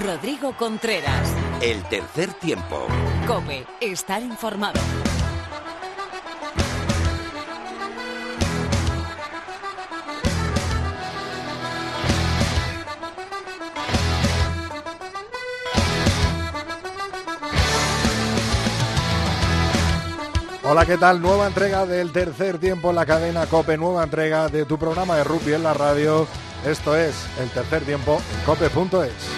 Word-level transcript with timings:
Rodrigo 0.00 0.56
Contreras. 0.56 1.32
El 1.60 1.82
tercer 1.84 2.32
tiempo. 2.32 2.86
Cope, 3.26 3.66
estar 3.80 4.22
informado. 4.22 4.80
Hola, 20.64 20.86
¿qué 20.86 20.96
tal? 20.96 21.20
Nueva 21.20 21.46
entrega 21.46 21.84
del 21.84 22.12
tercer 22.12 22.58
tiempo 22.58 22.90
en 22.90 22.96
la 22.96 23.04
cadena 23.04 23.46
Cope, 23.46 23.76
nueva 23.76 24.04
entrega 24.04 24.48
de 24.48 24.64
tu 24.64 24.78
programa 24.78 25.16
de 25.16 25.24
rugby 25.24 25.52
en 25.52 25.62
la 25.62 25.74
radio. 25.74 26.26
Esto 26.64 26.96
es 26.96 27.14
el 27.40 27.50
tercer 27.50 27.82
tiempo 27.82 28.20
en 28.38 28.44
cope.es. 28.46 29.31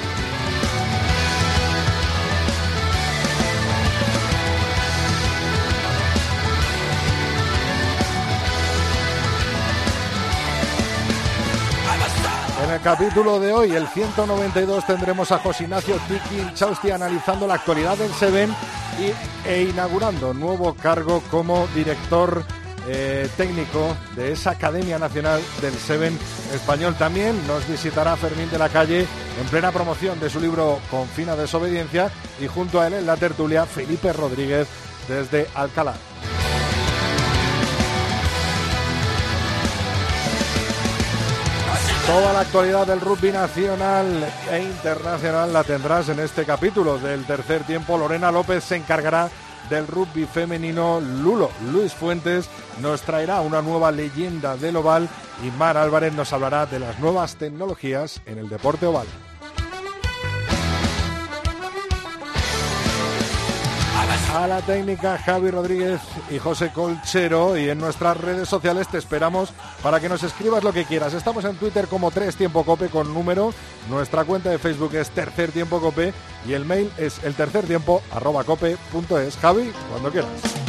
capítulo 12.85 13.41
de 13.41 13.51
hoy, 13.51 13.75
el 13.75 13.89
192, 13.89 14.87
tendremos 14.87 15.33
a 15.33 15.39
José 15.39 15.65
Ignacio 15.65 15.97
Tiki 16.07 16.53
Chausti 16.55 16.91
analizando 16.91 17.47
la 17.47 17.55
actualidad 17.55 17.97
del 17.97 18.13
Seven 18.13 18.55
y, 19.01 19.49
e 19.49 19.63
inaugurando 19.63 20.35
nuevo 20.35 20.75
cargo 20.75 21.23
como 21.31 21.67
director 21.75 22.45
eh, 22.87 23.27
técnico 23.39 23.97
de 24.17 24.33
esa 24.33 24.51
Academia 24.51 24.99
Nacional 24.99 25.41
del 25.63 25.73
Seven 25.73 26.17
Español. 26.53 26.95
También 26.99 27.35
nos 27.47 27.67
visitará 27.67 28.17
Fermín 28.17 28.51
de 28.51 28.59
la 28.59 28.69
Calle 28.69 29.07
en 29.41 29.47
plena 29.49 29.73
promoción 29.73 30.21
de 30.21 30.29
su 30.29 30.39
libro 30.39 30.79
Con 30.91 31.09
fina 31.09 31.37
desobediencia 31.37 32.11
y 32.39 32.49
junto 32.49 32.83
a 32.83 32.89
él 32.89 32.93
en 32.93 33.07
la 33.07 33.17
tertulia 33.17 33.65
Felipe 33.65 34.13
Rodríguez 34.13 34.69
desde 35.09 35.49
Alcalá. 35.55 35.95
Toda 42.07 42.35
la 42.35 42.41
actualidad 42.41 42.87
del 42.87 43.01
rugby 43.01 43.33
nacional 43.33 44.31
e 44.51 44.59
internacional 44.63 45.51
la 45.55 45.65
tendrás 45.65 46.11
en 46.11 46.21
este 46.21 46.45
capítulo 46.45 46.99
del 46.99 47.25
tercer 47.25 47.65
tiempo. 47.65 47.97
Lorena 47.97 48.31
López 48.31 48.63
se 48.63 48.77
encargará 48.77 49.31
del 49.71 49.87
rugby 49.87 50.27
femenino 50.27 51.01
Lulo. 51.01 51.51
Luis 51.73 51.95
Fuentes 51.95 52.51
nos 52.83 53.01
traerá 53.01 53.41
una 53.41 53.63
nueva 53.63 53.91
leyenda 53.91 54.59
del 54.59 54.77
oval 54.77 55.09
y 55.43 55.51
Mar 55.53 55.79
Álvarez 55.79 56.13
nos 56.13 56.31
hablará 56.35 56.67
de 56.67 56.79
las 56.79 56.99
nuevas 56.99 57.37
tecnologías 57.37 58.21
en 58.27 58.37
el 58.37 58.51
deporte 58.51 58.85
oval. 58.85 59.07
A 64.35 64.47
la 64.49 64.61
técnica 64.63 65.17
Javi 65.19 65.51
Rodríguez 65.51 66.01
y 66.31 66.39
José 66.39 66.71
Colchero 66.73 67.57
y 67.57 67.71
en 67.71 67.79
nuestras 67.79 68.17
redes 68.17 68.49
sociales 68.49 68.89
te 68.89 68.99
esperamos 68.99 69.53
para 69.83 70.01
que 70.01 70.09
nos 70.09 70.23
escribas 70.23 70.65
lo 70.65 70.73
que 70.73 70.85
quieras. 70.85 71.15
Estamos 71.15 71.45
en 71.45 71.57
Twitter 71.57 71.87
como 71.87 72.11
Tres 72.11 72.37
Tiempo 72.37 72.65
Cope 72.65 72.89
con 72.89 73.15
número, 73.15 73.55
nuestra 73.89 74.25
cuenta 74.25 74.51
de 74.51 74.59
Facebook 74.59 74.95
es 74.95 75.11
Tercer 75.11 75.53
Tiempo 75.53 75.81
Cope 75.81 76.13
y 76.47 76.53
el 76.53 76.65
mail 76.65 76.91
es 76.99 77.23
el 77.25 77.35
tercer 77.35 77.65
tiempo 77.65 78.03
arroba 78.13 78.45
cope 78.45 78.77
punto 78.91 79.19
es. 79.19 79.37
Javi, 79.37 79.73
cuando 79.91 80.11
quieras. 80.11 80.64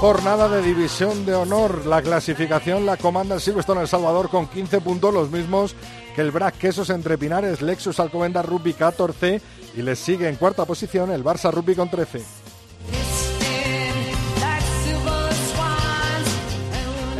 Jornada 0.00 0.48
de 0.48 0.62
división 0.62 1.24
de 1.24 1.34
honor. 1.34 1.86
La 1.86 2.02
clasificación 2.02 2.86
la 2.86 2.96
comanda 2.96 3.34
el 3.34 3.40
Silverstone 3.40 3.82
El 3.82 3.88
Salvador 3.88 4.28
con 4.28 4.46
15 4.46 4.80
puntos, 4.80 5.14
los 5.14 5.30
mismos 5.30 5.74
que 6.14 6.20
el 6.20 6.30
Brac 6.30 6.58
Quesos 6.58 6.90
entre 6.90 7.18
Pinares, 7.18 7.62
Lexus 7.62 8.00
Alcomenda 8.00 8.42
Rugby 8.42 8.74
14 8.74 9.40
y 9.76 9.82
les 9.82 9.98
sigue 9.98 10.28
en 10.28 10.36
cuarta 10.36 10.64
posición 10.64 11.10
el 11.10 11.24
Barça 11.24 11.50
Rugby 11.52 11.74
con 11.74 11.90
13. 11.90 12.22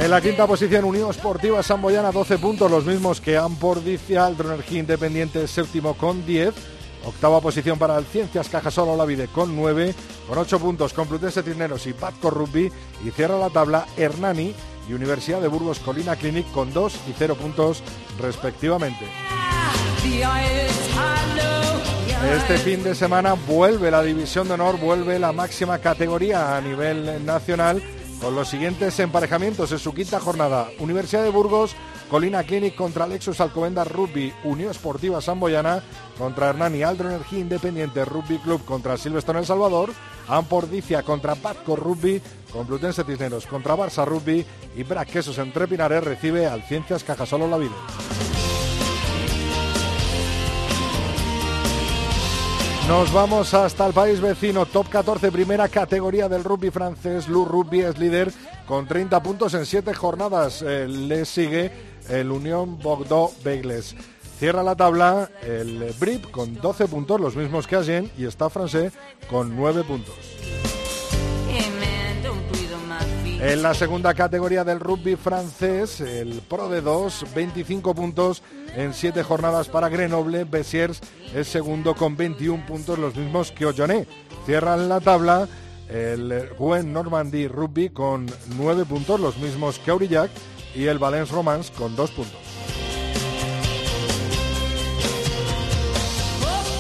En 0.05 0.11
la 0.11 0.21
quinta 0.21 0.47
posición, 0.47 0.85
Unión 0.85 1.09
Esportiva 1.09 1.63
Samboyana, 1.63 2.13
12 2.13 2.37
puntos, 2.37 2.71
los 2.71 2.85
mismos 2.85 3.23
que 3.23 3.39
Ampordicia, 3.39 4.27
Aldronergía 4.27 4.81
Independiente, 4.81 5.47
séptimo 5.47 5.95
con 5.95 6.27
10. 6.27 6.53
Octava 7.07 7.41
posición 7.41 7.79
para 7.79 7.99
el 7.99 8.05
Ciencias 8.05 8.49
Cajasol 8.49 8.89
Olavide 8.89 9.29
con 9.29 9.55
9, 9.55 9.95
con 10.29 10.39
8 10.39 10.59
puntos 10.59 10.93
Complutense 10.93 11.43
Cisneros 11.43 11.87
y 11.87 11.93
Patco 11.93 12.31
Rugby 12.31 12.71
y 13.05 13.11
cierra 13.11 13.39
la 13.39 13.51
tabla 13.51 13.87
Hernani 13.97 14.55
y 14.89 14.93
Universidad 14.93 15.41
de 15.41 15.49
Burgos 15.49 15.81
Colina 15.81 16.17
Clinic 16.17 16.51
con 16.53 16.73
2 16.73 16.95
y 17.09 17.15
0 17.17 17.35
puntos 17.37 17.83
respectivamente. 18.21 19.07
Este 22.33 22.59
fin 22.59 22.83
de 22.83 22.95
semana 22.95 23.35
vuelve 23.35 23.91
la 23.91 24.03
División 24.03 24.49
de 24.49 24.55
Honor, 24.55 24.79
vuelve 24.79 25.19
la 25.19 25.33
máxima 25.33 25.79
categoría 25.79 26.57
a 26.57 26.61
nivel 26.61 27.25
nacional 27.25 27.83
con 28.21 28.35
los 28.35 28.49
siguientes 28.49 28.99
emparejamientos 28.99 29.71
en 29.73 29.79
su 29.79 29.93
quinta 29.93 30.21
jornada. 30.21 30.69
Universidad 30.79 31.23
de 31.23 31.29
Burgos 31.29 31.77
Colina 32.15 32.45
Clinic 32.45 32.77
contra 32.77 33.09
Lexus 33.09 33.41
Alcomenda 33.41 33.83
Rugby, 33.83 34.33
Unión 34.45 34.71
Esportiva 34.71 35.21
Samboyana 35.21 35.83
contra 36.17 36.51
Hernani 36.51 36.85
Aldro 36.85 37.09
Energía 37.09 37.41
Independiente 37.41 38.05
Rugby 38.05 38.39
Club 38.39 38.65
contra 38.65 38.97
Silvestre 38.97 39.37
El 39.37 39.45
Salvador, 39.45 39.91
Ampordicia 40.29 41.03
contra 41.03 41.35
Patco 41.35 41.75
Rugby, 41.75 42.23
Complutense 42.53 43.03
Cisneros 43.03 43.49
contra 43.49 43.75
Barça 43.75 44.07
Rugby 44.07 44.47
y 44.77 44.85
Braquesos 44.85 45.39
entre 45.39 45.67
Pinares 45.67 46.05
recibe 46.05 46.47
al 46.47 46.63
Ciencias 46.63 47.03
Cajasolo 47.03 47.49
La 47.49 47.59
Vida. 47.59 47.75
Nos 52.87 53.11
vamos 53.15 53.55
hasta 53.55 53.87
el 53.87 53.95
país 53.95 54.21
vecino, 54.21 54.67
top 54.67 54.91
14, 54.91 55.33
primera 55.33 55.69
categoría 55.69 56.29
del 56.29 56.45
rugby 56.45 56.71
francés. 56.71 57.29
Lou 57.29 57.47
Rugby 57.47 57.81
es 57.81 57.99
líder 57.99 58.31
con 58.67 58.87
30 58.87 59.23
puntos 59.23 59.55
en 59.55 59.65
7 59.65 59.95
jornadas. 59.95 60.61
Eh, 60.61 60.87
le 60.87 61.25
sigue 61.25 61.94
el 62.09 62.31
Unión 62.31 62.79
Bordeaux 62.79 63.33
Begles. 63.43 63.95
Cierra 64.39 64.63
la 64.63 64.75
tabla 64.75 65.31
el 65.43 65.95
Brip 65.99 66.31
con 66.31 66.55
12 66.55 66.89
puntos, 66.89 67.21
los 67.21 67.37
mismos 67.37 67.67
que 67.67 67.77
Agen, 67.77 68.11
y 68.19 68.25
está 68.27 68.51
Francés 68.51 68.93
con 69.31 69.57
9 69.57 69.85
puntos. 69.85 70.15
En 73.41 73.63
la 73.63 73.75
segunda 73.75 74.15
categoría 74.15 74.65
del 74.65 74.81
rugby 74.81 75.17
francés, 75.17 76.01
el 76.01 76.41
Pro 76.49 76.71
de 76.71 76.81
2, 76.81 77.27
25 77.35 77.95
puntos 77.95 78.43
en 78.75 78.95
7 78.95 79.23
jornadas 79.23 79.69
para 79.69 79.91
Grenoble. 79.91 80.45
Bessiers 80.45 81.01
es 81.35 81.49
segundo 81.49 81.95
con 81.95 82.17
21 82.17 82.65
puntos, 82.65 82.99
los 82.99 83.15
mismos 83.15 83.53
que 83.53 83.67
Ojoné. 83.67 84.07
Cierran 84.47 84.89
la 84.89 85.01
tabla 85.01 85.47
el 85.91 86.49
Buen 86.59 86.93
Normandy 86.93 87.47
Rugby 87.47 87.91
con 87.91 88.27
9 88.57 88.87
puntos, 88.87 89.21
los 89.21 89.37
mismos 89.37 89.79
que 89.79 89.91
Aurillac 89.91 90.31
y 90.75 90.87
el 90.87 90.99
Valence 90.99 91.33
Romance 91.33 91.73
con 91.73 91.95
dos 91.97 92.11
puntos. 92.11 92.41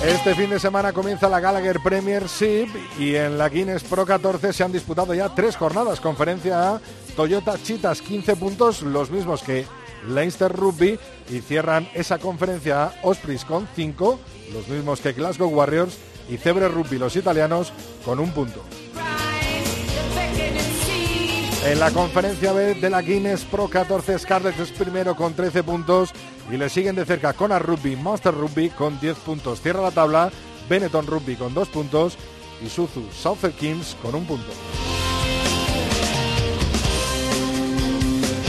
Este 0.06 0.34
fin 0.34 0.50
de 0.50 0.60
semana 0.60 0.92
comienza 0.92 1.30
la 1.30 1.40
Gallagher 1.40 1.80
Premiership 1.82 2.68
y 2.98 3.14
en 3.14 3.38
la 3.38 3.48
Guinness 3.48 3.84
Pro 3.84 4.04
14 4.04 4.52
se 4.52 4.62
han 4.62 4.70
disputado 4.70 5.14
ya 5.14 5.34
tres 5.34 5.56
jornadas. 5.56 5.98
Conferencia 5.98 6.74
A, 6.74 6.80
Toyota 7.16 7.54
Chitas 7.62 8.02
15 8.02 8.36
puntos, 8.36 8.82
los 8.82 9.10
mismos 9.10 9.42
que 9.42 9.64
Leinster 10.06 10.52
Rugby 10.52 10.98
y 11.30 11.40
cierran 11.40 11.88
esa 11.94 12.18
conferencia 12.18 12.84
A 12.84 12.94
Ospreys 13.02 13.46
con 13.46 13.66
5, 13.74 14.20
los 14.52 14.68
mismos 14.68 15.00
que 15.00 15.14
Glasgow 15.14 15.48
Warriors 15.48 15.96
y 16.28 16.36
Cebre 16.36 16.68
Rugby 16.68 16.98
los 16.98 17.16
italianos 17.16 17.72
con 18.04 18.20
un 18.20 18.30
punto. 18.32 18.62
En 21.64 21.80
la 21.80 21.90
conferencia 21.90 22.52
B 22.52 22.74
de 22.74 22.90
la 22.90 23.00
Guinness 23.00 23.44
Pro 23.44 23.68
14, 23.68 24.18
Scarlett 24.18 24.60
es 24.60 24.70
primero 24.70 25.16
con 25.16 25.32
13 25.32 25.62
puntos 25.62 26.10
y 26.52 26.58
le 26.58 26.68
siguen 26.68 26.94
de 26.94 27.06
cerca 27.06 27.32
Kona 27.32 27.58
Rugby, 27.58 27.96
Master 27.96 28.34
Rugby 28.34 28.68
con 28.68 29.00
10 29.00 29.16
puntos. 29.18 29.62
Cierra 29.62 29.80
la 29.80 29.90
tabla 29.90 30.30
Benetton 30.68 31.06
Rugby 31.06 31.36
con 31.36 31.54
2 31.54 31.68
puntos 31.70 32.18
y 32.62 32.68
Suzu 32.68 33.08
Southern 33.10 33.54
Kings 33.54 33.96
con 34.02 34.14
un 34.14 34.26
punto. 34.26 34.52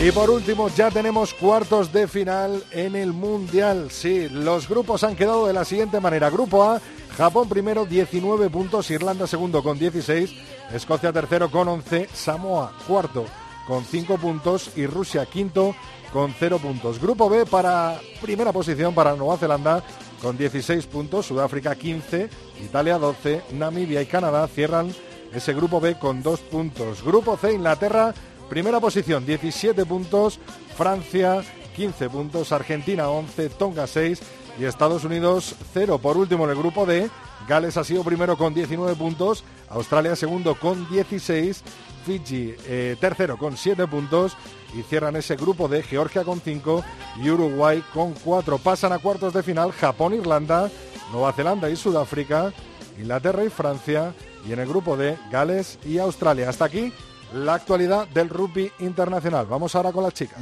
Y 0.03 0.11
por 0.11 0.29
último, 0.29 0.67
ya 0.75 0.91
tenemos 0.91 1.33
cuartos 1.33 1.93
de 1.93 2.07
final 2.07 2.63
en 2.71 2.97
el 2.97 3.13
Mundial. 3.13 3.87
Sí, 3.91 4.27
los 4.29 4.67
grupos 4.67 5.05
han 5.05 5.15
quedado 5.15 5.47
de 5.47 5.53
la 5.53 5.63
siguiente 5.63 6.01
manera. 6.01 6.29
Grupo 6.29 6.63
A, 6.63 6.81
Japón 7.17 7.47
primero, 7.47 7.85
19 7.85 8.49
puntos, 8.49 8.91
Irlanda 8.91 9.25
segundo 9.25 9.63
con 9.63 9.79
16, 9.79 10.33
Escocia 10.73 11.13
tercero 11.13 11.49
con 11.49 11.67
11, 11.67 12.09
Samoa 12.13 12.73
cuarto 12.87 13.25
con 13.67 13.85
5 13.85 14.17
puntos. 14.17 14.71
Y 14.75 14.85
Rusia 14.85 15.25
quinto 15.25 15.75
con 16.11 16.33
0 16.37 16.59
puntos. 16.59 16.99
Grupo 16.99 17.29
B 17.29 17.45
para 17.45 17.99
primera 18.21 18.51
posición 18.51 18.93
para 18.93 19.15
Nueva 19.15 19.37
Zelanda 19.37 19.83
con 20.21 20.37
16 20.37 20.85
puntos, 20.87 21.27
Sudáfrica 21.27 21.75
15, 21.75 22.29
Italia 22.63 22.97
12, 22.97 23.43
Namibia 23.53 24.01
y 24.01 24.05
Canadá 24.07 24.47
cierran 24.47 24.93
ese 25.33 25.53
grupo 25.53 25.79
B 25.79 25.97
con 25.97 26.21
2 26.21 26.39
puntos. 26.41 27.03
Grupo 27.03 27.37
C, 27.37 27.53
Inglaterra, 27.53 28.13
primera 28.49 28.79
posición, 28.79 29.25
17 29.25 29.85
puntos, 29.85 30.39
Francia 30.75 31.43
15 31.75 32.09
puntos, 32.09 32.51
Argentina 32.51 33.09
11, 33.09 33.49
Tonga 33.49 33.87
6 33.87 34.21
y 34.59 34.65
Estados 34.65 35.03
Unidos 35.03 35.55
0. 35.73 35.99
Por 35.99 36.17
último, 36.17 36.45
en 36.45 36.51
el 36.51 36.57
grupo 36.57 36.85
D, 36.85 37.09
Gales 37.47 37.77
ha 37.77 37.83
sido 37.83 38.03
primero 38.03 38.37
con 38.37 38.53
19 38.53 38.95
puntos, 38.95 39.43
Australia 39.69 40.15
segundo 40.15 40.55
con 40.55 40.89
16, 40.89 41.63
Fiji 42.05 42.55
eh, 42.65 42.95
tercero 42.99 43.37
con 43.37 43.57
7 43.57 43.87
puntos 43.87 44.35
y 44.73 44.83
cierran 44.83 45.15
ese 45.15 45.35
grupo 45.35 45.67
de 45.67 45.83
Georgia 45.83 46.23
con 46.23 46.41
5 46.41 46.83
y 47.21 47.29
Uruguay 47.29 47.83
con 47.93 48.13
4. 48.13 48.57
Pasan 48.59 48.93
a 48.93 48.99
cuartos 48.99 49.33
de 49.33 49.43
final 49.43 49.71
Japón, 49.71 50.13
Irlanda, 50.13 50.69
Nueva 51.11 51.33
Zelanda 51.33 51.69
y 51.69 51.75
Sudáfrica, 51.75 52.53
Inglaterra 52.97 53.43
y 53.43 53.49
Francia 53.49 54.13
y 54.47 54.53
en 54.53 54.59
el 54.59 54.67
grupo 54.67 54.97
de 54.97 55.17
Gales 55.31 55.79
y 55.85 55.97
Australia. 55.97 56.49
Hasta 56.49 56.65
aquí 56.65 56.93
la 57.33 57.55
actualidad 57.55 58.07
del 58.09 58.29
rugby 58.29 58.71
internacional. 58.79 59.45
Vamos 59.45 59.75
ahora 59.75 59.91
con 59.91 60.03
las 60.03 60.13
chicas. 60.13 60.39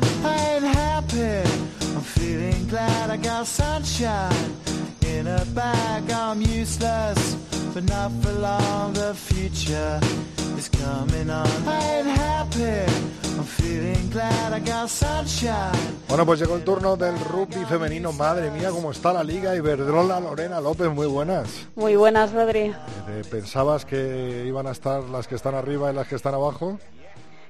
Bueno, 16.07 16.25
pues 16.25 16.39
llegó 16.39 16.55
el 16.55 16.63
turno 16.63 16.95
del 16.95 17.19
rugby 17.19 17.65
femenino. 17.65 18.11
Madre 18.11 18.51
mía, 18.51 18.69
cómo 18.69 18.91
está 18.91 19.11
la 19.13 19.23
liga. 19.23 19.55
Iberdrola, 19.55 20.19
Lorena 20.19 20.61
López, 20.61 20.89
muy 20.89 21.07
buenas. 21.07 21.67
Muy 21.75 21.95
buenas, 21.95 22.31
Rodri. 22.31 22.73
Eh, 23.09 23.23
¿Pensabas 23.29 23.85
que 23.85 24.43
iban 24.45 24.67
a 24.67 24.71
estar 24.71 25.03
las 25.03 25.27
que 25.27 25.35
están 25.35 25.55
arriba 25.55 25.91
y 25.91 25.95
las 25.95 26.07
que 26.07 26.15
están 26.15 26.35
abajo? 26.35 26.79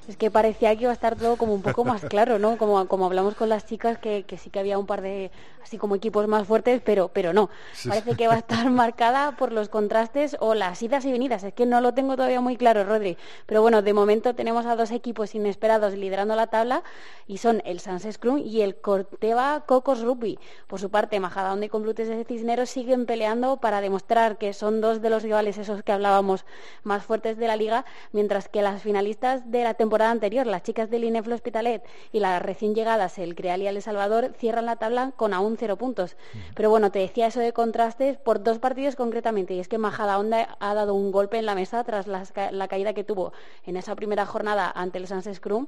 Es 0.08 0.18
que 0.18 0.30
parecía 0.30 0.76
que 0.76 0.84
iba 0.84 0.92
a 0.92 0.94
estar 0.94 1.16
todo 1.16 1.38
como 1.38 1.54
un 1.54 1.62
poco 1.62 1.86
más 1.86 2.04
claro, 2.04 2.38
¿no? 2.38 2.58
Como, 2.58 2.86
como 2.88 3.06
hablamos 3.06 3.36
con 3.36 3.48
las 3.48 3.66
chicas, 3.66 3.98
que, 3.98 4.26
sí 4.38 4.50
que 4.50 4.60
había 4.60 4.78
un 4.78 4.86
par 4.86 5.02
de, 5.02 5.32
así 5.64 5.78
como 5.78 5.96
equipos 5.96 6.28
más 6.28 6.46
fuertes, 6.46 6.82
pero, 6.84 7.08
pero 7.08 7.32
no. 7.32 7.50
Parece 7.88 8.16
que 8.16 8.28
va 8.28 8.34
a 8.34 8.40
estar 8.40 8.70
marcada 8.70 9.38
por 9.38 9.54
los 9.54 9.70
contrastes 9.70 10.36
o 10.42 10.56
las 10.56 10.82
idas 10.84 11.06
y 11.06 11.12
venidas. 11.12 11.44
Es 11.44 11.54
que 11.54 11.66
no 11.66 11.80
lo 11.80 11.94
tengo 11.94 12.18
todavía 12.18 12.42
muy 12.42 12.58
claro, 12.58 12.84
Rodri. 12.84 13.18
Pero 13.46 13.62
bueno, 13.62 13.82
de 13.82 13.94
momento 13.94 14.36
tenemos 14.36 14.66
a 14.66 14.76
dos 14.76 14.92
equipos 14.92 15.36
inesperados 15.36 15.94
liderando 15.94 16.36
la 16.36 16.48
tabla 16.48 16.84
y 17.26 17.38
son 17.38 17.62
el 17.64 17.80
Sans 17.80 18.06
Scrum 18.12 18.40
y 18.40 18.62
el 18.62 18.76
Corteva 18.76 19.64
Cocos 19.66 20.02
Rugby. 20.02 20.38
Por 20.68 20.82
su 20.82 20.90
parte, 20.90 21.22
Majadahonda 21.22 21.66
y 21.66 21.70
Complutes 21.70 22.10
de 22.10 22.26
Cisneros 22.26 22.70
siguen 22.70 23.06
peleando 23.06 23.58
para 23.58 23.80
demostrar 23.80 24.38
que 24.38 24.52
son 24.52 24.82
dos 24.82 25.02
de 25.02 25.10
los 25.10 25.24
rivales 25.24 25.58
esos 25.58 25.82
que 25.82 25.94
hablábamos 25.94 26.44
más 26.84 27.04
fuertes 27.04 27.38
de 27.38 27.48
la 27.48 27.56
liga, 27.56 27.86
mientras 28.12 28.50
que 28.50 28.62
las 28.62 28.82
finalistas 28.82 29.50
de 29.50 29.64
la 29.64 29.76
temporada 29.76 29.93
temporada 29.94 30.12
anterior, 30.12 30.48
las 30.48 30.64
chicas 30.64 30.90
del 30.90 31.04
INEFLO 31.04 31.36
Hospitalet 31.36 31.84
y 32.12 32.20
las 32.20 32.42
recién 32.42 32.74
llegadas, 32.74 33.20
el 33.20 33.36
Creal 33.36 33.62
y 33.62 33.68
el 33.68 33.80
Salvador, 33.80 34.32
cierran 34.36 34.66
la 34.66 34.78
tabla 34.78 35.12
con 35.16 35.36
aún 35.36 35.56
cero 35.56 35.78
puntos. 35.78 36.18
Pero 36.56 36.72
bueno, 36.72 36.92
te 36.92 36.98
decía 36.98 37.28
eso 37.28 37.40
de 37.40 37.54
contrastes 37.54 38.18
por 38.18 38.42
dos 38.42 38.58
partidos 38.58 38.96
concretamente, 38.96 39.54
y 39.54 39.60
es 39.60 39.68
que 39.68 39.78
Majadahonda 39.78 40.58
ha 40.60 40.74
dado 40.74 40.96
un 40.96 41.12
golpe 41.12 41.38
en 41.38 41.46
la 41.46 41.54
mesa 41.54 41.84
tras 41.84 42.08
la, 42.08 42.68
caída 42.68 42.94
que 42.94 43.04
tuvo 43.04 43.34
en 43.68 43.78
esa 43.78 43.96
primera 43.96 44.26
jornada 44.26 44.72
ante 44.74 44.98
el 44.98 45.06
Sans 45.06 45.30
Scrum, 45.32 45.68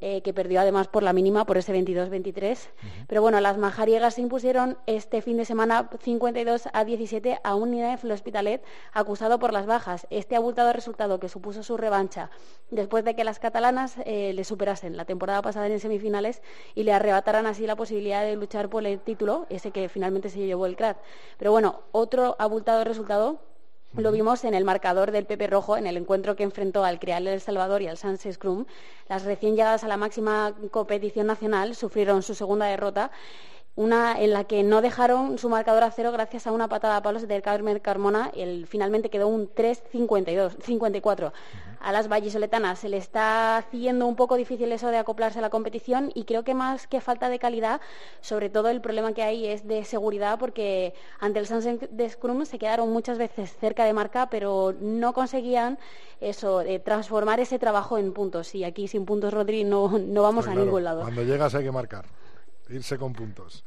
eh, 0.00 0.22
que 0.22 0.32
perdió 0.32 0.62
además 0.62 0.88
por 0.88 1.02
la 1.02 1.12
mínima, 1.12 1.44
por 1.44 1.58
ese 1.58 1.74
22-23. 1.74 2.70
Pero 3.06 3.20
bueno, 3.20 3.38
las 3.42 3.58
majariegas 3.58 4.14
se 4.14 4.22
impusieron 4.22 4.78
este 4.86 5.20
fin 5.20 5.36
de 5.36 5.44
semana 5.44 5.90
52 6.00 6.70
a 6.72 6.84
17 6.86 7.38
a 7.44 7.54
un 7.54 7.74
INEFLO 7.74 8.14
Hospitalet 8.14 8.64
acusado 8.94 9.38
por 9.38 9.52
las 9.52 9.66
bajas. 9.66 10.06
Este 10.08 10.36
abultado 10.36 10.72
resultado 10.72 11.20
que 11.20 11.28
supuso 11.28 11.62
su 11.62 11.76
revancha 11.76 12.30
después 12.70 13.04
de 13.04 13.14
que 13.14 13.24
las 13.24 13.41
catalanas 13.42 13.96
eh, 14.06 14.32
le 14.32 14.44
superasen 14.44 14.96
la 14.96 15.04
temporada 15.04 15.42
pasada 15.42 15.66
en 15.66 15.80
semifinales 15.80 16.40
y 16.74 16.84
le 16.84 16.92
arrebataran 16.92 17.44
así 17.46 17.66
la 17.66 17.76
posibilidad 17.76 18.22
de 18.22 18.36
luchar 18.36 18.70
por 18.70 18.86
el 18.86 19.00
título, 19.00 19.46
ese 19.50 19.72
que 19.72 19.88
finalmente 19.88 20.30
se 20.30 20.38
llevó 20.38 20.64
el 20.66 20.76
CRAT. 20.76 20.96
Pero 21.38 21.50
bueno, 21.50 21.80
otro 21.90 22.36
abultado 22.38 22.84
resultado 22.84 23.40
lo 23.94 24.10
vimos 24.12 24.44
en 24.44 24.54
el 24.54 24.64
marcador 24.64 25.10
del 25.10 25.26
Pepe 25.26 25.48
Rojo 25.48 25.76
en 25.76 25.86
el 25.86 25.98
encuentro 25.98 26.34
que 26.36 26.44
enfrentó 26.44 26.84
al 26.84 26.98
Creal 26.98 27.26
El 27.26 27.40
Salvador 27.40 27.82
y 27.82 27.88
al 27.88 27.98
Sans 27.98 28.22
Scrum. 28.22 28.64
Las 29.08 29.24
recién 29.24 29.54
llegadas 29.54 29.84
a 29.84 29.88
la 29.88 29.98
máxima 29.98 30.54
competición 30.70 31.26
nacional 31.26 31.74
sufrieron 31.74 32.22
su 32.22 32.34
segunda 32.34 32.66
derrota 32.66 33.10
una 33.74 34.20
en 34.20 34.32
la 34.32 34.44
que 34.44 34.62
no 34.62 34.82
dejaron 34.82 35.38
su 35.38 35.48
marcador 35.48 35.82
a 35.82 35.90
cero 35.90 36.12
gracias 36.12 36.46
a 36.46 36.52
una 36.52 36.68
patada 36.68 36.96
a 36.96 37.02
palos 37.02 37.26
de 37.26 37.40
Carmen 37.40 37.78
Carmona. 37.78 38.30
El, 38.34 38.66
finalmente 38.66 39.08
quedó 39.08 39.28
un 39.28 39.48
3-54. 39.48 41.32
A 41.80 41.90
las 41.90 42.08
vallisoletanas 42.08 42.78
se 42.78 42.88
le 42.88 42.98
está 42.98 43.56
haciendo 43.56 44.06
un 44.06 44.14
poco 44.14 44.36
difícil 44.36 44.70
eso 44.70 44.88
de 44.88 44.98
acoplarse 44.98 45.38
a 45.38 45.42
la 45.42 45.50
competición 45.50 46.12
y 46.14 46.24
creo 46.24 46.44
que 46.44 46.54
más 46.54 46.86
que 46.86 47.00
falta 47.00 47.28
de 47.28 47.38
calidad, 47.38 47.80
sobre 48.20 48.50
todo 48.50 48.68
el 48.68 48.80
problema 48.80 49.14
que 49.14 49.22
hay 49.22 49.46
es 49.46 49.66
de 49.66 49.84
seguridad 49.84 50.38
porque 50.38 50.94
ante 51.18 51.40
el 51.40 51.46
Sunset 51.46 51.90
de 51.90 52.10
Scrum 52.10 52.44
se 52.44 52.58
quedaron 52.58 52.92
muchas 52.92 53.18
veces 53.18 53.56
cerca 53.58 53.84
de 53.84 53.94
marca 53.94 54.28
pero 54.30 54.74
no 54.80 55.12
conseguían 55.12 55.78
eso, 56.20 56.60
de 56.60 56.78
transformar 56.78 57.40
ese 57.40 57.58
trabajo 57.58 57.98
en 57.98 58.12
puntos. 58.12 58.54
Y 58.54 58.62
aquí 58.62 58.86
sin 58.86 59.04
puntos, 59.04 59.32
Rodri, 59.34 59.64
no, 59.64 59.88
vamos 59.88 60.46
a 60.46 60.54
ningún 60.54 60.84
lado. 60.84 61.00
Cuando 61.00 61.24
llegas 61.24 61.54
hay 61.54 61.64
que 61.64 61.72
marcar 61.72 62.04
irse 62.68 62.98
con 62.98 63.12
puntos. 63.12 63.64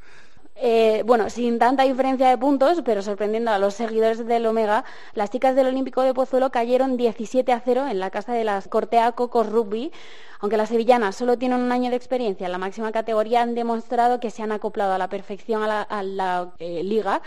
Eh, 0.58 1.02
bueno, 1.04 1.28
sin 1.28 1.58
tanta 1.58 1.82
diferencia 1.82 2.30
de 2.30 2.38
puntos, 2.38 2.80
pero 2.82 3.02
sorprendiendo 3.02 3.50
a 3.50 3.58
los 3.58 3.74
seguidores 3.74 4.26
del 4.26 4.46
Omega, 4.46 4.84
las 5.12 5.30
chicas 5.30 5.54
del 5.54 5.66
Olímpico 5.66 6.00
de 6.00 6.14
Pozuelo 6.14 6.50
cayeron 6.50 6.96
17 6.96 7.52
a 7.52 7.60
0 7.60 7.88
en 7.88 8.00
la 8.00 8.10
casa 8.10 8.32
de 8.32 8.44
las 8.44 8.66
Cortea 8.66 9.12
Cocos 9.12 9.50
Rugby 9.50 9.92
aunque 10.40 10.56
las 10.56 10.68
sevillanas 10.68 11.16
solo 11.16 11.38
tienen 11.38 11.60
un 11.60 11.72
año 11.72 11.90
de 11.90 11.96
experiencia 11.96 12.46
en 12.46 12.52
la 12.52 12.58
máxima 12.58 12.92
categoría, 12.92 13.42
han 13.42 13.54
demostrado 13.54 14.20
que 14.20 14.30
se 14.30 14.42
han 14.42 14.52
acoplado 14.52 14.92
a 14.92 14.98
la 14.98 15.08
perfección 15.08 15.62
a 15.62 16.02
la, 16.02 16.52
eh, 16.58 16.82
liga 16.82 17.22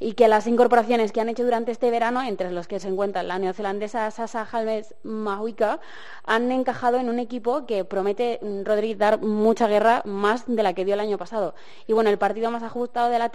y 0.00 0.12
que 0.12 0.28
las 0.28 0.46
incorporaciones 0.46 1.12
que 1.12 1.20
han 1.20 1.28
hecho 1.28 1.44
durante 1.44 1.72
este 1.72 1.90
verano, 1.90 2.22
entre 2.22 2.50
los 2.50 2.66
que 2.66 2.80
se 2.80 2.88
encuentran 2.88 3.28
la 3.28 3.38
neozelandesa 3.38 4.10
Sasa 4.10 4.46
Halmes 4.50 4.94
Mahuika, 5.02 5.80
han 6.24 6.50
encajado 6.50 6.98
en 6.98 7.08
un 7.08 7.18
equipo 7.18 7.66
que 7.66 7.84
promete, 7.84 8.38
mm, 8.42 8.64
Rodríguez, 8.64 8.98
dar 8.98 9.20
mucha 9.20 9.68
guerra 9.68 10.02
más 10.04 10.44
de 10.46 10.62
la 10.62 10.74
que 10.74 10.84
dio 10.84 10.94
el 10.94 11.00
año 11.00 11.18
pasado. 11.18 11.54
Y 11.86 11.92
bueno, 11.92 12.10
el 12.10 12.18
partido 12.18 12.50
más 12.50 12.62
ajustado 12.62 13.10
de 13.10 13.18
la, 13.18 13.28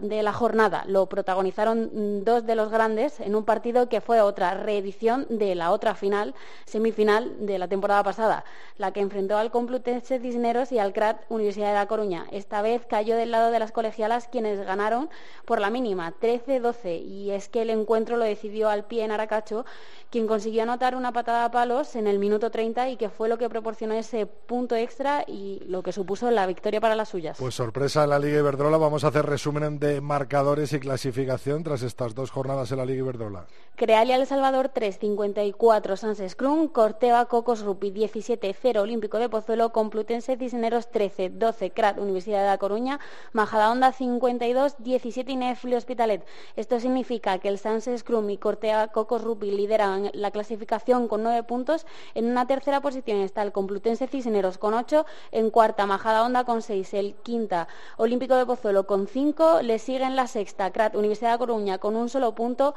de 0.00 0.22
la 0.22 0.32
jornada 0.32 0.84
lo 0.86 1.06
protagonizaron 1.06 1.90
mm, 1.92 2.24
dos 2.24 2.46
de 2.46 2.54
los 2.54 2.70
grandes 2.70 3.20
en 3.20 3.34
un 3.34 3.44
partido 3.44 3.88
que 3.88 4.00
fue 4.00 4.20
otra 4.20 4.54
reedición 4.54 5.26
de 5.28 5.54
la 5.54 5.70
otra 5.70 5.94
final, 5.94 6.34
semifinal 6.66 7.46
de 7.46 7.58
la 7.58 7.68
temporada 7.68 8.02
pasada 8.02 8.44
la 8.78 8.92
que 8.92 9.00
enfrentó 9.00 9.36
al 9.36 9.50
Complutense 9.50 10.18
Cisneros 10.18 10.72
y 10.72 10.78
al 10.78 10.92
CRAT 10.92 11.22
Universidad 11.28 11.68
de 11.68 11.74
La 11.74 11.86
Coruña. 11.86 12.26
Esta 12.30 12.62
vez 12.62 12.86
cayó 12.86 13.16
del 13.16 13.30
lado 13.30 13.50
de 13.50 13.58
las 13.58 13.72
colegialas 13.72 14.28
quienes 14.28 14.60
ganaron 14.60 15.10
por 15.44 15.60
la 15.60 15.70
mínima, 15.70 16.14
13-12, 16.20 17.02
y 17.04 17.30
es 17.30 17.48
que 17.48 17.62
el 17.62 17.70
encuentro 17.70 18.16
lo 18.16 18.24
decidió 18.24 18.68
al 18.68 18.84
pie 18.84 19.04
en 19.04 19.12
Aracacho, 19.12 19.64
quien 20.10 20.26
consiguió 20.26 20.62
anotar 20.62 20.96
una 20.96 21.12
patada 21.12 21.44
a 21.44 21.50
palos 21.50 21.96
en 21.96 22.06
el 22.06 22.18
minuto 22.18 22.50
30 22.50 22.90
y 22.90 22.96
que 22.96 23.08
fue 23.08 23.28
lo 23.28 23.38
que 23.38 23.48
proporcionó 23.48 23.94
ese 23.94 24.26
punto 24.26 24.76
extra 24.76 25.24
y 25.26 25.62
lo 25.66 25.82
que 25.82 25.92
supuso 25.92 26.30
la 26.30 26.46
victoria 26.46 26.80
para 26.80 26.94
las 26.94 27.08
suyas. 27.08 27.38
Pues 27.38 27.54
sorpresa 27.54 28.04
en 28.04 28.10
la 28.10 28.18
Liga 28.18 28.38
Iberdrola, 28.38 28.76
vamos 28.76 29.04
a 29.04 29.08
hacer 29.08 29.26
resumen 29.26 29.78
de 29.78 30.00
marcadores 30.00 30.72
y 30.72 30.80
clasificación 30.80 31.62
tras 31.62 31.82
estas 31.82 32.14
dos 32.14 32.30
jornadas 32.30 32.70
en 32.72 32.78
la 32.78 32.84
Liga 32.84 33.00
Iberdrola. 33.00 33.46
Crealia 33.76 34.16
El 34.16 34.26
Salvador 34.26 34.72
3-54, 34.74 35.96
Sans 35.96 36.20
Scrum, 36.30 36.68
Corteva 36.68 37.26
Cocos 37.26 37.62
Rupi 37.62 37.90
17 37.90 38.49
0 38.52 38.82
Olímpico 38.82 39.18
de 39.18 39.28
Pozuelo, 39.28 39.72
Complutense 39.72 40.36
Cisneros 40.36 40.90
13, 40.90 41.30
12 41.30 41.70
CRAT 41.70 41.98
Universidad 41.98 42.40
de 42.40 42.46
La 42.46 42.58
Coruña, 42.58 43.00
Majadahonda 43.32 43.92
52, 43.92 44.76
17 44.78 45.32
Inefli 45.32 45.74
Hospitalet. 45.74 46.26
Esto 46.56 46.80
significa 46.80 47.38
que 47.38 47.48
el 47.48 47.58
Sans 47.58 47.88
Scrum 47.96 48.30
y 48.30 48.38
Cortea 48.38 48.88
Cocos 48.88 49.22
Rupi 49.22 49.50
lideran 49.50 50.10
la 50.14 50.30
clasificación 50.30 51.08
con 51.08 51.22
9 51.22 51.42
puntos. 51.44 51.86
En 52.14 52.26
una 52.26 52.46
tercera 52.46 52.80
posición 52.80 53.20
está 53.20 53.42
el 53.42 53.52
Complutense 53.52 54.06
Cisneros 54.06 54.58
con 54.58 54.74
8, 54.74 55.06
en 55.32 55.50
cuarta 55.50 55.86
Majadahonda 55.86 56.44
con 56.44 56.62
6, 56.62 56.94
el 56.94 57.14
quinta 57.14 57.68
Olímpico 57.96 58.36
de 58.36 58.46
Pozuelo 58.46 58.86
con 58.86 59.06
cinco, 59.06 59.62
le 59.62 59.78
siguen 59.78 60.16
la 60.16 60.26
sexta, 60.26 60.70
CRAT 60.70 60.94
Universidad 60.94 61.32
de 61.32 61.38
Coruña 61.38 61.78
con 61.78 61.96
un 61.96 62.08
solo 62.08 62.34
punto, 62.34 62.74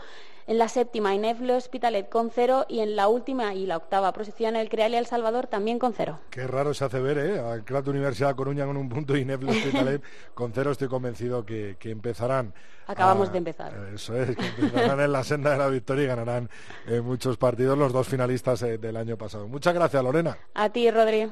en 0.47 0.57
la 0.57 0.67
séptima 0.67 1.15
Inefle 1.15 1.53
Hospitalet 1.53 2.09
con 2.09 2.29
cero 2.29 2.65
y 2.67 2.79
en 2.79 2.95
la 2.95 3.07
última 3.07 3.53
y 3.53 3.65
la 3.65 3.77
octava 3.77 4.11
posición 4.11 4.55
el 4.55 4.69
Creal 4.69 4.93
y 4.93 4.97
El 4.97 5.05
Salvador 5.05 5.47
con 5.79 5.93
cero. 5.93 6.19
Qué 6.29 6.45
raro 6.45 6.73
se 6.73 6.83
hace 6.83 6.99
ver, 6.99 7.17
¿eh? 7.17 7.39
Al 7.39 7.63
CRAT 7.63 7.87
Universidad 7.87 8.29
de 8.29 8.35
Coruña 8.35 8.65
con 8.65 8.75
un 8.75 8.89
punto 8.89 9.15
y 9.15 9.21
Inefle 9.21 9.51
Hospitalet 9.51 10.03
con 10.33 10.51
cero. 10.53 10.71
Estoy 10.71 10.89
convencido 10.89 11.45
que, 11.45 11.77
empezarán. 11.83 12.53
Acabamos 12.85 13.31
de 13.31 13.37
empezar. 13.37 13.73
Eso 13.93 14.15
es, 14.15 14.35
que 14.35 14.45
empezarán 14.45 14.99
en 14.99 15.11
la 15.11 15.23
senda 15.23 15.51
de 15.51 15.57
la 15.57 15.67
victoria 15.67 16.03
y 16.03 16.07
ganarán 16.07 16.49
eh, 16.87 16.99
muchos 16.99 17.37
partidos 17.37 17.77
los 17.77 17.93
dos 17.93 18.07
finalistas 18.07 18.61
eh, 18.63 18.77
del 18.77 18.97
año 18.97 19.17
pasado. 19.17 19.47
Muchas 19.47 19.73
gracias, 19.73 20.03
Lorena. 20.03 20.37
A 20.53 20.69
ti, 20.69 20.91
Rodri. 20.91 21.31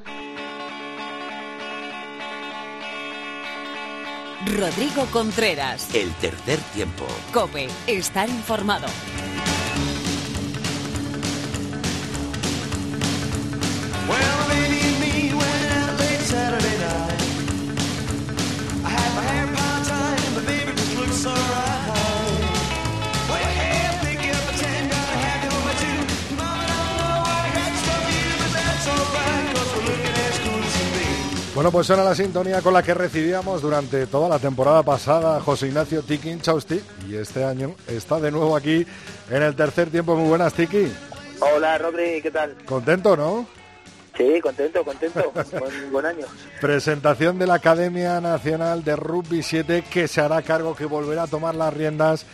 Rodrigo 4.58 5.04
Contreras. 5.12 5.94
El 5.94 6.10
tercer 6.14 6.58
tiempo. 6.74 7.04
Cope, 7.32 7.68
estar 7.86 8.28
informado. 8.28 8.86
Bueno, 31.54 31.70
pues 31.70 31.86
suena 31.86 32.02
la 32.02 32.14
sintonía 32.14 32.62
con 32.62 32.72
la 32.72 32.82
que 32.82 32.94
recibíamos 32.94 33.60
durante 33.60 34.06
toda 34.06 34.26
la 34.26 34.38
temporada 34.38 34.82
pasada 34.82 35.38
José 35.38 35.66
Ignacio 35.66 36.02
Tiki 36.02 36.38
Chausti 36.40 36.80
y 37.06 37.16
este 37.16 37.44
año 37.44 37.74
está 37.86 38.18
de 38.18 38.30
nuevo 38.30 38.56
aquí 38.56 38.86
en 39.28 39.42
el 39.42 39.54
tercer 39.54 39.90
tiempo. 39.90 40.16
Muy 40.16 40.30
buenas, 40.30 40.54
Tiki. 40.54 40.90
Hola, 41.40 41.76
Rodri, 41.76 42.22
¿qué 42.22 42.30
tal? 42.30 42.56
¿Contento, 42.64 43.18
no? 43.18 43.46
Sí, 44.16 44.40
contento, 44.40 44.82
contento. 44.82 45.30
buen, 45.60 45.92
buen 45.92 46.06
año. 46.06 46.26
Presentación 46.58 47.38
de 47.38 47.46
la 47.46 47.54
Academia 47.54 48.18
Nacional 48.22 48.82
de 48.82 48.96
Rugby 48.96 49.42
7 49.42 49.84
que 49.90 50.08
se 50.08 50.22
hará 50.22 50.40
cargo, 50.40 50.74
que 50.74 50.86
volverá 50.86 51.24
a 51.24 51.26
tomar 51.26 51.54
las 51.54 51.74
riendas 51.74 52.24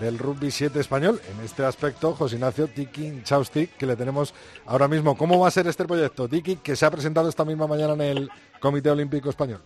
del 0.00 0.18
rugby 0.18 0.50
7 0.50 0.78
español. 0.80 1.20
En 1.30 1.44
este 1.44 1.64
aspecto, 1.64 2.14
José 2.14 2.36
Ignacio 2.36 2.68
Tiki 2.68 3.22
Chausti, 3.22 3.66
que 3.66 3.86
le 3.86 3.96
tenemos 3.96 4.34
ahora 4.66 4.88
mismo. 4.88 5.16
¿Cómo 5.16 5.38
va 5.38 5.48
a 5.48 5.50
ser 5.50 5.66
este 5.66 5.84
proyecto, 5.84 6.28
Tiki, 6.28 6.56
que 6.56 6.76
se 6.76 6.86
ha 6.86 6.90
presentado 6.90 7.28
esta 7.28 7.44
misma 7.44 7.66
mañana 7.66 7.94
en 7.94 8.00
el 8.00 8.30
Comité 8.60 8.90
Olímpico 8.90 9.30
Español? 9.30 9.60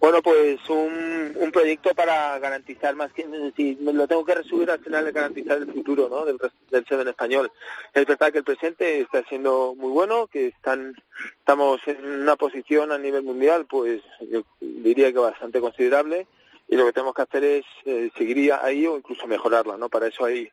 Bueno, 0.00 0.22
pues 0.22 0.58
un, 0.70 1.36
un 1.36 1.52
proyecto 1.52 1.94
para 1.94 2.38
garantizar 2.38 2.96
más 2.96 3.12
que, 3.12 3.26
si 3.54 3.74
lo 3.82 4.08
tengo 4.08 4.24
que 4.24 4.34
resumir 4.34 4.70
al 4.70 4.80
final, 4.80 5.04
de 5.04 5.12
garantizar 5.12 5.58
el 5.58 5.70
futuro 5.70 6.08
¿no? 6.08 6.24
del, 6.24 6.38
del 6.70 6.86
Seven 6.86 7.08
español. 7.08 7.52
Es 7.92 8.06
verdad 8.06 8.32
que 8.32 8.38
el 8.38 8.44
presente 8.44 9.02
está 9.02 9.22
siendo 9.24 9.74
muy 9.76 9.92
bueno, 9.92 10.26
que 10.26 10.46
están 10.46 10.94
estamos 11.38 11.80
en 11.86 12.22
una 12.22 12.36
posición 12.36 12.92
a 12.92 12.98
nivel 12.98 13.24
mundial, 13.24 13.66
pues 13.68 14.00
yo 14.30 14.42
diría 14.58 15.12
que 15.12 15.18
bastante 15.18 15.60
considerable, 15.60 16.26
y 16.70 16.76
lo 16.76 16.86
que 16.86 16.92
tenemos 16.92 17.14
que 17.14 17.22
hacer 17.22 17.44
es 17.44 17.64
eh, 17.84 18.10
seguir 18.16 18.52
ahí 18.52 18.86
o 18.86 18.96
incluso 18.96 19.26
mejorarla, 19.26 19.76
¿no? 19.76 19.88
Para 19.88 20.06
eso 20.06 20.24
hay, 20.24 20.48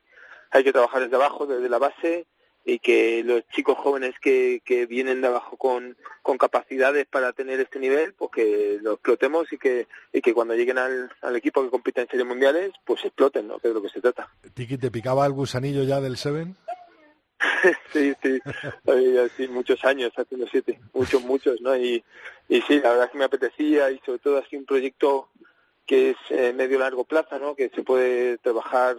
hay 0.50 0.64
que 0.64 0.74
trabajar 0.74 1.04
desde 1.04 1.16
abajo, 1.16 1.46
desde 1.46 1.70
la 1.70 1.78
base, 1.78 2.26
y 2.66 2.80
que 2.80 3.24
los 3.24 3.48
chicos 3.50 3.78
jóvenes 3.78 4.16
que, 4.20 4.62
que 4.66 4.88
vienen 4.88 5.22
de 5.22 5.28
abajo 5.28 5.56
con, 5.58 5.96
con 6.24 6.40
capacidades 6.40 7.06
para 7.06 7.34
tener 7.34 7.60
este 7.60 7.80
nivel, 7.80 8.14
pues 8.14 8.32
que 8.32 8.80
lo 8.82 8.94
explotemos 8.94 9.54
y 9.54 9.60
que, 9.60 9.88
y 10.12 10.22
que 10.22 10.34
cuando 10.34 10.56
lleguen 10.56 10.80
al, 10.80 11.12
al 11.22 11.36
equipo 11.36 11.64
que 11.64 11.70
compita 11.70 12.02
en 12.02 12.10
series 12.10 12.28
mundiales, 12.28 12.74
pues 12.84 13.06
exploten, 13.06 13.48
¿no? 13.48 13.60
Que 13.60 13.68
es 13.68 13.74
de 13.74 13.80
lo 13.80 13.82
que 13.84 13.94
se 13.94 14.02
trata. 14.02 14.28
Tiki, 14.56 14.78
¿te 14.78 14.90
picaba 14.90 15.26
el 15.26 15.34
gusanillo 15.34 15.84
ya 15.84 16.02
del 16.02 16.18
Seven? 16.18 16.56
sí, 17.94 18.14
sí, 18.24 18.40
sí, 19.38 19.48
muchos 19.50 19.86
años 19.86 20.12
haciendo 20.18 20.48
siete, 20.48 20.80
muchos, 20.94 21.22
muchos, 21.24 21.62
¿no? 21.62 21.78
Y, 21.78 22.04
y 22.50 22.62
sí, 22.64 22.80
la 22.80 22.90
verdad 22.90 23.06
es 23.06 23.12
que 23.12 23.18
me 23.20 23.26
apetecía 23.26 23.92
y 23.92 24.00
sobre 24.00 24.20
todo 24.20 24.40
así 24.40 24.58
un 24.58 24.66
proyecto 24.66 25.30
que 25.88 26.12
es 26.12 26.18
eh, 26.30 26.54
medio 26.54 26.78
largo 26.78 27.06
plazo, 27.06 27.40
¿no? 27.40 27.56
Que 27.56 27.70
se 27.70 27.82
puede 27.82 28.38
trabajar 28.38 28.98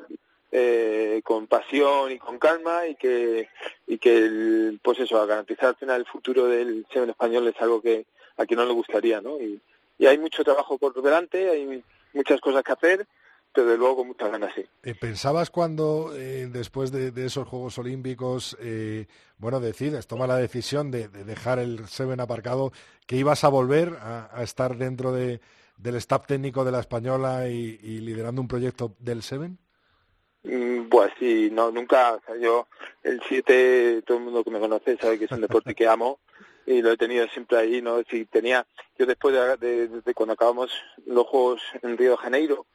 eh, 0.50 1.20
con 1.24 1.46
pasión 1.46 2.10
y 2.10 2.18
con 2.18 2.38
calma 2.38 2.86
y 2.86 2.94
que 2.94 3.48
y 3.86 3.98
que 3.98 4.16
el, 4.16 4.80
pues 4.82 4.98
eso 4.98 5.20
a 5.20 5.26
garantizar 5.26 5.68
al 5.70 5.76
final 5.76 6.00
el 6.00 6.06
futuro 6.06 6.46
del 6.46 6.86
Seven 6.90 7.10
español 7.10 7.46
es 7.48 7.60
algo 7.60 7.82
que 7.82 8.06
a 8.38 8.46
quien 8.46 8.58
no 8.58 8.64
le 8.64 8.72
gustaría 8.72 9.20
no 9.20 9.38
y, 9.38 9.60
hay 10.06 10.16
mucho 10.16 10.44
trabajo 10.44 10.78
por 10.78 11.02
delante 11.02 11.50
hay 11.50 11.84
muchas 12.14 12.40
cosas 12.40 12.62
que 12.62 12.72
hacer 12.72 13.06
de 13.54 13.76
luego 13.76 13.96
con 13.96 14.06
muchas 14.06 14.30
ganas 14.30 14.52
sí 14.54 14.64
eh, 14.84 14.94
pensabas 14.94 15.50
cuando 15.50 16.12
eh, 16.14 16.48
después 16.50 16.92
de, 16.92 17.10
de, 17.10 17.26
esos 17.26 17.48
Juegos 17.48 17.76
Olímpicos 17.76 18.56
eh, 18.60 19.06
bueno 19.36 19.58
decides 19.58 20.06
toma 20.06 20.28
la 20.28 20.36
decisión 20.36 20.92
de, 20.92 21.08
de, 21.08 21.24
dejar 21.24 21.58
el 21.58 21.88
Seven 21.88 22.20
aparcado 22.20 22.72
que 23.06 23.16
ibas 23.16 23.42
a 23.42 23.48
volver 23.48 23.96
a, 24.00 24.30
a 24.32 24.44
estar 24.44 24.76
dentro 24.76 25.12
de, 25.12 25.40
del 25.78 25.96
staff 25.96 26.26
técnico 26.26 26.64
de 26.64 26.72
la 26.72 26.80
española 26.80 27.48
y, 27.48 27.78
liderando 28.00 28.42
un 28.42 28.48
proyecto 28.48 28.94
del 28.98 29.22
Seven 29.22 29.58
Mm, 30.44 30.88
pues 30.88 31.12
sí, 31.18 31.50
no, 31.52 31.70
nunca, 31.70 32.18
o 32.26 32.36
yo 32.36 32.68
el 33.02 33.20
7, 33.28 34.02
todo 34.06 34.18
el 34.18 34.24
mundo 34.24 34.44
que 34.44 34.50
me 34.50 34.60
conoce 34.60 34.96
sabe 34.96 35.18
que 35.18 35.24
es 35.24 35.32
un 35.32 35.40
deporte 35.40 35.74
que 35.74 35.86
amo 35.86 36.20
y 36.64 36.80
lo 36.80 36.92
he 36.92 36.96
tenido 36.96 37.26
siempre 37.28 37.58
ahí, 37.58 37.82
¿no? 37.82 38.02
Si 38.08 38.24
tenía, 38.26 38.66
yo 38.98 39.06
después 39.06 39.34
de, 39.34 39.56
de, 39.56 39.88
de, 40.00 40.14
cuando 40.14 40.34
acabamos 40.34 40.70
los 41.06 41.26
Juegos 41.26 41.62
en 41.82 41.98
Río 41.98 42.12
de 42.12 42.16
Janeiro, 42.18 42.66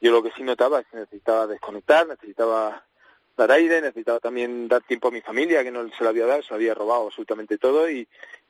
yo 0.00 0.10
lo 0.12 0.22
que 0.22 0.32
sí 0.32 0.42
notaba 0.42 0.80
es 0.80 0.86
que 0.88 0.96
necesitaba 0.98 1.46
desconectar, 1.46 2.06
necesitaba 2.06 2.84
dar 3.36 3.50
aire, 3.52 3.80
necesitaba 3.80 4.20
también 4.20 4.68
dar 4.68 4.82
tiempo 4.82 5.08
a 5.08 5.10
mi 5.10 5.20
familia, 5.20 5.62
que 5.62 5.70
no 5.70 5.88
se 5.88 6.04
lo 6.04 6.10
había 6.10 6.26
dado, 6.26 6.42
se 6.42 6.50
lo 6.50 6.56
había 6.56 6.74
robado 6.74 7.06
absolutamente 7.06 7.58
todo. 7.58 7.90
Y, 7.90 8.06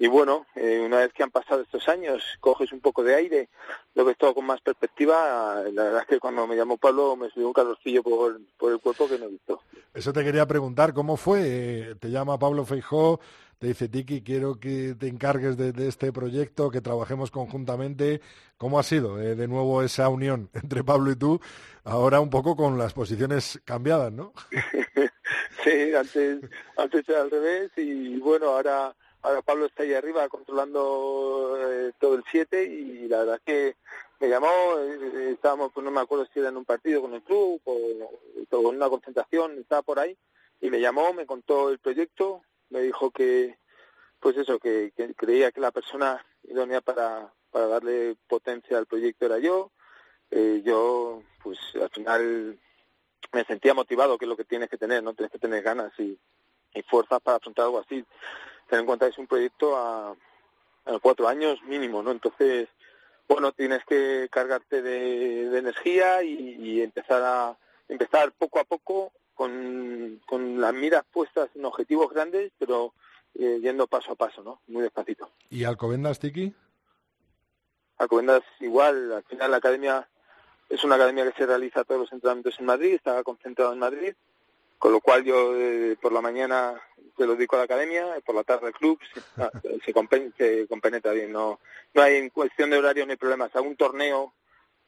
bueno, 0.09 0.47
eh, 0.55 0.83
una 0.85 0.99
vez 0.99 1.13
que 1.13 1.23
han 1.23 1.31
pasado 1.31 1.63
estos 1.63 1.89
años, 1.89 2.23
coges 2.41 2.73
un 2.73 2.81
poco 2.81 3.03
de 3.03 3.15
aire, 3.15 3.49
lo 3.95 4.05
ves 4.05 4.17
todo 4.19 4.35
con 4.35 4.45
más 4.45 4.61
perspectiva. 4.61 5.63
La 5.73 5.85
verdad 5.85 6.03
es 6.03 6.09
que 6.09 6.21
cuando 6.21 6.47
me 6.47 6.57
llamó 6.57 6.77
Pablo 6.77 7.17
me 7.17 7.31
subió 7.31 7.47
un 7.47 7.53
calorcillo 7.53 8.03
por, 8.03 8.41
por 8.59 8.73
el 8.73 8.81
cuerpo 8.81 9.09
que 9.09 9.19
no 9.19 9.27
he 9.27 9.29
visto. 9.29 9.61
Eso 9.95 10.13
te 10.13 10.25
quería 10.25 10.47
preguntar, 10.47 10.93
¿cómo 10.93 11.17
fue? 11.17 11.41
Eh, 11.45 11.95
te 12.01 12.11
llama 12.11 12.39
Pablo 12.39 12.65
Feijó, 12.65 13.21
dice, 13.69 13.89
Tiki, 13.89 14.23
quiero 14.23 14.59
que 14.59 14.95
te 14.99 15.09
encargues 15.09 15.57
de, 15.57 15.73
este 15.89 16.13
proyecto, 16.13 16.71
que 16.71 16.81
trabajemos 16.81 17.31
conjuntamente. 17.31 18.21
¿Cómo 18.57 18.79
ha 18.79 18.83
sido 18.83 19.21
eh, 19.21 19.35
de 19.35 19.49
nuevo 19.49 19.83
esa 19.83 20.09
unión 20.09 20.51
entre 20.55 20.85
Pablo 20.85 21.11
y 21.11 21.17
tú? 21.17 21.41
Ahora 21.85 22.21
un 22.21 22.31
poco 22.31 22.57
con 22.57 22.79
las 22.79 22.93
posiciones 22.93 23.61
cambiadas, 23.65 24.13
¿no? 24.13 24.33
sí, 25.65 25.95
antes, 25.95 26.41
antes 26.77 27.09
era 27.09 27.23
al 27.23 27.31
revés 27.31 27.71
y 27.77 28.19
bueno, 28.19 28.47
ahora, 28.47 28.95
ahora 29.23 29.43
Pablo 29.43 29.67
está 29.67 29.83
ahí 29.83 29.95
arriba 29.95 30.29
controlando 30.29 31.57
eh, 31.61 31.93
todo 31.99 32.15
el 32.15 32.25
7 32.31 32.65
y 32.65 33.09
la 33.09 33.19
verdad 33.19 33.37
es 33.37 33.43
que 33.43 33.77
me 34.21 34.29
llamó, 34.29 34.49
eh, 34.79 35.33
estábamos, 35.33 35.73
pues 35.73 35.85
no 35.85 35.91
me 35.91 36.01
acuerdo 36.01 36.27
si 36.33 36.41
era 36.41 36.49
en 36.49 36.57
un 36.57 36.65
partido 36.65 37.03
con 37.03 37.15
el 37.15 37.23
club 37.23 37.61
o, 37.65 37.77
o 38.51 38.59
una 38.61 38.89
concentración, 38.89 39.59
estaba 39.59 39.83
por 39.83 39.99
ahí 39.99 40.17
y 40.61 40.71
me 40.71 40.81
llamó, 40.81 41.13
me 41.13 41.27
contó 41.27 41.69
el 41.71 41.79
proyecto, 41.79 42.41
me 42.71 42.81
dijo 42.81 43.11
que, 43.11 43.59
pues 44.21 44.37
eso, 44.37 44.59
que, 44.59 44.93
que 44.97 45.15
creía 45.15 45.53
que 45.53 45.61
la 45.61 45.71
persona 45.71 46.25
idónea 46.45 46.81
para, 46.81 47.33
para 47.51 47.67
darle 47.67 48.17
potencia 48.27 48.79
al 48.79 48.87
proyecto 48.87 49.27
era 49.27 49.39
yo. 49.39 49.71
Eh, 50.31 50.63
yo, 50.65 51.23
pues 51.43 51.59
al 51.81 51.91
final 51.91 52.59
me 53.33 53.45
sentía 53.45 53.75
motivado, 53.75 54.19
que 54.19 54.25
es 54.25 54.29
lo 54.29 54.37
que 54.37 54.45
tienes 54.45 54.69
que 54.69 54.79
tener, 54.79 55.03
¿no? 55.03 55.15
Tienes 55.15 55.31
que 55.31 55.39
tener 55.39 55.63
ganas 55.63 55.93
y, 55.99 56.19
y 56.75 56.83
fuerzas 56.83 57.21
para 57.21 57.37
afrontar 57.37 57.67
algo 57.67 57.81
así. 57.81 58.05
Ten 58.69 58.81
en 58.81 58.87
cuenta 58.87 59.07
que 59.07 59.13
es 59.13 59.19
un 59.19 59.27
proyecto 59.27 59.77
a, 59.77 60.11
a 60.87 60.99
cuatro 61.01 61.29
años 61.29 61.63
mínimo, 61.65 62.03
¿no? 62.03 62.11
Entonces, 62.11 62.69
bueno, 63.29 63.53
tienes 63.53 63.85
que 63.85 64.29
cargarte 64.31 64.83
de, 64.83 65.51
de 65.51 65.59
energía 65.59 66.23
y, 66.23 66.57
y 66.59 66.83
empezar 66.83 67.23
a 67.23 67.57
empezar 67.89 68.33
poco 68.33 68.59
a 68.59 68.65
poco 68.65 69.13
con, 69.35 70.21
con 70.27 70.61
las 70.61 70.73
miras 70.73 71.05
puestas 71.13 71.51
en 71.55 71.65
objetivos 71.65 72.13
grandes, 72.13 72.53
pero 72.59 72.95
eh, 73.35 73.59
yendo 73.61 73.87
paso 73.87 74.13
a 74.13 74.17
paso, 74.17 74.43
¿no? 74.43 74.61
Muy 74.69 74.83
despacito. 74.83 75.31
¿Y 75.51 75.65
Alcobendas, 75.65 76.19
Tiki? 76.19 76.55
Alcobendas 77.99 78.43
igual, 78.61 79.13
al 79.13 79.25
final 79.25 79.51
la 79.51 79.57
academia 79.59 80.09
es 80.69 80.83
una 80.85 80.97
academia 80.97 81.31
que 81.31 81.39
se 81.39 81.47
realiza 81.47 81.85
todos 81.85 82.03
los 82.03 82.13
entrenamientos 82.13 82.59
en 82.59 82.67
Madrid, 82.67 82.95
está 82.95 83.23
concentrado 83.23 83.73
en 83.73 83.79
Madrid, 83.79 84.15
con 84.79 84.93
lo 84.93 85.01
cual 85.01 85.25
yo 85.25 85.57
eh, 85.57 85.97
por 86.01 86.13
la 86.13 86.21
mañana 86.21 86.81
se 87.17 87.27
lo 87.27 87.35
dedico 87.35 87.57
a 87.57 87.61
la 87.61 87.65
academia, 87.65 88.07
por 88.25 88.35
la 88.35 88.45
tarde 88.45 88.69
al 88.69 88.73
club, 88.73 88.99
se, 89.13 89.81
se, 89.85 89.93
compen 89.93 90.33
se 90.37 90.67
compenetra 90.67 91.13
bien, 91.13 91.33
no, 91.33 91.61
no 91.93 92.03
hay 92.03 92.17
en 92.17 92.31
cuestión 92.31 92.71
de 92.71 92.79
horario 92.79 93.05
no 93.05 93.13
hay 93.13 93.17
problemas, 93.17 93.55
hago 93.55 93.67
un 93.67 93.77
torneo 93.77 94.33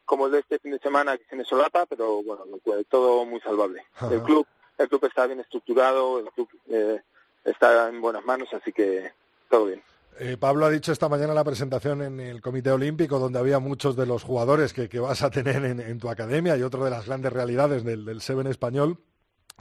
como 0.06 0.26
el 0.26 0.32
de 0.32 0.38
este 0.38 0.58
fin 0.58 0.72
de 0.72 0.78
semana 0.78 1.18
que 1.18 1.24
se 1.24 1.36
me 1.36 1.44
solapa, 1.44 1.84
pero 1.84 2.22
bueno, 2.22 2.44
todo 2.88 3.26
muy 3.26 3.40
salvable. 3.40 3.84
Ajá. 3.96 4.14
El 4.14 4.22
club, 4.22 4.46
el 4.78 4.88
club 4.88 5.04
está 5.04 5.26
bien 5.26 5.40
estructurado, 5.40 6.20
el 6.20 6.26
club 6.30 6.48
eh, 6.68 7.02
está 7.44 7.88
en 7.88 8.00
buenas 8.00 8.24
manos, 8.24 8.48
así 8.54 8.72
que 8.72 9.12
todo 9.50 9.66
bien. 9.66 9.82
Eh, 10.18 10.38
Pablo 10.38 10.64
ha 10.64 10.70
dicho 10.70 10.92
esta 10.92 11.10
mañana 11.10 11.32
en 11.32 11.34
la 11.34 11.44
presentación 11.44 12.00
en 12.00 12.20
el 12.20 12.40
Comité 12.40 12.70
Olímpico, 12.70 13.18
donde 13.18 13.38
había 13.38 13.58
muchos 13.58 13.96
de 13.96 14.06
los 14.06 14.22
jugadores 14.22 14.72
que, 14.72 14.88
vas 14.98 15.22
a 15.22 15.30
tener 15.30 15.62
en, 15.64 15.98
tu 15.98 16.08
academia 16.08 16.56
y 16.56 16.62
otro 16.62 16.84
de 16.84 16.90
las 16.90 17.04
grandes 17.04 17.32
realidades 17.32 17.84
del, 17.84 18.06
del 18.06 18.22
Seven 18.22 18.46
español, 18.46 18.98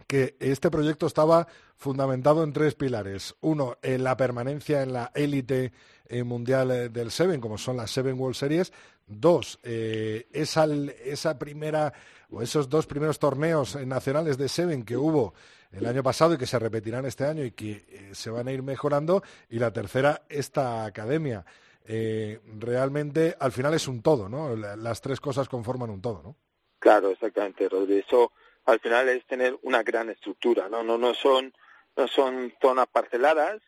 que 0.08 0.38
este 0.40 0.70
proyecto 0.72 1.08
estaba 1.08 1.48
fundamentado 1.76 2.44
en 2.44 2.54
tres 2.54 2.76
pilares. 2.76 3.36
Uno, 3.42 3.78
en 3.82 4.04
la 4.04 4.16
permanencia 4.16 4.82
en 4.82 4.94
la 4.94 5.12
élite 5.14 5.74
eh, 6.08 6.24
mundial 6.24 6.72
eh, 6.72 6.90
del 6.90 7.12
Seven, 7.12 7.42
como 7.42 7.58
son 7.58 7.78
las 7.78 7.92
Seven 7.92 8.20
World 8.20 8.36
Series. 8.36 8.72
Dos, 9.08 9.60
eh, 9.64 10.28
esa, 10.32 10.66
esa, 11.04 11.38
primera 11.38 11.94
o 12.32 12.42
esos 12.42 12.70
dos 12.70 12.88
primeros 12.88 13.20
torneos 13.20 13.76
nacionales 13.86 14.38
de 14.38 14.50
Seven 14.50 14.84
que 14.84 14.98
hubo 14.98 15.34
el 15.72 15.86
año 15.86 16.02
pasado 16.02 16.34
y 16.34 16.38
que 16.38 16.48
se 16.48 16.58
repetirán 16.58 17.06
este 17.06 17.26
año 17.26 17.44
y 17.44 17.52
que 17.52 18.10
se 18.14 18.30
van 18.30 18.48
a 18.48 18.52
ir 18.52 18.64
mejorando. 18.64 19.22
Y 19.50 19.60
la 19.60 19.72
tercera, 19.72 20.24
esta 20.30 20.86
academia. 20.86 21.46
realmente 21.86 23.36
al 23.40 23.52
final 23.52 23.74
es 23.76 23.88
un 23.88 24.02
todo, 24.02 24.28
¿no? 24.28 24.56
Las 24.56 25.02
tres 25.02 25.20
cosas 25.20 25.50
conforman 25.50 25.92
un 25.92 26.02
todo, 26.02 26.24
¿no? 26.24 26.36
Claro, 26.80 27.12
exactamente, 27.12 27.70
Rodri. 27.70 28.00
Eso 28.00 28.32
al 28.66 28.80
final 28.80 29.10
es 29.10 29.26
tener 29.26 29.58
una 29.62 29.84
gran 29.84 30.10
estructura, 30.10 30.68
¿no? 30.70 30.84
No, 30.84 30.98
no 30.98 31.14
son 31.14 31.54
no 31.98 32.08
son 32.08 32.54
zonas 32.62 32.88
parceladas, 32.88 33.62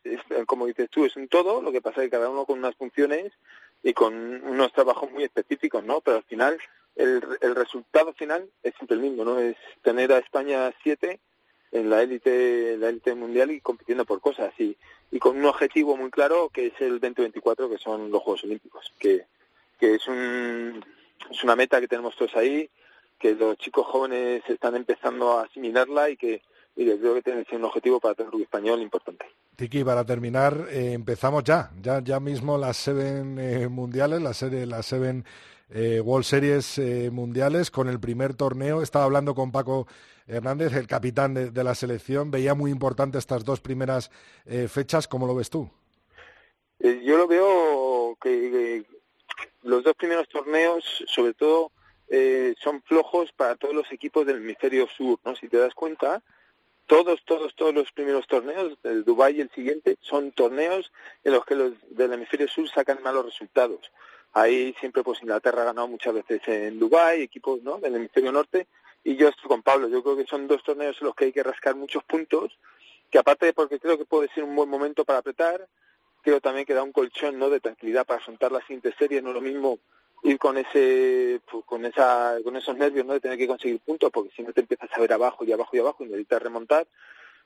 como 0.45 0.65
dices 0.65 0.89
tú, 0.89 1.05
es 1.05 1.15
un 1.15 1.27
todo, 1.27 1.61
lo 1.61 1.71
que 1.71 1.81
pasa 1.81 2.01
es 2.01 2.07
que 2.07 2.17
cada 2.17 2.29
uno 2.29 2.45
con 2.45 2.59
unas 2.59 2.75
funciones 2.75 3.31
y 3.83 3.93
con 3.93 4.13
unos 4.45 4.73
trabajos 4.73 5.11
muy 5.11 5.23
específicos, 5.23 5.83
¿no? 5.83 6.01
Pero 6.01 6.17
al 6.17 6.23
final 6.23 6.57
el, 6.95 7.21
el 7.41 7.55
resultado 7.55 8.13
final 8.13 8.49
es 8.63 8.73
siempre 8.75 8.95
el 8.95 9.03
mismo, 9.03 9.23
¿no? 9.23 9.39
Es 9.39 9.55
tener 9.81 10.11
a 10.11 10.19
España 10.19 10.71
siete 10.83 11.19
en 11.71 11.89
la 11.89 12.01
élite 12.01 12.77
la 12.77 12.89
élite 12.89 13.13
mundial 13.13 13.51
y 13.51 13.59
compitiendo 13.61 14.05
por 14.05 14.21
cosas 14.21 14.53
y, 14.57 14.77
y 15.11 15.19
con 15.19 15.37
un 15.37 15.45
objetivo 15.45 15.97
muy 15.97 16.09
claro 16.09 16.49
que 16.49 16.67
es 16.67 16.73
el 16.79 16.99
2024 17.01 17.69
que 17.69 17.77
son 17.77 18.09
los 18.09 18.23
Juegos 18.23 18.45
Olímpicos 18.45 18.93
que, 18.97 19.25
que 19.77 19.95
es 19.95 20.07
un 20.07 20.83
es 21.29 21.43
una 21.43 21.57
meta 21.57 21.81
que 21.81 21.89
tenemos 21.89 22.15
todos 22.15 22.37
ahí 22.37 22.69
que 23.19 23.33
los 23.35 23.57
chicos 23.57 23.85
jóvenes 23.87 24.43
están 24.47 24.75
empezando 24.75 25.37
a 25.37 25.43
asimilarla 25.43 26.09
y 26.09 26.17
que, 26.17 26.41
y 26.75 26.85
creo 26.85 27.15
que 27.15 27.21
tiene 27.21 27.43
que 27.43 27.49
ser 27.49 27.59
un 27.59 27.65
objetivo 27.65 27.99
para 27.99 28.15
el 28.23 28.31
rugby 28.31 28.43
español 28.43 28.81
importante. 28.81 29.25
Tiki, 29.57 29.83
para 29.83 30.05
terminar, 30.05 30.67
eh, 30.69 30.93
empezamos 30.93 31.43
ya, 31.43 31.71
ya, 31.81 31.99
ya 32.03 32.19
mismo 32.19 32.59
las 32.59 32.77
Seven 32.77 33.39
eh, 33.39 33.67
mundiales, 33.67 34.21
las 34.21 34.37
serie, 34.37 34.67
las 34.67 34.85
Seven 34.85 35.25
eh, 35.71 35.99
World 35.99 36.25
Series 36.25 36.79
mundiales 37.11 37.71
con 37.71 37.89
el 37.89 37.99
primer 37.99 38.35
torneo. 38.35 38.83
Estaba 38.83 39.05
hablando 39.05 39.33
con 39.33 39.51
Paco 39.51 39.87
Hernández, 40.27 40.75
el 40.75 40.85
capitán 40.85 41.33
de, 41.33 41.63
la 41.63 41.73
selección. 41.73 42.29
Veía 42.29 42.53
muy 42.53 42.69
importante 42.69 43.17
estas 43.17 43.43
dos 43.45 43.59
primeras 43.59 44.11
fechas. 44.69 45.07
¿Cómo 45.07 45.25
lo 45.25 45.33
ves 45.33 45.49
tú? 45.49 45.67
yo 46.79 47.17
lo 47.17 47.27
veo 47.27 48.15
que 48.21 48.85
los 49.63 49.83
dos 49.83 49.95
primeros 49.95 50.29
torneos, 50.29 51.03
sobre 51.07 51.33
todo, 51.33 51.71
son 52.59 52.83
flojos 52.83 53.31
para 53.31 53.55
todos 53.55 53.73
los 53.73 53.91
equipos 53.91 54.23
del 54.27 54.37
hemisferio 54.37 54.87
sur, 54.95 55.19
¿no? 55.25 55.35
Si 55.35 55.47
te 55.49 55.57
das 55.57 55.73
cuenta, 55.73 56.21
todos, 56.87 57.23
todos, 57.25 57.53
todos 57.55 57.73
los 57.73 57.91
primeros 57.91 58.25
torneos, 58.27 58.77
el 58.83 59.03
Dubai 59.03 59.37
y 59.37 59.41
el 59.41 59.51
siguiente, 59.51 59.97
son 60.01 60.31
torneos 60.31 60.91
en 61.23 61.33
los 61.33 61.45
que 61.45 61.55
los 61.55 61.73
del 61.89 62.13
hemisferio 62.13 62.47
sur 62.47 62.67
sacan 62.69 63.03
malos 63.03 63.25
resultados. 63.25 63.91
Ahí 64.33 64.73
siempre, 64.79 65.03
pues 65.03 65.21
Inglaterra 65.21 65.63
ha 65.63 65.65
ganado 65.65 65.87
muchas 65.87 66.13
veces 66.13 66.41
en 66.47 66.79
Dubai, 66.79 67.21
equipos, 67.21 67.61
¿no? 67.61 67.77
Del 67.79 67.95
hemisferio 67.95 68.31
norte, 68.31 68.67
y 69.03 69.15
yo 69.15 69.27
estoy 69.27 69.47
con 69.47 69.63
Pablo. 69.63 69.89
Yo 69.89 70.01
creo 70.01 70.15
que 70.15 70.25
son 70.25 70.47
dos 70.47 70.63
torneos 70.63 70.97
en 70.99 71.07
los 71.07 71.15
que 71.15 71.25
hay 71.25 71.33
que 71.33 71.43
rascar 71.43 71.75
muchos 71.75 72.03
puntos, 72.03 72.57
que 73.09 73.19
aparte 73.19 73.45
de 73.45 73.53
porque 73.53 73.79
creo 73.79 73.97
que 73.97 74.05
puede 74.05 74.29
ser 74.29 74.43
un 74.43 74.55
buen 74.55 74.69
momento 74.69 75.05
para 75.05 75.19
apretar, 75.19 75.67
creo 76.21 76.39
también 76.39 76.65
que 76.65 76.73
da 76.73 76.83
un 76.83 76.91
colchón, 76.91 77.37
¿no? 77.37 77.49
De 77.49 77.59
tranquilidad 77.59 78.05
para 78.05 78.19
afrontar 78.19 78.51
la 78.51 78.61
siguiente 78.61 78.93
serie, 78.97 79.21
no 79.21 79.33
lo 79.33 79.41
mismo 79.41 79.79
ir 80.23 80.39
con 80.39 80.57
ese 80.57 81.41
pues, 81.49 81.63
con 81.65 81.85
esa 81.85 82.37
con 82.43 82.55
esos 82.55 82.75
nervios 82.75 83.05
no 83.05 83.13
de 83.13 83.19
tener 83.19 83.37
que 83.37 83.47
conseguir 83.47 83.79
puntos 83.79 84.11
porque 84.11 84.31
si 84.35 84.43
no 84.43 84.53
te 84.53 84.61
empiezas 84.61 84.89
a 84.93 84.99
ver 84.99 85.13
abajo 85.13 85.45
y 85.45 85.51
abajo 85.51 85.75
y 85.75 85.79
abajo 85.79 86.03
y 86.03 86.07
necesitas 86.07 86.41
remontar 86.41 86.87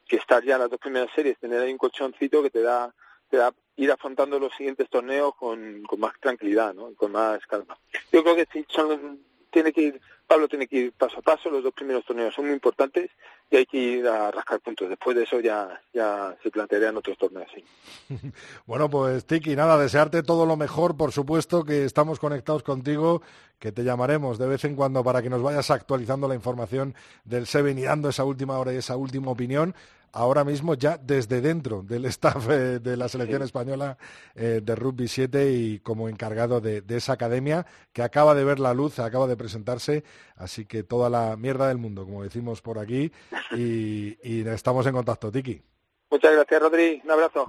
que 0.07 0.15
estar 0.15 0.43
ya 0.43 0.55
en 0.55 0.61
las 0.61 0.69
dos 0.69 0.79
primeras 0.79 1.09
series 1.13 1.37
tener 1.39 1.61
ahí 1.61 1.71
un 1.71 1.77
colchoncito 1.77 2.41
que 2.41 2.49
te 2.49 2.61
da 2.61 2.93
te 3.29 3.37
da 3.37 3.53
ir 3.77 3.91
afrontando 3.91 4.39
los 4.39 4.53
siguientes 4.55 4.89
torneos 4.89 5.35
con, 5.35 5.83
con 5.83 5.99
más 5.99 6.13
tranquilidad 6.19 6.73
no 6.73 6.93
con 6.95 7.11
más 7.11 7.45
calma. 7.47 7.77
Yo 8.11 8.23
creo 8.23 8.35
que 8.35 8.47
sí 8.51 8.65
son 8.69 9.21
tiene 9.51 9.73
que 9.73 9.81
ir 9.81 10.01
Pablo 10.31 10.47
tiene 10.47 10.65
que 10.65 10.77
ir 10.77 10.93
paso 10.93 11.19
a 11.19 11.21
paso, 11.21 11.50
los 11.50 11.61
dos 11.61 11.73
primeros 11.73 12.05
torneos 12.05 12.33
son 12.33 12.45
muy 12.45 12.53
importantes 12.53 13.11
y 13.50 13.57
hay 13.57 13.65
que 13.65 13.77
ir 13.77 14.07
a 14.07 14.31
rascar 14.31 14.61
puntos. 14.61 14.88
Después 14.88 15.13
de 15.17 15.23
eso 15.23 15.41
ya, 15.41 15.81
ya 15.94 16.33
se 16.41 16.50
plantearían 16.50 16.96
otros 16.96 17.17
torneos. 17.17 17.50
Sí. 17.53 17.65
bueno, 18.65 18.89
pues 18.89 19.25
Tiki, 19.25 19.57
nada, 19.57 19.77
desearte 19.77 20.24
todo 20.24 20.46
lo 20.46 20.55
mejor, 20.55 20.96
por 20.96 21.11
supuesto 21.11 21.65
que 21.65 21.83
estamos 21.83 22.17
conectados 22.17 22.63
contigo, 22.63 23.22
que 23.59 23.74
te 23.74 23.83
llamaremos 23.83 24.37
de 24.37 24.48
vez 24.48 24.63
en 24.63 24.77
cuando 24.77 25.03
para 25.03 25.22
que 25.22 25.29
nos 25.29 25.44
vayas 25.44 25.70
actualizando 25.70 26.29
la 26.29 26.35
información 26.35 26.96
del 27.25 27.46
Seven 27.46 27.77
y 27.77 27.81
dando 27.81 28.07
esa 28.07 28.24
última 28.24 28.57
hora 28.57 28.72
y 28.72 28.77
esa 28.77 28.96
última 28.96 29.31
opinión 29.31 29.75
ahora 30.13 30.44
mismo 30.44 30.74
ya 30.74 30.98
desde 30.98 31.41
dentro 31.41 31.83
del 31.83 32.05
staff 32.05 32.50
eh, 32.50 32.79
de 32.79 32.98
la 32.98 33.07
selección 33.07 33.41
española 33.44 33.98
eh, 34.35 34.61
de 34.63 34.75
rugby 34.75 35.07
7 35.07 35.51
y 35.51 35.79
como 35.79 36.09
encargado 36.09 36.59
de, 36.59 36.83
esa 36.89 37.13
academia 37.13 37.65
que 37.94 38.03
acaba 38.03 38.35
de 38.35 38.44
ver 38.44 38.59
la 38.59 38.74
luz, 38.74 39.00
acaba 39.00 39.27
de 39.27 39.37
presentarse, 39.37 40.03
así 40.36 40.66
que 40.66 40.84
toda 40.84 41.10
la 41.10 41.36
mierda 41.38 41.68
del 41.68 41.77
mundo, 41.77 42.05
como 42.05 42.24
decimos 42.24 42.62
por 42.62 42.79
aquí, 42.79 43.12
y, 43.55 44.18
y 44.24 44.48
estamos 44.48 44.86
en 44.88 44.94
contacto, 44.94 45.31
Tiki. 45.31 45.62
Muchas 46.10 46.34
gracias, 46.34 46.62
Rodri. 46.62 47.01
Un 47.03 47.12
abrazo. 47.12 47.48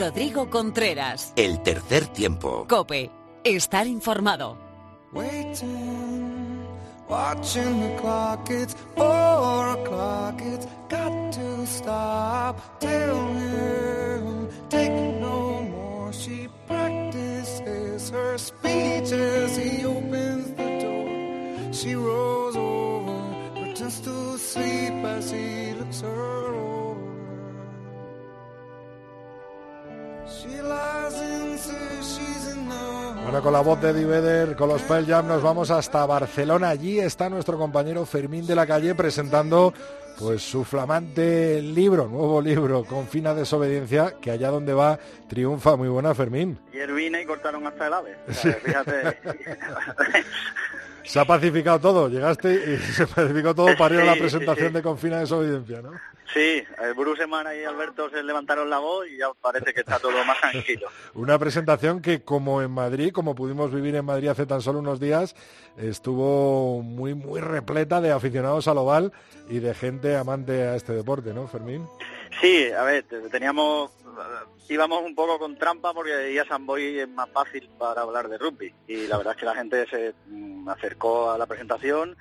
Rodrigo 0.00 0.48
Contreras. 0.48 1.32
El 1.36 1.62
tercer 1.62 2.06
tiempo. 2.06 2.66
Cope. 2.68 3.10
Estar 3.44 3.86
informado. 3.86 4.56
Waiting, 5.12 6.39
watching 7.10 7.80
the 7.80 7.98
clock, 8.00 8.48
it's 8.50 8.74
four 8.94 9.68
o'clock, 9.76 10.40
it's 10.40 10.66
got 10.88 11.32
to 11.32 11.66
stop. 11.66 12.80
Tell 12.80 13.26
him, 13.34 14.48
take 14.68 14.92
no 15.20 15.62
more. 15.62 16.12
She 16.12 16.48
practices 16.68 18.10
her 18.10 18.38
speech 18.38 19.10
as 19.12 19.56
he 19.56 19.84
opens 19.84 20.50
the 20.52 20.70
door. 20.84 21.72
She 21.72 21.94
rolls 21.96 22.56
over, 22.56 23.52
pretends 23.54 24.00
to 24.00 24.38
sleep 24.38 25.04
as 25.16 25.30
he 25.32 25.74
looks 25.74 26.00
her 26.02 26.54
over. 26.54 26.69
Bueno, 33.22 33.42
con 33.42 33.52
la 33.52 33.60
voz 33.60 33.80
de 33.80 33.90
Eddie 33.90 34.54
con 34.56 34.68
los 34.68 34.82
Pearl 34.82 35.06
Jam, 35.06 35.28
nos 35.28 35.42
vamos 35.42 35.70
hasta 35.70 36.04
Barcelona. 36.06 36.70
Allí 36.70 36.98
está 36.98 37.28
nuestro 37.28 37.58
compañero 37.58 38.04
Fermín 38.06 38.46
de 38.46 38.54
la 38.54 38.66
Calle 38.66 38.94
presentando 38.94 39.72
pues 40.18 40.42
su 40.42 40.64
flamante 40.64 41.62
libro, 41.62 42.06
nuevo 42.06 42.42
libro, 42.42 42.84
con 42.84 43.06
fina 43.06 43.34
desobediencia, 43.34 44.14
que 44.20 44.30
allá 44.30 44.50
donde 44.50 44.74
va 44.74 44.98
triunfa. 45.28 45.76
Muy 45.76 45.88
buena, 45.88 46.14
Fermín. 46.14 46.58
Y 46.72 47.16
y 47.16 47.24
cortaron 47.24 47.66
hasta 47.66 47.86
el 47.86 47.92
ave. 47.94 48.16
Fíjate. 48.28 49.18
Se 51.04 51.18
ha 51.18 51.24
pacificado 51.24 51.80
todo, 51.80 52.08
llegaste 52.08 52.52
y 52.52 52.76
se 52.92 53.06
pacificó 53.06 53.54
todo 53.54 53.76
para 53.76 53.94
ir 53.94 54.00
a 54.02 54.04
la 54.04 54.16
presentación 54.16 54.72
de 54.72 54.82
Confina 54.82 55.16
de 55.16 55.22
Desobediencia, 55.22 55.82
¿no? 55.82 55.92
Sí, 56.32 56.62
el 56.80 56.94
Bruce 56.94 57.22
Semana 57.22 57.54
y 57.56 57.64
Alberto 57.64 58.08
se 58.08 58.22
levantaron 58.22 58.70
la 58.70 58.78
voz 58.78 59.08
y 59.08 59.18
ya 59.18 59.26
parece 59.40 59.74
que 59.74 59.80
está 59.80 59.98
todo 59.98 60.24
más 60.24 60.40
tranquilo. 60.40 60.88
Una 61.14 61.38
presentación 61.38 62.00
que 62.00 62.22
como 62.22 62.62
en 62.62 62.70
Madrid, 62.70 63.10
como 63.12 63.34
pudimos 63.34 63.72
vivir 63.72 63.96
en 63.96 64.04
Madrid 64.04 64.28
hace 64.28 64.46
tan 64.46 64.60
solo 64.60 64.78
unos 64.78 65.00
días, 65.00 65.34
estuvo 65.76 66.82
muy 66.82 67.14
muy 67.14 67.40
repleta 67.40 68.00
de 68.00 68.12
aficionados 68.12 68.68
al 68.68 68.78
oval 68.78 69.12
y 69.48 69.58
de 69.58 69.74
gente 69.74 70.16
amante 70.16 70.62
a 70.68 70.76
este 70.76 70.92
deporte, 70.92 71.34
¿no, 71.34 71.48
Fermín? 71.48 71.84
Sí, 72.40 72.70
a 72.70 72.82
ver, 72.84 73.04
teníamos 73.30 73.90
íbamos 74.70 75.02
un 75.02 75.16
poco 75.16 75.38
con 75.38 75.56
trampa 75.56 75.92
porque 75.92 76.32
ya 76.32 76.44
San 76.44 76.64
Boy 76.64 77.00
es 77.00 77.08
más 77.08 77.28
fácil 77.30 77.68
para 77.76 78.02
hablar 78.02 78.28
de 78.28 78.38
rugby 78.38 78.72
y 78.86 79.08
la 79.08 79.16
verdad 79.16 79.34
es 79.34 79.40
que 79.40 79.46
la 79.46 79.54
gente 79.54 79.86
se 79.88 80.14
mm, 80.28 80.68
acercó 80.68 81.30
a 81.30 81.38
la 81.38 81.46
presentación. 81.46 82.16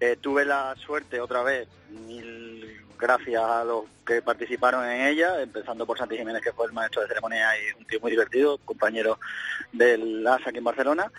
Eh, 0.00 0.16
tuve 0.18 0.46
la 0.46 0.74
suerte 0.76 1.20
otra 1.20 1.42
vez, 1.42 1.68
mil 1.90 2.50
gracias 2.98 3.42
a 3.42 3.64
los 3.64 3.84
que 4.06 4.22
participaron 4.22 4.84
en 4.86 5.06
ella, 5.06 5.42
empezando 5.42 5.86
por 5.86 5.98
Santi 5.98 6.16
Jiménez, 6.16 6.42
que 6.42 6.52
fue 6.52 6.66
el 6.66 6.72
maestro 6.72 7.02
de 7.02 7.08
ceremonia 7.08 7.48
y 7.58 7.78
un 7.78 7.86
tío 7.86 8.00
muy 8.00 8.10
divertido, 8.10 8.58
compañero 8.58 9.18
del 9.72 10.26
AS 10.26 10.46
aquí 10.46 10.58
en 10.58 10.64
Barcelona. 10.64 11.10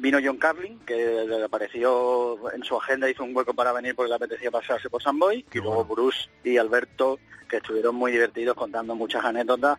Vino 0.00 0.18
John 0.24 0.38
Carlin, 0.38 0.78
que 0.86 1.26
le 1.28 1.44
apareció 1.44 2.50
en 2.54 2.64
su 2.64 2.74
agenda, 2.74 3.10
hizo 3.10 3.22
un 3.22 3.36
hueco 3.36 3.52
para 3.52 3.70
venir 3.70 3.94
porque 3.94 4.08
le 4.08 4.14
apetecía 4.14 4.50
pasarse 4.50 4.88
por 4.88 5.02
San 5.02 5.18
Boy, 5.18 5.44
y 5.52 5.58
luego 5.58 5.84
Bruce 5.84 6.30
y 6.42 6.56
Alberto, 6.56 7.18
que 7.46 7.58
estuvieron 7.58 7.96
muy 7.96 8.10
divertidos 8.10 8.56
contando 8.56 8.94
muchas 8.94 9.22
anécdotas 9.22 9.78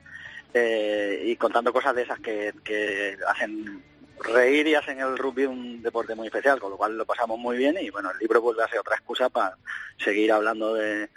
eh, 0.54 1.24
y 1.26 1.36
contando 1.38 1.74
cosas 1.74 1.96
de 1.96 2.04
esas 2.04 2.20
que, 2.20 3.18
hacen 3.28 3.84
reír 4.20 4.68
y 4.68 4.76
hacen 4.76 5.00
el 5.00 5.18
rugby 5.18 5.46
un 5.46 5.82
deporte 5.82 6.14
muy 6.14 6.28
especial, 6.28 6.60
con 6.60 6.70
lo 6.70 6.78
cual 6.78 6.96
lo 6.96 7.06
pasamos 7.08 7.40
muy 7.40 7.58
bien 7.58 7.76
y 7.82 7.90
bueno, 7.90 8.12
el 8.12 8.20
libro 8.20 8.42
vuelve 8.42 8.64
a 8.64 8.68
ser 8.68 8.78
otra 8.78 8.98
excusa 8.98 9.30
para 9.30 9.58
seguir 9.98 10.32
hablando 10.32 10.76
de, 10.76 11.10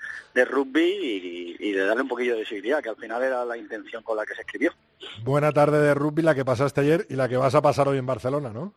rugby 0.46 1.58
y, 1.60 1.72
de 1.72 1.84
darle 1.84 2.04
un 2.04 2.08
poquillo 2.08 2.32
de 2.32 2.40
visibilidad, 2.40 2.82
que 2.82 2.88
al 2.88 2.96
final 2.96 3.22
era 3.22 3.44
la 3.44 3.58
intención 3.58 4.02
con 4.02 4.16
la 4.16 4.24
que 4.24 4.34
se 4.34 4.40
escribió. 4.40 4.72
Buena 5.22 5.52
tarde 5.52 5.78
de 5.82 5.92
rugby 5.92 6.22
la 6.22 6.34
que 6.34 6.46
pasaste 6.46 6.80
ayer 6.80 7.06
y 7.10 7.16
la 7.16 7.28
que 7.28 7.36
vas 7.36 7.54
a 7.54 7.60
pasar 7.60 7.86
hoy 7.86 7.98
en 7.98 8.06
Barcelona, 8.06 8.48
¿no? 8.48 8.72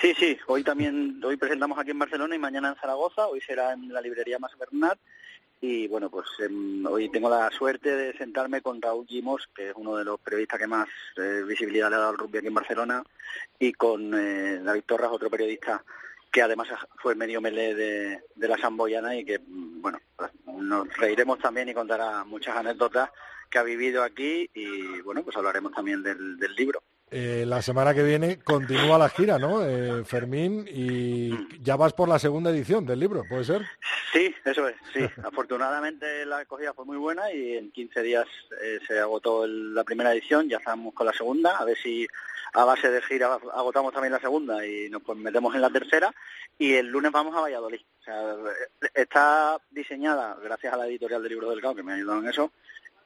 Sí, 0.00 0.14
sí, 0.18 0.38
hoy 0.46 0.64
también, 0.64 1.20
hoy 1.24 1.36
presentamos 1.36 1.78
aquí 1.78 1.90
en 1.90 1.98
Barcelona 1.98 2.34
y 2.34 2.38
mañana 2.38 2.70
en 2.70 2.76
Zaragoza, 2.76 3.28
hoy 3.28 3.40
será 3.40 3.72
en 3.72 3.92
la 3.92 4.00
librería 4.00 4.38
Más 4.38 4.56
Bernat 4.58 4.98
y 5.60 5.86
bueno, 5.86 6.10
pues 6.10 6.26
em, 6.40 6.84
hoy 6.86 7.08
tengo 7.08 7.30
la 7.30 7.48
suerte 7.50 7.94
de 7.94 8.12
sentarme 8.18 8.60
con 8.62 8.82
Raúl 8.82 9.06
Gimos, 9.06 9.48
que 9.54 9.68
es 9.68 9.74
uno 9.76 9.96
de 9.96 10.04
los 10.04 10.18
periodistas 10.18 10.58
que 10.58 10.66
más 10.66 10.88
eh, 11.16 11.44
visibilidad 11.46 11.88
le 11.88 11.94
ha 11.94 11.98
dado 12.00 12.10
al 12.10 12.18
rugby 12.18 12.38
aquí 12.38 12.48
en 12.48 12.54
Barcelona, 12.54 13.04
y 13.60 13.72
con 13.72 14.12
eh, 14.12 14.58
David 14.60 14.82
Torras, 14.84 15.12
otro 15.12 15.30
periodista 15.30 15.84
que 16.32 16.42
además 16.42 16.68
fue 16.96 17.14
medio 17.14 17.40
melé 17.40 17.74
de, 17.74 18.24
de 18.34 18.48
la 18.48 18.58
Samboyana 18.58 19.14
y 19.14 19.24
que, 19.24 19.38
bueno, 19.46 20.00
pues 20.16 20.32
nos 20.46 20.88
reiremos 20.96 21.38
también 21.38 21.68
y 21.68 21.74
contará 21.74 22.24
muchas 22.24 22.56
anécdotas 22.56 23.10
que 23.48 23.58
ha 23.58 23.62
vivido 23.62 24.02
aquí 24.02 24.50
y, 24.54 25.00
bueno, 25.02 25.22
pues 25.22 25.36
hablaremos 25.36 25.72
también 25.72 26.02
del, 26.02 26.38
del 26.38 26.54
libro. 26.56 26.82
Eh, 27.14 27.44
la 27.46 27.60
semana 27.60 27.92
que 27.92 28.02
viene 28.02 28.38
continúa 28.38 28.96
la 28.96 29.10
gira, 29.10 29.38
¿no, 29.38 29.62
eh, 29.62 30.02
Fermín? 30.02 30.66
Y 30.66 31.62
ya 31.62 31.76
vas 31.76 31.92
por 31.92 32.08
la 32.08 32.18
segunda 32.18 32.48
edición 32.48 32.86
del 32.86 33.00
libro, 33.00 33.22
¿puede 33.28 33.44
ser? 33.44 33.66
Sí, 34.10 34.34
eso 34.46 34.66
es, 34.66 34.76
sí. 34.94 35.00
Afortunadamente 35.22 36.24
la 36.24 36.38
acogida 36.38 36.72
fue 36.72 36.86
muy 36.86 36.96
buena 36.96 37.30
y 37.30 37.58
en 37.58 37.70
15 37.70 38.02
días 38.02 38.26
eh, 38.62 38.78
se 38.86 38.98
agotó 38.98 39.46
la 39.46 39.84
primera 39.84 40.10
edición, 40.10 40.48
ya 40.48 40.56
estamos 40.56 40.94
con 40.94 41.06
la 41.06 41.12
segunda, 41.12 41.58
a 41.58 41.66
ver 41.66 41.76
si 41.76 42.06
a 42.54 42.64
base 42.64 42.90
de 42.90 43.02
gira 43.02 43.38
agotamos 43.54 43.92
también 43.92 44.12
la 44.12 44.20
segunda 44.20 44.66
y 44.66 44.88
nos 44.88 45.02
pues, 45.02 45.18
metemos 45.18 45.54
en 45.54 45.60
la 45.60 45.70
tercera 45.70 46.14
y 46.58 46.72
el 46.72 46.86
lunes 46.86 47.12
vamos 47.12 47.36
a 47.36 47.42
Valladolid. 47.42 47.80
O 48.00 48.04
sea, 48.04 48.36
está 48.94 49.58
diseñada, 49.70 50.38
gracias 50.42 50.72
a 50.72 50.78
la 50.78 50.86
editorial 50.86 51.22
del 51.22 51.32
libro 51.32 51.50
del 51.50 51.60
Cao, 51.60 51.74
que 51.74 51.82
me 51.82 51.92
ha 51.92 51.96
ayudado 51.96 52.20
en 52.20 52.28
eso, 52.30 52.52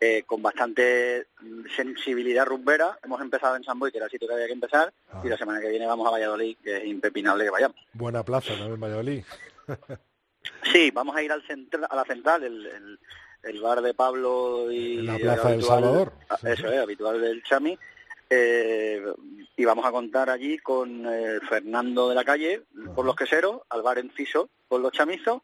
eh, 0.01 0.25
con 0.27 0.43
bastante 0.43 1.29
sensibilidad 1.75 2.47
rumbera. 2.47 2.99
Hemos 3.03 3.21
empezado 3.21 3.57
en 3.57 3.65
San 3.65 3.79
Boy, 3.79 3.91
que 3.91 3.99
era 3.99 4.07
el 4.07 4.11
sitio 4.11 4.29
que 4.29 4.35
había 4.35 4.47
que 4.47 4.53
empezar, 4.53 4.93
ah. 5.13 5.23
y 5.25 5.29
la 5.29 5.37
semana 5.37 5.61
que 5.61 5.71
viene 5.71 5.87
vamos 5.87 6.07
a 6.07 6.11
Valladolid, 6.11 6.57
que 6.63 6.77
es 6.79 6.85
impepinable 6.85 7.45
que 7.45 7.51
vayamos. 7.51 7.77
Buena 7.93 8.23
plaza 8.23 8.55
también 8.55 8.81
Valladolid. 8.81 9.25
sí, 10.73 10.91
vamos 10.91 11.17
a 11.17 11.23
ir 11.23 11.33
al 11.33 11.43
a 11.89 11.97
la 11.97 12.05
central, 12.05 12.45
el, 12.45 12.99
el, 13.43 13.61
bar 13.61 13.81
de 13.81 13.95
Pablo 13.95 14.71
y... 14.71 15.03
la 15.03 15.17
plaza 15.17 15.51
del 15.51 15.63
Salvador. 15.63 16.13
Eso 16.43 16.71
es, 16.71 16.79
habitual 16.79 17.21
del 17.21 17.43
Chami. 17.43 17.79
Eh, 18.29 19.03
y 19.57 19.65
vamos 19.65 19.87
a 19.87 19.93
contar 19.93 20.29
allí 20.31 20.59
con 20.59 21.07
eh, 21.07 21.39
Fernando 21.49 22.09
de 22.09 22.15
la 22.15 22.25
Calle, 22.25 22.63
por 22.95 23.05
los 23.05 23.17
queseros, 23.17 23.63
al 23.71 23.83
bar 23.83 23.99
Enciso, 23.99 24.51
por 24.69 24.81
los 24.81 24.93
chamizos, 24.93 25.43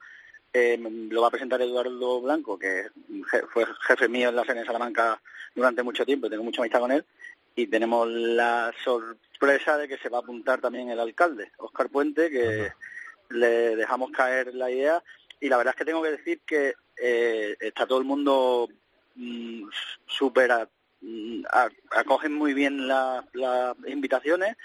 eh, 0.53 0.79
lo 1.11 1.23
va 1.23 1.29
a 1.29 1.31
presentar 1.31 1.63
Eduardo 1.63 2.21
Blanco, 2.21 2.59
que 2.59 2.87
fue 3.53 3.67
jefe 3.87 4.09
mío 4.09 4.29
en 4.29 4.37
la 4.37 4.45
Serie 4.45 4.61
de 4.61 4.67
Salamanca 4.67 5.21
durante 5.55 5.83
mucho 5.83 6.05
tiempo, 6.05 6.29
tengo 6.29 6.45
mucha 6.45 6.61
amistad 6.61 6.81
con 6.81 6.93
él, 6.93 7.05
y 7.55 7.67
tenemos 7.67 8.09
la 8.09 8.73
sorpresa 8.85 9.77
de 9.79 9.89
que 9.89 9.99
se 9.99 10.09
va 10.09 10.19
a 10.19 10.21
apuntar 10.21 10.61
también 10.61 10.91
el 10.91 11.01
alcalde, 11.01 11.53
Oscar 11.59 11.89
Puente, 11.89 12.31
que 12.31 12.73
le 13.31 13.77
dejamos 13.77 14.11
caer 14.11 14.55
la 14.55 14.71
idea, 14.71 15.03
y 15.41 15.49
la 15.49 15.57
verdad 15.57 15.75
es 15.75 15.79
que 15.79 15.85
tengo 15.85 16.03
que 16.03 16.11
decir 16.11 16.41
que 16.47 16.75
eh, 16.97 17.57
está 17.59 17.87
todo 17.87 17.99
el 17.99 18.05
mundo 18.05 18.69
mm, 19.15 19.65
súper, 20.07 20.69
mm, 21.01 21.45
acogen 21.91 22.35
muy 22.35 22.53
bien 22.53 22.87
las 22.87 23.25
invitaciones 23.87 24.57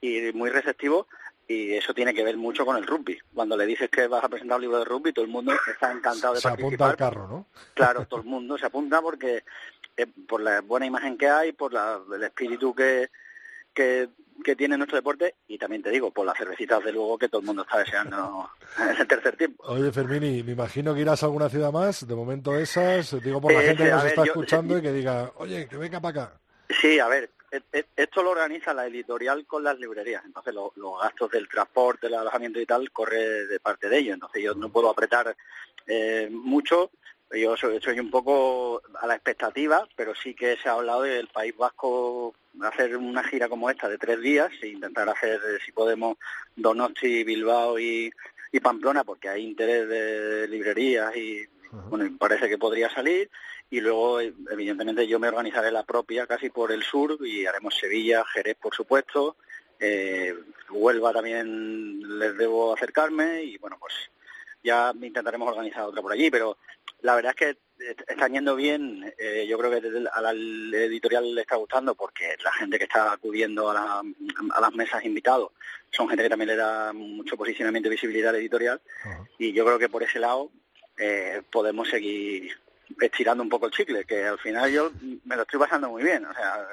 y 0.00 0.32
muy 0.32 0.50
receptivos 0.50 1.06
y 1.48 1.74
eso 1.74 1.94
tiene 1.94 2.12
que 2.12 2.24
ver 2.24 2.36
mucho 2.36 2.66
con 2.66 2.76
el 2.76 2.86
rugby. 2.86 3.18
Cuando 3.32 3.56
le 3.56 3.66
dices 3.66 3.88
que 3.88 4.08
vas 4.08 4.24
a 4.24 4.28
presentar 4.28 4.56
un 4.56 4.62
libro 4.62 4.78
de 4.78 4.84
rugby, 4.84 5.12
todo 5.12 5.24
el 5.24 5.30
mundo 5.30 5.52
está 5.66 5.92
encantado 5.92 6.34
de 6.34 6.40
participar. 6.40 6.56
Se 6.56 6.64
apunta 6.64 6.90
al 6.90 6.96
carro, 6.96 7.28
¿no? 7.28 7.46
Claro, 7.74 8.06
todo 8.08 8.20
el 8.20 8.26
mundo 8.26 8.58
se 8.58 8.66
apunta 8.66 9.00
porque 9.00 9.44
eh, 9.96 10.06
por 10.28 10.40
la 10.40 10.60
buena 10.60 10.86
imagen 10.86 11.16
que 11.16 11.28
hay, 11.28 11.52
por 11.52 11.72
el 11.74 12.22
espíritu 12.22 12.74
que, 12.74 13.10
que, 13.72 14.08
tiene 14.56 14.76
nuestro 14.76 14.96
deporte 14.96 15.36
y 15.48 15.58
también 15.58 15.82
te 15.82 15.90
digo, 15.90 16.10
por 16.10 16.26
las 16.26 16.36
cervecitas 16.36 16.82
de 16.84 16.92
luego 16.92 17.18
que 17.18 17.28
todo 17.28 17.40
el 17.40 17.46
mundo 17.46 17.62
está 17.62 17.78
deseando 17.78 18.50
en 18.78 18.96
el 18.96 19.06
tercer 19.06 19.36
tiempo. 19.36 19.64
Oye, 19.66 19.92
Fermini, 19.92 20.42
me 20.42 20.52
imagino 20.52 20.94
que 20.94 21.00
irás 21.00 21.22
a 21.22 21.26
alguna 21.26 21.48
ciudad 21.48 21.72
más, 21.72 22.06
de 22.06 22.14
momento 22.14 22.56
esas, 22.56 23.22
digo 23.22 23.40
por 23.40 23.52
la 23.52 23.62
eh, 23.62 23.68
gente 23.68 23.84
que 23.84 23.90
nos 23.90 24.04
está 24.04 24.24
escuchando 24.24 24.78
y 24.78 24.82
que 24.82 24.92
diga, 24.92 25.32
oye, 25.36 25.68
que 25.68 25.76
venga 25.76 26.00
para 26.00 26.22
acá. 26.22 26.40
Sí, 26.80 26.98
a 26.98 27.08
ver, 27.08 27.30
esto 27.50 28.22
lo 28.22 28.30
organiza 28.30 28.74
la 28.74 28.86
editorial 28.86 29.46
con 29.46 29.64
las 29.64 29.78
librerías, 29.78 30.24
entonces 30.24 30.54
los 30.54 31.00
gastos 31.00 31.30
del 31.30 31.48
transporte, 31.48 32.06
el 32.06 32.14
alojamiento 32.14 32.60
y 32.60 32.66
tal 32.66 32.90
corre 32.90 33.46
de 33.46 33.60
parte 33.60 33.88
de 33.88 33.98
ellos, 33.98 34.14
entonces 34.14 34.42
yo 34.42 34.54
no 34.54 34.68
puedo 34.68 34.90
apretar 34.90 35.36
eh, 35.86 36.28
mucho, 36.30 36.90
yo 37.30 37.56
soy, 37.56 38.00
un 38.00 38.10
poco 38.10 38.82
a 39.00 39.06
la 39.06 39.14
expectativa, 39.14 39.86
pero 39.96 40.14
sí 40.14 40.34
que 40.34 40.56
se 40.56 40.68
ha 40.68 40.72
hablado 40.72 41.02
del 41.02 41.28
País 41.28 41.56
Vasco 41.56 42.34
hacer 42.62 42.96
una 42.96 43.22
gira 43.24 43.48
como 43.48 43.68
esta 43.68 43.88
de 43.88 43.98
tres 43.98 44.20
días 44.20 44.50
e 44.62 44.68
intentar 44.68 45.08
hacer, 45.08 45.34
eh, 45.36 45.58
si 45.64 45.72
podemos, 45.72 46.16
Donosti, 46.54 47.24
Bilbao 47.24 47.78
y, 47.78 48.10
y 48.52 48.60
Pamplona, 48.60 49.04
porque 49.04 49.28
hay 49.28 49.44
interés 49.44 49.88
de 49.88 50.48
librerías 50.48 51.14
y 51.16 51.46
bueno, 51.88 52.08
parece 52.18 52.48
que 52.48 52.58
podría 52.58 52.88
salir 52.90 53.30
y 53.70 53.80
luego 53.80 54.20
evidentemente 54.20 55.06
yo 55.06 55.18
me 55.18 55.28
organizaré 55.28 55.70
la 55.70 55.84
propia 55.84 56.26
casi 56.26 56.50
por 56.50 56.70
el 56.72 56.82
sur 56.82 57.18
y 57.26 57.46
haremos 57.46 57.76
Sevilla, 57.76 58.24
Jerez 58.24 58.56
por 58.60 58.74
supuesto, 58.74 59.36
eh, 59.78 60.34
Huelva 60.70 61.12
también 61.12 62.18
les 62.18 62.36
debo 62.36 62.74
acercarme 62.74 63.42
y 63.42 63.58
bueno 63.58 63.76
pues 63.78 63.94
ya 64.62 64.92
intentaremos 65.00 65.48
organizar 65.48 65.84
otra 65.84 66.02
por 66.02 66.12
allí, 66.12 66.30
pero 66.30 66.58
la 67.02 67.14
verdad 67.14 67.34
es 67.38 67.54
que 67.54 67.58
están 68.08 68.32
yendo 68.32 68.56
bien, 68.56 69.12
eh, 69.18 69.46
yo 69.48 69.58
creo 69.58 69.70
que 69.70 70.08
a 70.12 70.20
la 70.20 70.30
editorial 70.32 71.34
le 71.34 71.42
está 71.42 71.56
gustando 71.56 71.94
porque 71.94 72.34
la 72.42 72.52
gente 72.52 72.78
que 72.78 72.84
está 72.84 73.12
acudiendo 73.12 73.70
a, 73.70 74.02
las 74.60 74.74
mesas 74.74 75.04
invitados 75.04 75.52
son 75.90 76.08
gente 76.08 76.24
que 76.24 76.30
también 76.30 76.48
le 76.48 76.56
da 76.56 76.92
mucho 76.92 77.36
posicionamiento 77.36 77.88
y 77.88 77.92
visibilidad 77.92 78.30
a 78.30 78.32
la 78.32 78.38
editorial 78.38 78.80
y 79.38 79.52
yo 79.52 79.64
creo 79.64 79.78
que 79.78 79.88
por 79.88 80.02
ese 80.02 80.18
lado 80.18 80.50
eh, 80.98 81.42
podemos 81.50 81.88
seguir 81.88 82.56
estirando 83.00 83.42
un 83.42 83.48
poco 83.48 83.66
el 83.66 83.72
chicle, 83.72 84.04
que 84.04 84.26
al 84.26 84.38
final 84.38 84.70
yo 84.70 84.90
me 85.24 85.36
lo 85.36 85.42
estoy 85.42 85.60
pasando 85.60 85.90
muy 85.90 86.02
bien. 86.02 86.24
O 86.24 86.34
sea, 86.34 86.66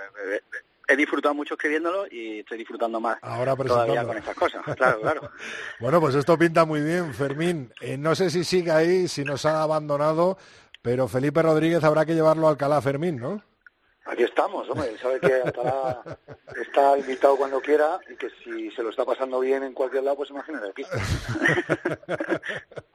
he 0.87 0.95
disfrutado 0.95 1.33
mucho 1.33 1.55
escribiéndolo 1.55 2.05
y 2.09 2.39
estoy 2.39 2.57
disfrutando 2.57 2.99
más 2.99 3.17
Ahora 3.21 3.55
todavía 3.55 4.05
con 4.05 4.17
estas 4.17 4.35
cosas. 4.35 4.63
Claro, 4.75 5.01
claro. 5.01 5.31
bueno, 5.79 5.99
pues 5.99 6.15
esto 6.15 6.37
pinta 6.37 6.65
muy 6.65 6.81
bien, 6.81 7.13
Fermín. 7.13 7.71
Eh, 7.81 7.97
no 7.97 8.15
sé 8.15 8.29
si 8.29 8.43
sigue 8.43 8.71
ahí, 8.71 9.07
si 9.07 9.23
nos 9.23 9.45
ha 9.45 9.63
abandonado, 9.63 10.37
pero 10.81 11.07
Felipe 11.07 11.41
Rodríguez 11.41 11.83
habrá 11.83 12.05
que 12.05 12.15
llevarlo 12.15 12.47
al 12.47 12.53
Alcalá 12.53 12.81
Fermín, 12.81 13.17
¿no? 13.17 13.43
Aquí 14.05 14.23
estamos, 14.23 14.69
hombre, 14.69 14.97
sabe 14.97 15.17
que 15.21 15.43
está 16.61 16.97
invitado 16.97 17.37
cuando 17.37 17.61
quiera 17.61 18.01
y 18.11 18.17
que 18.17 18.29
si 18.43 18.69
se 18.71 18.83
lo 18.83 18.89
está 18.89 19.05
pasando 19.05 19.39
bien 19.39 19.63
en 19.63 19.73
cualquier 19.73 20.03
lado, 20.03 20.17
pues 20.17 20.29
imagínate 20.29 20.69
aquí. 20.69 20.83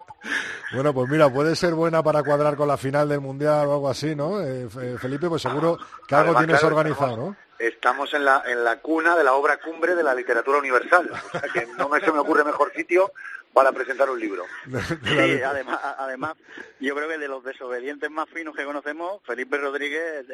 Bueno, 0.72 0.92
pues 0.92 1.08
mira, 1.08 1.32
puede 1.32 1.56
ser 1.56 1.74
buena 1.74 2.02
para 2.02 2.22
cuadrar 2.22 2.56
con 2.56 2.68
la 2.68 2.76
final 2.76 3.08
del 3.08 3.20
Mundial 3.20 3.66
o 3.68 3.74
algo 3.74 3.88
así, 3.88 4.14
¿no? 4.14 4.42
Eh, 4.42 4.68
Felipe, 4.98 5.28
pues 5.28 5.42
seguro 5.42 5.78
que 6.06 6.14
algo 6.14 6.36
tienes 6.36 6.62
organizado, 6.62 7.16
¿no? 7.16 7.36
Estamos 7.58 8.14
en 8.14 8.24
la, 8.24 8.42
en 8.46 8.62
la 8.62 8.78
cuna 8.80 9.16
de 9.16 9.24
la 9.24 9.34
obra 9.34 9.58
cumbre 9.58 9.96
de 9.96 10.02
la 10.04 10.14
literatura 10.14 10.58
universal, 10.58 11.10
o 11.10 11.30
sea 11.30 11.48
que 11.52 11.66
no 11.76 11.88
me, 11.88 12.00
se 12.00 12.12
me 12.12 12.20
ocurre 12.20 12.44
mejor 12.44 12.72
sitio 12.72 13.12
para 13.58 13.72
presentar 13.72 14.08
un 14.08 14.20
libro. 14.20 14.44
Sí, 15.04 15.42
además, 15.42 15.80
además, 15.98 16.36
yo 16.78 16.94
creo 16.94 17.08
que 17.08 17.18
de 17.18 17.26
los 17.26 17.42
desobedientes 17.42 18.08
más 18.08 18.28
finos 18.28 18.54
que 18.54 18.64
conocemos, 18.64 19.20
Felipe 19.24 19.58
Rodríguez 19.58 20.26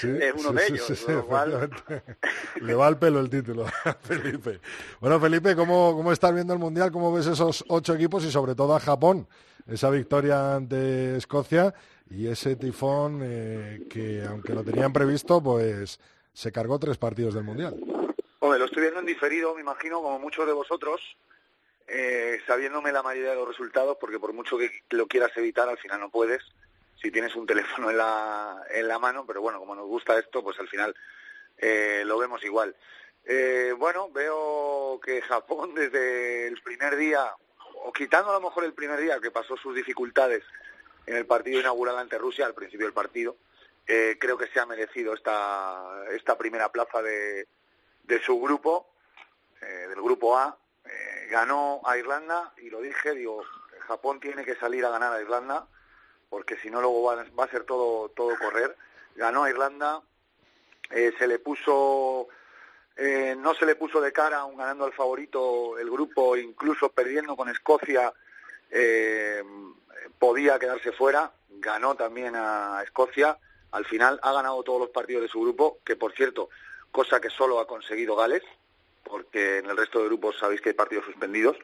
es 0.00 0.34
uno 0.36 0.52
de 0.52 0.66
ellos. 0.66 1.06
Le 2.60 2.74
va 2.74 2.86
al 2.86 2.96
pelo 2.96 3.18
el 3.18 3.28
título 3.28 3.66
Felipe. 4.02 4.60
Bueno, 5.00 5.18
Felipe, 5.18 5.56
¿cómo, 5.56 5.92
¿cómo 5.96 6.12
estás 6.12 6.32
viendo 6.32 6.52
el 6.52 6.60
Mundial? 6.60 6.92
¿Cómo 6.92 7.12
ves 7.12 7.26
esos 7.26 7.64
ocho 7.66 7.94
equipos 7.94 8.24
y 8.24 8.30
sobre 8.30 8.54
todo 8.54 8.76
a 8.76 8.80
Japón? 8.80 9.26
Esa 9.66 9.90
victoria 9.90 10.54
ante 10.54 11.16
Escocia 11.16 11.74
y 12.08 12.28
ese 12.28 12.54
tifón 12.54 13.22
eh, 13.24 13.88
que, 13.90 14.22
aunque 14.24 14.54
lo 14.54 14.62
tenían 14.62 14.92
previsto, 14.92 15.42
pues 15.42 15.98
se 16.32 16.52
cargó 16.52 16.78
tres 16.78 16.96
partidos 16.96 17.34
del 17.34 17.42
Mundial. 17.42 17.74
Hombre, 18.38 18.60
lo 18.60 18.66
estoy 18.66 18.82
viendo 18.82 19.00
en 19.00 19.06
diferido, 19.06 19.52
me 19.56 19.62
imagino, 19.62 20.00
como 20.00 20.20
muchos 20.20 20.46
de 20.46 20.52
vosotros 20.52 21.00
eh, 21.88 22.40
sabiéndome 22.46 22.92
la 22.92 23.02
mayoría 23.02 23.30
de 23.30 23.36
los 23.36 23.48
resultados, 23.48 23.96
porque 23.98 24.18
por 24.18 24.32
mucho 24.32 24.58
que 24.58 24.70
lo 24.90 25.06
quieras 25.06 25.36
evitar, 25.36 25.68
al 25.68 25.78
final 25.78 26.00
no 26.00 26.10
puedes, 26.10 26.42
si 27.00 27.10
tienes 27.10 27.34
un 27.34 27.46
teléfono 27.46 27.90
en 27.90 27.98
la, 27.98 28.62
en 28.70 28.88
la 28.88 28.98
mano, 28.98 29.24
pero 29.26 29.40
bueno, 29.40 29.58
como 29.58 29.74
nos 29.74 29.86
gusta 29.86 30.18
esto, 30.18 30.42
pues 30.42 30.58
al 30.60 30.68
final 30.68 30.94
eh, 31.56 32.02
lo 32.04 32.18
vemos 32.18 32.44
igual. 32.44 32.76
Eh, 33.24 33.74
bueno, 33.76 34.10
veo 34.10 35.00
que 35.02 35.20
Japón 35.22 35.74
desde 35.74 36.46
el 36.46 36.60
primer 36.62 36.96
día, 36.96 37.32
o 37.84 37.92
quitando 37.92 38.30
a 38.30 38.34
lo 38.34 38.40
mejor 38.40 38.64
el 38.64 38.74
primer 38.74 39.00
día 39.00 39.20
que 39.20 39.30
pasó 39.30 39.56
sus 39.56 39.74
dificultades 39.74 40.44
en 41.06 41.16
el 41.16 41.26
partido 41.26 41.60
inaugural 41.60 41.98
ante 41.98 42.18
Rusia, 42.18 42.46
al 42.46 42.54
principio 42.54 42.86
del 42.86 42.94
partido, 42.94 43.36
eh, 43.86 44.16
creo 44.20 44.36
que 44.36 44.48
se 44.48 44.60
ha 44.60 44.66
merecido 44.66 45.14
esta, 45.14 46.04
esta 46.10 46.36
primera 46.36 46.70
plaza 46.70 47.00
de, 47.00 47.48
de 48.04 48.22
su 48.22 48.38
grupo 48.40 48.86
eh, 49.60 49.86
del 49.88 50.02
grupo 50.02 50.36
A, 50.36 50.56
eh, 50.88 51.28
ganó 51.30 51.80
a 51.84 51.96
Irlanda 51.96 52.52
y 52.58 52.70
lo 52.70 52.80
dije, 52.80 53.14
digo, 53.14 53.42
Japón 53.80 54.20
tiene 54.20 54.44
que 54.44 54.56
salir 54.56 54.84
a 54.84 54.90
ganar 54.90 55.12
a 55.12 55.20
Irlanda 55.20 55.66
porque 56.28 56.56
si 56.58 56.70
no 56.70 56.80
luego 56.80 57.02
va, 57.02 57.44
a 57.44 57.48
ser 57.48 57.64
todo, 57.64 58.10
todo 58.10 58.38
correr. 58.38 58.76
Ganó 59.16 59.44
a 59.44 59.50
Irlanda, 59.50 60.02
eh, 60.90 61.12
se 61.18 61.26
le 61.26 61.38
puso 61.38 62.28
eh, 62.96 63.36
no 63.38 63.54
se 63.54 63.64
le 63.64 63.76
puso 63.76 64.00
de 64.00 64.12
cara 64.12 64.38
aún 64.38 64.56
ganando 64.56 64.84
al 64.84 64.92
favorito 64.92 65.78
el 65.78 65.88
grupo 65.88 66.36
incluso 66.36 66.88
perdiendo 66.88 67.36
con 67.36 67.48
Escocia 67.48 68.12
eh, 68.70 69.42
podía 70.18 70.58
quedarse 70.58 70.92
fuera. 70.92 71.32
Ganó 71.48 71.94
también 71.94 72.34
a 72.36 72.82
Escocia. 72.84 73.38
Al 73.70 73.84
final 73.84 74.18
ha 74.22 74.32
ganado 74.32 74.62
todos 74.62 74.80
los 74.80 74.90
partidos 74.90 75.22
de 75.22 75.28
su 75.28 75.40
grupo 75.40 75.78
que 75.84 75.96
por 75.96 76.12
cierto 76.12 76.48
cosa 76.90 77.20
que 77.20 77.30
solo 77.30 77.60
ha 77.60 77.66
conseguido 77.66 78.16
Gales 78.16 78.42
porque 79.08 79.58
en 79.58 79.66
el 79.66 79.76
resto 79.76 79.98
de 80.00 80.06
grupos 80.06 80.38
sabéis 80.38 80.60
que 80.60 80.70
hay 80.70 80.74
partidos 80.74 81.04
suspendidos 81.04 81.56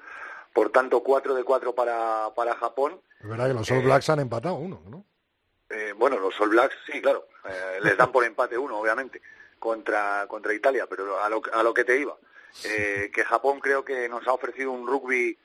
por 0.53 0.71
tanto 0.71 1.03
4 1.03 1.35
de 1.35 1.45
4 1.45 1.75
para, 1.75 2.31
para 2.35 2.55
Japón 2.57 3.01
Es 3.21 3.29
verdad 3.29 3.49
que 3.49 3.55
los 3.55 3.71
All 3.71 3.83
Blacks 3.83 4.09
han 4.11 4.21
empatado 4.21 4.55
uno, 4.55 4.81
¿no? 4.89 5.05
eh, 5.71 5.93
bueno, 5.97 6.19
los 6.19 6.39
All 6.41 6.51
Blacks, 6.51 6.77
sí, 6.87 7.01
claro, 7.01 7.27
eh, 7.49 7.79
les 7.83 7.97
dan 7.97 8.13
por 8.13 8.25
empate 8.25 8.57
uno, 8.57 8.79
obviamente, 8.79 9.21
contra, 9.59 10.27
contra 10.29 10.55
Italia, 10.55 10.87
pero 10.89 11.21
a 11.21 11.29
lo, 11.29 11.43
a 11.53 11.63
lo 11.63 11.75
que 11.75 11.85
te 11.85 11.99
iba, 11.99 12.17
eh, 12.65 13.11
que 13.13 13.25
Japón 13.25 13.61
creo 13.61 13.85
que 13.85 14.09
nos 14.09 14.27
ha 14.29 14.33
ofrecido 14.33 14.71
un 14.71 14.87
rugby 14.87 15.37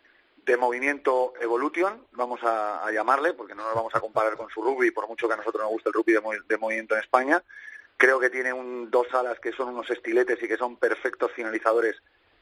de 0.45 0.57
movimiento 0.57 1.33
evolution, 1.41 2.05
vamos 2.11 2.43
a, 2.43 2.85
a 2.85 2.91
llamarle, 2.91 3.33
porque 3.33 3.55
no 3.55 3.63
nos 3.63 3.75
vamos 3.75 3.95
a 3.95 3.99
comparar 3.99 4.35
con 4.35 4.49
su 4.49 4.61
rugby, 4.61 4.91
por 4.91 5.07
mucho 5.07 5.27
que 5.27 5.33
a 5.33 5.37
nosotros 5.37 5.63
nos 5.63 5.71
guste 5.71 5.89
el 5.89 5.93
rugby 5.93 6.13
de 6.47 6.57
movimiento 6.57 6.95
en 6.95 7.01
España. 7.01 7.43
Creo 7.99 8.17
que 8.17 8.29
tiene 8.29 8.53
un, 8.53 8.89
dos 8.89 9.13
alas 9.13 9.39
que 9.41 9.51
son 9.51 9.67
unos 9.67 9.89
estiletes 9.89 10.41
y 10.41 10.47
que 10.47 10.55
son 10.55 10.77
perfectos 10.77 11.33
finalizadores 11.33 11.97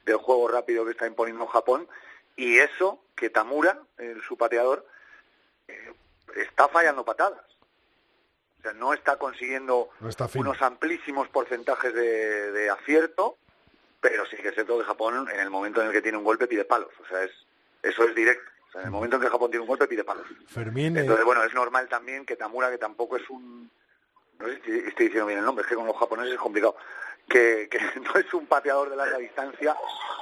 del 0.06 0.18
juego 0.18 0.48
rápido 0.48 0.86
que 0.86 0.92
está 0.92 1.08
imponiendo 1.08 1.48
Japón. 1.48 1.88
Y 2.36 2.60
eso, 2.60 3.02
que 3.16 3.32
Tamura, 3.32 3.80
el, 3.98 4.22
su 4.22 4.38
pateador, 4.38 4.86
eh, 5.68 5.94
está 6.36 6.68
fallando 6.68 7.04
patadas. 7.04 7.42
O 8.60 8.62
sea, 8.62 8.74
no 8.74 8.94
está 8.94 9.18
consiguiendo 9.18 9.90
No 10.00 10.10
está 10.10 10.28
fino. 10.28 10.52
unos 10.52 10.62
amplísimos 10.62 11.28
porcentajes 11.30 11.92
de, 11.92 12.52
de 12.52 12.70
acierto, 12.70 13.36
pero 14.00 14.28
sí 14.28 14.38
que 14.38 14.50
es 14.50 14.54
cierto 14.54 14.78
que 14.78 14.86
Japón, 14.86 15.28
en 15.34 15.40
el 15.40 15.50
momento 15.50 15.82
en 15.82 15.88
el 15.88 15.94
que 15.94 16.04
tiene 16.04 16.20
un 16.20 16.24
golpe, 16.24 16.46
pide 16.46 16.66
palos. 16.66 16.92
O 17.04 17.08
sea, 17.08 17.24
es, 17.24 17.32
eso 17.82 18.04
es 18.04 18.14
directo. 18.14 18.48
O 18.70 18.72
sea, 18.74 18.82
en 18.82 18.88
el 18.88 18.92
momento 18.92 19.16
en 19.16 19.24
que 19.24 19.30
Japón 19.30 19.50
tiene 19.50 19.62
un 19.64 19.68
golpe, 19.70 19.88
pide 19.88 20.04
palos. 20.04 20.28
Fermín, 20.50 20.96
eh, 20.98 21.00
Entonces, 21.02 21.26
bueno, 21.26 21.44
es 21.44 21.54
normal 21.56 21.90
también 21.90 22.28
que 22.28 22.36
Tamura, 22.36 22.70
que 22.70 22.78
tampoco 22.78 23.18
es 23.18 23.28
un... 23.32 23.72
No 24.40 24.48
sé 24.48 24.62
si 24.66 24.72
estoy 24.72 25.06
diciendo 25.08 25.26
bien 25.28 25.40
el 25.40 25.46
nombre, 25.46 25.64
es 25.64 25.70
que 25.70 25.76
con 25.76 25.88
los 25.88 25.98
japoneses 25.98 26.34
es 26.34 26.40
complicado. 26.40 26.76
Que, 27.28 27.68
que 27.70 27.80
no 28.02 28.16
es 28.20 28.34
un 28.34 28.46
pateador 28.46 28.90
de 28.90 28.96
larga 28.96 29.18
distancia, 29.18 29.76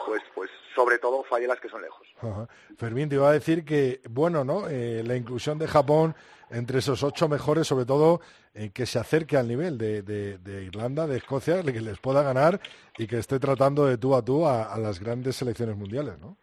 pues, 0.06 0.22
pues 0.34 0.50
sobre 0.74 0.98
todo 0.98 1.24
falle 1.24 1.48
las 1.48 1.60
que 1.60 1.70
son 1.70 1.82
lejos. 1.82 2.08
Ajá. 2.22 2.48
Fermín, 2.78 3.10
te 3.10 3.16
iba 3.16 3.30
a 3.30 3.34
decir 3.34 3.64
que, 3.64 4.02
bueno, 4.10 4.44
¿no? 4.44 4.68
Eh, 4.68 5.04
la 5.06 5.16
inclusión 5.16 5.58
de 5.60 5.68
Japón 5.68 6.16
entre 6.50 6.80
esos 6.80 7.04
ocho 7.04 7.28
mejores, 7.28 7.68
sobre 7.68 7.86
todo 7.86 8.22
eh, 8.54 8.70
que 8.74 8.86
se 8.86 9.00
acerque 9.00 9.36
al 9.38 9.48
nivel 9.48 9.78
de, 9.78 10.02
de- 10.04 10.38
de 10.38 10.64
Irlanda, 10.64 11.08
de 11.08 11.18
Escocia, 11.18 11.62
que 11.64 11.82
les 11.82 12.00
pueda 12.00 12.22
ganar 12.24 12.60
y 12.98 13.08
que 13.08 13.18
esté 13.18 13.40
tratando 13.40 13.86
de 13.86 13.98
tú 13.98 14.16
a 14.16 14.24
tú 14.24 14.46
a, 14.48 14.72
a 14.74 14.78
las 14.78 15.00
grandes 15.00 15.36
selecciones 15.36 15.76
mundiales, 15.76 16.18
¿no? 16.20 16.38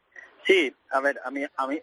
Sí, 0.44 0.74
a 0.90 1.00
ver, 1.00 1.20
a 1.24 1.30
mí, 1.30 1.44
a 1.56 1.66
mí 1.68 1.76
eh, 1.76 1.82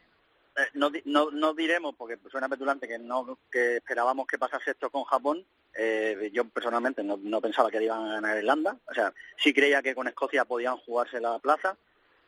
no, 0.74 0.90
di- 0.90 1.02
no, 1.06 1.32
no 1.32 1.54
diremos, 1.54 1.96
porque 1.98 2.18
suena 2.30 2.50
petulante, 2.50 2.88
que 2.90 3.00
no 3.00 3.40
que 3.52 3.78
esperábamos 3.78 4.28
que 4.28 4.38
pasase 4.38 4.72
esto 4.72 4.90
con 4.90 5.04
Japón. 5.06 5.46
Eh, 5.76 6.32
yo 6.34 6.46
personalmente 6.46 7.04
no, 7.04 7.18
no 7.18 7.42
pensaba 7.42 7.70
que 7.70 7.84
iban 7.84 8.06
a 8.06 8.14
ganar 8.14 8.38
Irlanda. 8.38 8.78
O 8.90 8.94
sea, 8.94 9.14
sí 9.38 9.54
creía 9.54 9.82
que 9.82 9.96
con 9.96 10.08
Escocia 10.08 10.46
podían 10.46 10.78
jugarse 10.78 11.20
la 11.20 11.40
plaza, 11.40 11.78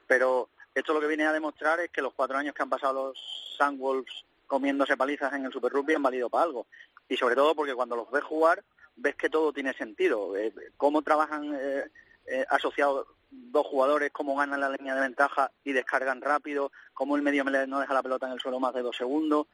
pero 0.08 0.50
esto 0.74 0.94
lo 0.94 1.02
que 1.02 1.08
viene 1.08 1.26
a 1.26 1.34
demostrar 1.34 1.80
es 1.80 1.90
que 1.90 2.02
los 2.02 2.14
cuatro 2.14 2.38
años 2.38 2.56
que 2.56 2.62
han 2.62 2.70
pasado 2.70 3.08
los 3.08 3.56
Sandwolves 3.58 4.24
comiéndose 4.48 4.98
palizas 4.98 5.34
en 5.34 5.46
el 5.46 5.52
Super 5.52 5.72
Rugby 5.72 5.96
han 5.96 6.04
valido 6.04 6.30
para 6.30 6.44
algo. 6.44 6.68
Y 7.08 7.18
sobre 7.18 7.36
todo 7.36 7.56
porque 7.56 7.74
cuando 7.74 7.96
los 7.96 8.10
ves 8.12 8.24
jugar, 8.24 8.64
ves 8.96 9.16
que 9.16 9.30
todo 9.30 9.52
tiene 9.54 9.74
sentido. 9.74 10.36
Eh, 10.38 10.54
cómo 10.78 11.02
trabajan 11.02 11.54
eh, 11.56 11.86
eh, 12.28 12.46
asociados 12.50 13.08
dos 13.30 13.66
jugadores, 13.66 14.12
cómo 14.12 14.36
ganan 14.36 14.60
la 14.60 14.70
línea 14.70 14.96
de 14.96 15.02
ventaja 15.02 15.52
y 15.64 15.72
descargan 15.72 16.22
rápido, 16.22 16.72
cómo 16.94 17.16
el 17.16 17.22
medio 17.22 17.44
no 17.44 17.80
deja 17.80 17.94
la 17.94 18.04
pelota 18.04 18.28
en 18.28 18.34
el 18.34 18.40
suelo 18.40 18.60
más 18.60 18.74
de 18.74 18.82
dos 18.82 18.98
segundos, 18.98 19.48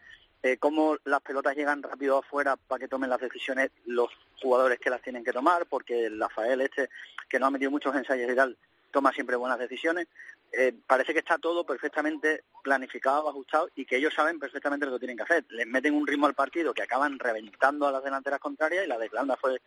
eh, 0.44 0.58
cómo 0.58 0.98
las 1.04 1.22
pelotas 1.22 1.56
llegan 1.56 1.82
rápido 1.82 2.20
afuera 2.20 2.56
para 2.56 2.80
que 2.80 2.88
tomen 2.88 3.10
las 3.10 3.20
decisiones 3.20 3.72
los 3.86 4.10
jugadores 4.42 4.80
que 4.80 4.90
las 4.90 5.02
tienen 5.02 5.24
que 5.24 5.34
tomar, 5.34 5.66
porque 5.66 6.06
el 6.06 6.20
Rafael 6.20 6.62
este, 6.62 6.90
que 7.28 7.40
no 7.40 7.48
ha 7.48 7.52
metido 7.52 7.72
muchos 7.72 7.96
ensayos 7.96 8.32
y 8.32 8.36
tal, 8.36 8.58
toma 8.92 9.12
siempre 9.12 9.36
buenas 9.36 9.60
decisiones. 9.60 10.08
Eh, 10.52 10.74
parece 10.86 11.14
que 11.14 11.20
está 11.20 11.38
todo 11.38 11.66
perfectamente 11.66 12.44
planificado, 12.64 13.28
ajustado 13.30 13.70
y 13.76 13.86
que 13.86 13.98
ellos 13.98 14.14
saben 14.14 14.40
perfectamente 14.40 14.86
lo 14.86 14.94
que 14.94 15.00
tienen 15.00 15.18
que 15.18 15.24
hacer. 15.24 15.46
Les 15.50 15.68
meten 15.68 15.94
un 15.94 16.08
ritmo 16.08 16.28
al 16.28 16.36
partido 16.36 16.74
que 16.74 16.84
acaban 16.84 17.20
reventando 17.20 17.88
a 17.88 17.92
las 17.92 18.04
delanteras 18.04 18.40
contrarias 18.40 18.86
y 18.86 18.88
la 18.88 18.98
de 18.98 19.08
Irlanda 19.08 19.36
fue 19.36 19.62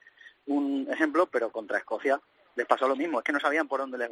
un 0.47 0.87
ejemplo, 0.91 1.27
pero 1.27 1.51
contra 1.51 1.79
Escocia 1.79 2.21
les 2.57 2.67
pasó 2.67 2.89
lo 2.89 2.97
mismo, 2.97 3.19
es 3.19 3.25
que 3.25 3.33
no 3.33 3.41
sabían 3.41 3.69
por 3.69 3.81
dónde 3.81 3.99
les 3.99 4.11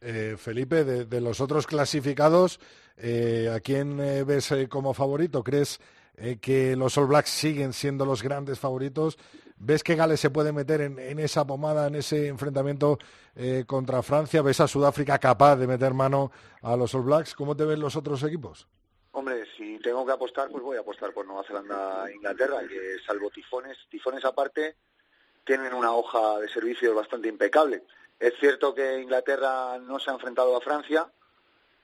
Eh, 0.00 0.36
Felipe, 0.38 0.84
de, 0.84 1.04
de 1.04 1.20
los 1.20 1.40
otros 1.40 1.66
clasificados, 1.66 2.60
eh, 2.96 3.52
¿a 3.54 3.60
quién 3.60 4.00
eh, 4.00 4.24
ves 4.24 4.50
eh, 4.52 4.68
como 4.68 4.94
favorito? 4.94 5.42
¿Crees 5.44 5.80
eh, 6.16 6.38
que 6.40 6.76
los 6.76 6.96
All 6.98 7.06
Blacks 7.06 7.30
siguen 7.30 7.72
siendo 7.72 8.04
los 8.04 8.22
grandes 8.22 8.58
favoritos? 8.58 9.18
¿Ves 9.60 9.82
que 9.82 9.96
Gales 9.96 10.20
se 10.20 10.30
puede 10.30 10.52
meter 10.52 10.80
en, 10.80 10.98
en 10.98 11.18
esa 11.18 11.44
pomada, 11.44 11.88
en 11.88 11.96
ese 11.96 12.28
enfrentamiento 12.28 12.98
eh, 13.34 13.64
contra 13.66 14.02
Francia? 14.02 14.40
¿Ves 14.42 14.60
a 14.60 14.68
Sudáfrica 14.68 15.18
capaz 15.18 15.56
de 15.56 15.66
meter 15.66 15.94
mano 15.94 16.30
a 16.62 16.76
los 16.76 16.94
All 16.94 17.02
Blacks? 17.02 17.34
¿Cómo 17.34 17.56
te 17.56 17.64
ven 17.64 17.80
los 17.80 17.96
otros 17.96 18.22
equipos? 18.22 18.68
Hombre, 19.12 19.44
si 19.56 19.78
tengo 19.80 20.06
que 20.06 20.12
apostar, 20.12 20.48
pues 20.50 20.62
voy 20.62 20.76
a 20.76 20.80
apostar 20.80 21.12
por 21.12 21.26
Nueva 21.26 21.42
Zelanda 21.44 22.08
e 22.08 22.14
Inglaterra, 22.14 22.60
que 22.68 22.96
salvo 23.04 23.30
tifones, 23.30 23.76
tifones 23.90 24.24
aparte, 24.24 24.76
tienen 25.44 25.74
una 25.74 25.92
hoja 25.92 26.38
de 26.38 26.48
servicios 26.48 26.94
bastante 26.94 27.26
impecable. 27.26 27.82
Es 28.18 28.34
cierto 28.40 28.74
que 28.74 29.00
Inglaterra 29.00 29.78
no 29.78 29.98
se 29.98 30.10
ha 30.10 30.14
enfrentado 30.14 30.56
a 30.56 30.60
Francia, 30.60 31.08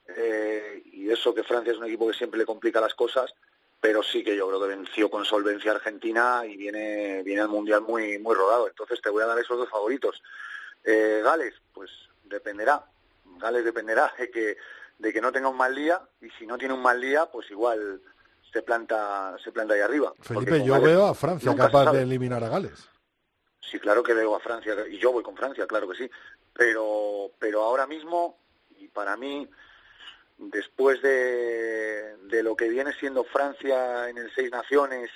eh, 0.09 0.83
y 0.92 1.11
eso 1.11 1.35
que 1.35 1.44
Francia 1.44 1.73
es 1.73 1.79
un 1.79 1.87
equipo 1.87 2.09
que 2.09 2.14
siempre 2.14 2.38
le 2.38 2.47
complica 2.47 2.81
las 2.81 2.94
cosas, 2.94 3.35
pero 3.81 4.03
sí 4.03 4.25
que 4.25 4.37
yo 4.37 4.49
creo 4.49 4.61
que 4.61 4.68
venció 4.68 5.11
con 5.11 5.25
solvencia 5.25 5.73
a 5.73 5.75
Argentina 5.77 6.42
y 6.47 6.57
viene, 6.57 7.23
viene 7.23 7.42
al 7.42 7.49
Mundial 7.49 7.83
muy, 7.83 8.18
muy 8.18 8.35
rodado. 8.35 8.68
Entonces 8.68 9.01
te 9.01 9.11
voy 9.11 9.23
a 9.23 9.27
dar 9.27 9.38
esos 9.38 9.59
dos 9.59 9.68
favoritos. 9.68 10.23
Eh, 10.83 11.20
Gales, 11.23 11.55
pues 11.73 11.90
dependerá. 12.25 12.85
Gales 13.38 13.64
dependerá 13.64 14.12
de 14.18 14.31
que, 14.31 14.57
de 14.99 15.12
que 15.12 15.20
no 15.20 15.33
tenga 15.33 15.49
un 15.49 15.57
mal 15.57 15.75
día 15.75 16.01
y 16.20 16.31
si 16.31 16.47
no 16.47 16.59
tiene 16.59 16.75
un 16.75 16.83
mal 16.83 17.01
día, 17.01 17.27
pues 17.27 17.51
igual 17.51 18.01
se 18.53 18.62
planta, 18.62 19.37
se 19.42 19.53
planta 19.53 19.75
ahí 19.75 19.81
arriba. 19.81 20.12
Felipe, 20.20 20.64
yo 20.64 20.75
Gales 20.75 20.88
veo 20.88 21.07
a 21.07 21.14
Francia 21.14 21.55
capaz 21.55 21.92
de 21.92 22.03
eliminar 22.03 22.42
a 22.42 22.49
Gales. 22.49 22.88
Sí, 23.70 23.79
claro 23.79 24.03
que 24.03 24.14
veo 24.14 24.35
a 24.37 24.40
Francia 24.40 24.74
y 24.88 24.98
yo 24.98 25.12
voy 25.12 25.22
con 25.22 25.37
Francia, 25.37 25.66
claro 25.66 25.88
que 25.88 25.96
sí. 25.96 26.11
Pero, 26.53 27.31
pero 27.38 27.62
ahora 27.62 27.87
mismo, 27.87 28.38
y 28.79 28.88
para 28.88 29.16
mí, 29.16 29.48
después 30.38 31.00
de, 31.03 32.16
de 32.18 32.42
lo 32.42 32.55
que 32.55 32.68
viene 32.68 32.92
siendo 32.92 33.24
Francia 33.24 34.09
en 34.09 34.18
el 34.18 34.33
Seis 34.35 34.50
Naciones 34.50 35.11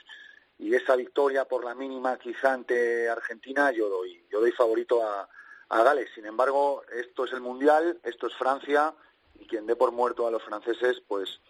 y 0.59 0.75
esa 0.75 0.97
victoria 0.97 1.45
por 1.45 1.65
la 1.65 1.75
mínima 1.75 2.19
quizá 2.19 2.53
ante 2.53 3.09
Argentina, 3.09 3.71
yo 3.71 3.89
doy, 3.89 4.25
yo 4.31 4.41
doy 4.41 4.53
favorito 4.53 5.05
a, 5.07 5.29
a 5.69 5.83
Gales. 5.83 6.11
Sin 6.15 6.27
embargo, 6.27 6.83
esto 6.93 7.27
es 7.27 7.33
el 7.33 7.41
Mundial, 7.41 8.01
esto 8.03 8.27
es 8.27 8.35
Francia, 8.35 8.95
y 9.39 9.47
quien 9.47 9.67
dé 9.67 9.77
por 9.77 9.93
muerto 9.93 10.27
a 10.27 10.31
los 10.31 10.43
franceses, 10.43 11.01
pues 11.07 11.41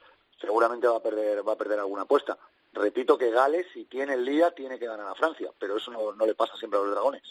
seguramente 0.41 0.87
va 0.87 0.97
a 0.97 1.03
perder, 1.03 1.47
va 1.47 1.53
a 1.53 1.59
perder 1.59 1.79
alguna 1.79 2.03
apuesta. 2.03 2.37
Repito 2.73 3.19
que 3.19 3.31
Gales, 3.31 3.67
si 3.73 3.85
tiene 3.87 4.15
el 4.15 4.25
día, 4.25 4.51
tiene 4.53 4.79
que 4.79 4.87
ganar 4.87 5.09
a 5.09 5.15
Francia, 5.15 5.51
pero 5.59 5.77
eso 5.77 5.91
no, 5.91 6.13
no 6.13 6.27
le 6.27 6.35
pasa 6.35 6.57
siempre 6.57 6.79
a 6.79 6.83
los 6.83 6.93
dragones. 6.93 7.23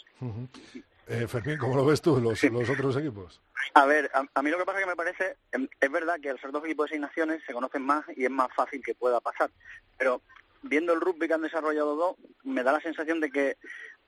Eh, 1.06 1.26
Fermín, 1.26 1.56
¿cómo 1.58 1.76
lo 1.76 1.86
ves 1.86 2.02
tú, 2.02 2.20
los, 2.20 2.42
los 2.42 2.68
otros 2.68 2.96
equipos? 2.96 3.40
A 3.74 3.86
ver, 3.86 4.10
a, 4.12 4.24
a 4.34 4.42
mí 4.42 4.50
lo 4.50 4.58
que 4.58 4.64
pasa 4.64 4.80
que 4.80 4.86
me 4.86 4.96
parece, 4.96 5.36
em, 5.52 5.66
es 5.80 5.90
verdad 5.90 6.20
que 6.20 6.30
al 6.30 6.40
ser 6.40 6.52
dos 6.52 6.64
equipos 6.64 6.84
de 6.84 6.90
seis 6.90 7.00
naciones 7.00 7.42
se 7.46 7.54
conocen 7.54 7.82
más 7.82 8.04
y 8.14 8.24
es 8.24 8.30
más 8.30 8.48
fácil 8.54 8.82
que 8.84 8.94
pueda 8.94 9.20
pasar. 9.20 9.50
Pero 9.96 10.20
viendo 10.62 10.92
el 10.92 11.00
rugby 11.00 11.26
que 11.26 11.34
han 11.34 11.42
desarrollado 11.42 11.96
dos, 11.96 12.16
me 12.44 12.62
da 12.62 12.72
la 12.72 12.80
sensación 12.80 13.20
de 13.20 13.30
que 13.30 13.48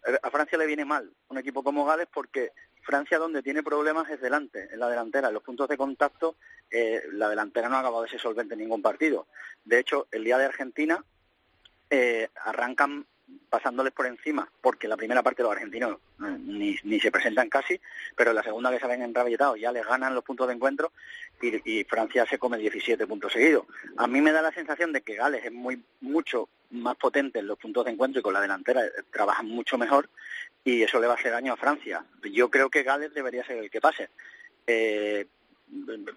eh, 0.07 0.19
a 0.23 0.31
Francia 0.31 0.59
le 0.59 0.67
viene 0.67 0.85
mal 0.85 1.11
un 1.29 1.39
equipo 1.39 1.63
como 1.63 1.87
Gales 1.87 2.09
porque 2.13 2.53
Francia 2.83 3.19
donde 3.19 3.43
tiene 3.43 3.63
problemas 3.63 4.11
es 4.11 4.21
delante, 4.21 4.69
en 4.73 4.81
la 4.81 4.89
delantera. 4.89 5.29
En 5.29 5.35
los 5.35 5.43
puntos 5.43 5.69
de 5.69 5.77
contacto, 5.77 6.37
eh, 6.71 7.03
la 7.13 7.29
delantera 7.29 7.69
no 7.69 7.77
ha 7.77 7.81
acabado 7.81 8.03
de 8.03 8.11
ser 8.11 8.21
solvente 8.21 8.55
en 8.55 8.61
ningún 8.61 8.83
partido. 8.83 9.27
De 9.65 9.79
hecho, 9.79 10.07
el 10.11 10.25
día 10.25 10.39
de 10.39 10.47
Argentina 10.47 11.05
eh, 11.91 12.29
arrancan 12.45 13.07
pasándoles 13.49 13.93
por 13.93 14.07
encima, 14.07 14.49
porque 14.61 14.89
la 14.89 14.97
primera 14.97 15.23
parte 15.23 15.43
los 15.43 15.53
argentinos 15.53 15.99
eh, 16.21 16.37
ni, 16.39 16.77
ni 16.85 17.01
se 17.01 17.11
presentan 17.11 17.49
casi, 17.49 17.81
pero 18.17 18.33
la 18.33 18.43
segunda 18.43 18.71
que 18.71 18.79
salen 18.79 19.03
enrabietados 19.03 19.59
ya 19.59 19.73
les 19.73 19.87
ganan 19.87 20.15
los 20.15 20.25
puntos 20.25 20.47
de 20.49 20.55
encuentro 20.55 20.93
y, 21.41 21.79
y 21.81 21.85
Francia 21.85 22.27
se 22.27 22.39
come 22.39 22.59
17 22.59 23.07
puntos 23.07 23.33
seguidos. 23.33 23.67
A 23.97 24.07
mí 24.07 24.21
me 24.21 24.33
da 24.33 24.43
la 24.43 24.53
sensación 24.53 24.93
de 24.93 25.03
que 25.03 25.17
Gales 25.17 25.45
es 25.45 25.53
muy 25.53 25.83
mucho 26.01 26.49
más 26.71 26.97
potente 26.97 27.41
en 27.41 27.47
los 27.47 27.59
puntos 27.59 27.85
de 27.85 27.91
encuentro 27.91 28.21
y 28.21 28.23
con 28.23 28.35
la 28.35 28.41
delantera 28.41 28.85
eh, 28.85 28.91
trabajan 29.13 29.49
mucho 29.49 29.77
mejor 29.77 30.09
y 30.65 30.83
eso 30.83 31.01
le 31.01 31.07
va 31.07 31.15
a 31.15 31.17
hacer 31.17 31.33
daño 31.33 31.53
a 31.53 31.57
Francia. 31.57 32.05
Yo 32.33 32.51
creo 32.51 32.71
que 32.71 32.83
Gales 32.83 33.13
debería 33.15 33.45
ser 33.45 33.59
el 33.59 33.71
que 33.71 33.81
pase. 33.81 34.11
Eh, 34.67 35.27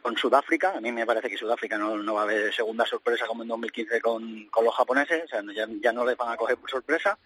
con 0.02 0.18
Sudáfrica, 0.18 0.74
a 0.76 0.82
mí 0.82 0.92
me 0.92 1.06
parece 1.06 1.30
que 1.30 1.38
Sudáfrica 1.38 1.78
no, 1.78 2.14
va 2.14 2.22
a 2.22 2.24
haber 2.24 2.54
segunda 2.54 2.86
sorpresa 2.86 3.26
como 3.26 3.44
en 3.44 3.50
2015 3.50 4.02
con, 4.02 4.46
con 4.48 4.66
los 4.66 4.76
japoneses, 4.76 5.24
o 5.26 5.28
sea, 5.28 5.42
ya, 5.54 5.68
ya 5.82 5.92
no 5.92 6.06
les 6.06 6.18
van 6.18 6.32
a 6.32 6.38
coger 6.38 6.58
por 6.58 6.70
sorpresa. 6.70 7.18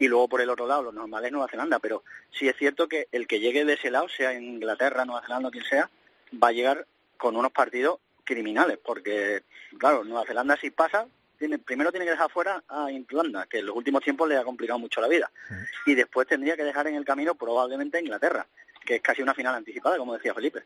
Y 0.00 0.06
luego 0.06 0.28
por 0.28 0.40
el 0.40 0.50
otro 0.50 0.66
lado 0.66 0.82
los 0.84 0.94
normales 0.94 1.32
Nueva 1.32 1.48
Zelanda, 1.48 1.80
pero 1.80 2.04
sí 2.30 2.48
es 2.48 2.56
cierto 2.56 2.88
que 2.88 3.08
el 3.10 3.26
que 3.26 3.40
llegue 3.40 3.64
de 3.64 3.74
ese 3.74 3.90
lado, 3.90 4.08
sea 4.08 4.32
Inglaterra, 4.32 5.04
Nueva 5.04 5.22
Zelanda 5.22 5.48
o 5.48 5.50
quien 5.50 5.64
sea, 5.64 5.90
va 6.32 6.48
a 6.48 6.52
llegar 6.52 6.86
con 7.16 7.36
unos 7.36 7.50
partidos 7.50 7.98
criminales, 8.24 8.78
porque 8.78 9.42
claro, 9.78 10.04
Nueva 10.04 10.24
Zelanda 10.24 10.56
si 10.56 10.70
pasa, 10.70 11.06
tiene, 11.36 11.58
primero 11.58 11.90
tiene 11.90 12.04
que 12.04 12.12
dejar 12.12 12.30
fuera 12.30 12.62
a 12.68 12.92
Irlanda, 12.92 13.46
que 13.46 13.58
en 13.58 13.66
los 13.66 13.74
últimos 13.74 14.02
tiempos 14.02 14.28
le 14.28 14.36
ha 14.36 14.44
complicado 14.44 14.78
mucho 14.78 15.00
la 15.00 15.08
vida, 15.08 15.30
y 15.86 15.94
después 15.94 16.28
tendría 16.28 16.56
que 16.56 16.64
dejar 16.64 16.86
en 16.86 16.94
el 16.94 17.04
camino 17.04 17.34
probablemente 17.34 17.98
a 17.98 18.00
Inglaterra 18.00 18.46
que 18.88 18.94
es 18.94 19.02
casi 19.02 19.20
una 19.20 19.34
final 19.34 19.54
anticipada, 19.54 19.98
como 19.98 20.14
decía 20.14 20.32
Felipe. 20.32 20.64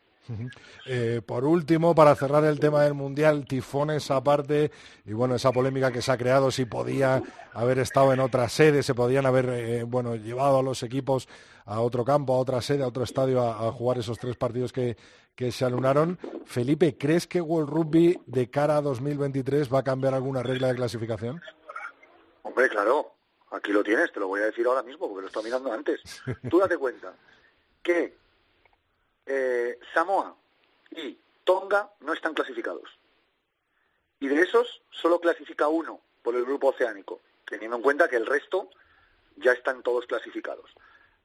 Eh, 0.85 1.21
por 1.25 1.43
último, 1.43 1.93
para 1.93 2.15
cerrar 2.15 2.45
el 2.45 2.57
tema 2.57 2.81
del 2.81 2.93
Mundial, 2.93 3.45
tifones 3.45 4.09
aparte, 4.11 4.71
y 5.03 5.11
bueno, 5.11 5.35
esa 5.35 5.51
polémica 5.51 5.91
que 5.91 6.01
se 6.01 6.09
ha 6.09 6.17
creado, 6.17 6.49
si 6.49 6.63
podía 6.63 7.21
haber 7.51 7.79
estado 7.79 8.13
en 8.13 8.21
otra 8.21 8.47
sede, 8.47 8.81
se 8.81 8.95
podían 8.95 9.25
haber, 9.25 9.49
eh, 9.49 9.83
bueno, 9.83 10.15
llevado 10.15 10.59
a 10.59 10.63
los 10.63 10.83
equipos 10.83 11.27
a 11.65 11.81
otro 11.81 12.05
campo, 12.05 12.33
a 12.33 12.37
otra 12.37 12.61
sede, 12.61 12.83
a 12.83 12.87
otro 12.87 13.03
estadio, 13.03 13.43
a, 13.43 13.69
jugar 13.73 13.97
esos 13.97 14.17
tres 14.17 14.37
partidos 14.37 14.71
que, 14.71 14.95
que 15.35 15.51
se 15.51 15.65
alunaron. 15.65 16.17
Felipe, 16.45 16.97
¿crees 16.97 17.27
que 17.27 17.41
World 17.41 17.69
Rugby 17.69 18.21
de 18.25 18.49
cara 18.49 18.77
a 18.77 18.81
2023 18.81 19.73
va 19.73 19.79
a 19.79 19.83
cambiar 19.83 20.13
alguna 20.13 20.43
regla 20.43 20.69
de 20.69 20.75
clasificación? 20.75 21.41
Hombre, 22.43 22.69
claro, 22.69 23.15
aquí 23.51 23.73
lo 23.73 23.83
tienes, 23.83 24.13
te 24.13 24.21
lo 24.21 24.29
voy 24.29 24.39
a 24.43 24.45
decir 24.45 24.65
ahora 24.65 24.81
mismo 24.81 25.09
porque 25.09 25.23
lo 25.23 25.27
estoy 25.27 25.43
mirando 25.43 25.73
antes. 25.73 25.99
Tú 26.49 26.59
date 26.59 26.77
cuenta 26.77 27.13
que 27.83 28.17
eh, 29.25 29.77
Samoa 29.93 30.35
y 30.91 31.17
Tonga 31.43 31.91
no 31.99 32.13
están 32.13 32.33
clasificados. 32.33 32.89
Y 34.19 34.27
de 34.27 34.41
esos 34.41 34.81
solo 34.89 35.19
clasifica 35.19 35.67
uno 35.67 35.99
por 36.21 36.35
el 36.35 36.45
grupo 36.45 36.69
oceánico, 36.69 37.19
teniendo 37.45 37.77
en 37.77 37.83
cuenta 37.83 38.07
que 38.07 38.15
el 38.15 38.25
resto 38.25 38.69
ya 39.35 39.51
están 39.51 39.83
todos 39.83 40.05
clasificados. 40.05 40.71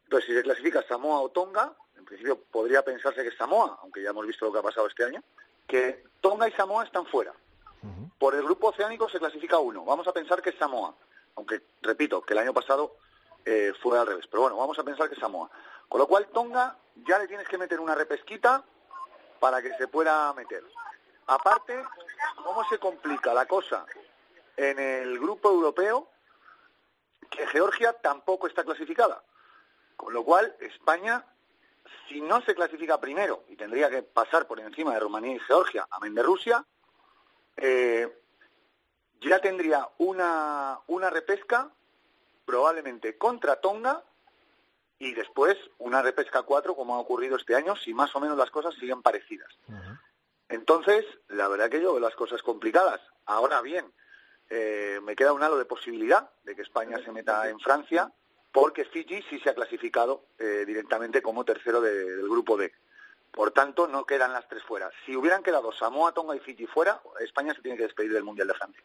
Entonces, 0.04 0.28
si 0.28 0.34
se 0.34 0.42
clasifica 0.42 0.82
Samoa 0.82 1.20
o 1.20 1.28
Tonga, 1.28 1.72
en 1.96 2.04
principio 2.04 2.40
podría 2.50 2.82
pensarse 2.82 3.22
que 3.22 3.28
es 3.28 3.36
Samoa, 3.36 3.78
aunque 3.82 4.02
ya 4.02 4.10
hemos 4.10 4.26
visto 4.26 4.46
lo 4.46 4.52
que 4.52 4.58
ha 4.58 4.62
pasado 4.62 4.88
este 4.88 5.04
año, 5.04 5.22
que 5.66 6.04
Tonga 6.20 6.48
y 6.48 6.52
Samoa 6.52 6.84
están 6.84 7.06
fuera. 7.06 7.32
Por 8.18 8.34
el 8.34 8.42
grupo 8.42 8.68
oceánico 8.68 9.08
se 9.08 9.20
clasifica 9.20 9.58
uno. 9.58 9.84
Vamos 9.84 10.08
a 10.08 10.12
pensar 10.12 10.42
que 10.42 10.50
es 10.50 10.56
Samoa, 10.56 10.92
aunque 11.36 11.62
repito 11.82 12.20
que 12.22 12.32
el 12.32 12.40
año 12.40 12.52
pasado 12.52 12.96
eh, 13.44 13.72
fue 13.82 13.98
al 13.98 14.06
revés. 14.06 14.26
Pero 14.30 14.42
bueno, 14.42 14.56
vamos 14.56 14.78
a 14.78 14.84
pensar 14.84 15.08
que 15.08 15.20
Samoa. 15.20 15.50
Con 15.88 16.00
lo 16.00 16.06
cual, 16.06 16.26
Tonga 16.28 16.76
ya 17.06 17.18
le 17.18 17.28
tienes 17.28 17.48
que 17.48 17.58
meter 17.58 17.80
una 17.80 17.94
repesquita 17.94 18.62
para 19.40 19.62
que 19.62 19.74
se 19.76 19.88
pueda 19.88 20.32
meter. 20.34 20.64
Aparte, 21.26 21.82
¿cómo 22.42 22.64
se 22.68 22.78
complica 22.78 23.34
la 23.34 23.46
cosa 23.46 23.84
en 24.56 24.78
el 24.78 25.18
grupo 25.18 25.50
europeo? 25.50 26.08
Que 27.30 27.46
Georgia 27.46 27.92
tampoco 27.92 28.46
está 28.46 28.64
clasificada. 28.64 29.22
Con 29.96 30.14
lo 30.14 30.24
cual, 30.24 30.56
España, 30.60 31.24
si 32.08 32.20
no 32.20 32.40
se 32.42 32.54
clasifica 32.54 33.00
primero 33.00 33.44
y 33.48 33.56
tendría 33.56 33.90
que 33.90 34.02
pasar 34.02 34.46
por 34.46 34.60
encima 34.60 34.94
de 34.94 35.00
Rumanía 35.00 35.36
y 35.36 35.40
Georgia, 35.40 35.86
amén 35.90 36.14
de 36.14 36.22
Rusia, 36.22 36.64
eh, 37.56 38.22
ya 39.20 39.40
tendría 39.40 39.88
una, 39.98 40.78
una 40.86 41.10
repesca 41.10 41.70
probablemente 42.48 43.18
contra 43.18 43.56
Tonga 43.56 44.02
y 44.98 45.12
después 45.12 45.54
una 45.76 46.00
repesca 46.00 46.42
4 46.42 46.74
como 46.74 46.94
ha 46.94 46.98
ocurrido 46.98 47.36
este 47.36 47.54
año 47.54 47.76
si 47.76 47.92
más 47.92 48.16
o 48.16 48.20
menos 48.20 48.38
las 48.38 48.50
cosas 48.50 48.74
siguen 48.76 49.02
parecidas. 49.02 49.50
Entonces, 50.48 51.04
la 51.28 51.46
verdad 51.48 51.68
que 51.68 51.82
yo 51.82 51.92
veo 51.92 52.00
las 52.00 52.14
cosas 52.14 52.40
complicadas. 52.42 53.02
Ahora 53.26 53.60
bien, 53.60 53.84
eh, 54.48 54.98
me 55.02 55.14
queda 55.14 55.34
un 55.34 55.42
halo 55.42 55.58
de 55.58 55.66
posibilidad 55.66 56.30
de 56.44 56.56
que 56.56 56.62
España 56.62 56.98
se 57.04 57.12
meta 57.12 57.50
en 57.50 57.60
Francia 57.60 58.10
porque 58.50 58.86
Fiji 58.86 59.22
sí 59.28 59.38
se 59.40 59.50
ha 59.50 59.54
clasificado 59.54 60.24
eh, 60.38 60.64
directamente 60.66 61.20
como 61.20 61.44
tercero 61.44 61.82
del 61.82 62.22
grupo 62.30 62.56
D. 62.56 62.72
Por 63.30 63.50
tanto, 63.50 63.88
no 63.88 64.06
quedan 64.06 64.32
las 64.32 64.48
tres 64.48 64.62
fuera. 64.62 64.90
Si 65.04 65.14
hubieran 65.14 65.42
quedado 65.42 65.70
Samoa, 65.70 66.12
Tonga 66.12 66.34
y 66.34 66.40
Fiji 66.40 66.64
fuera, 66.64 67.02
España 67.20 67.52
se 67.52 67.60
tiene 67.60 67.76
que 67.76 67.82
despedir 67.82 68.14
del 68.14 68.24
Mundial 68.24 68.48
de 68.48 68.54
Francia. 68.54 68.82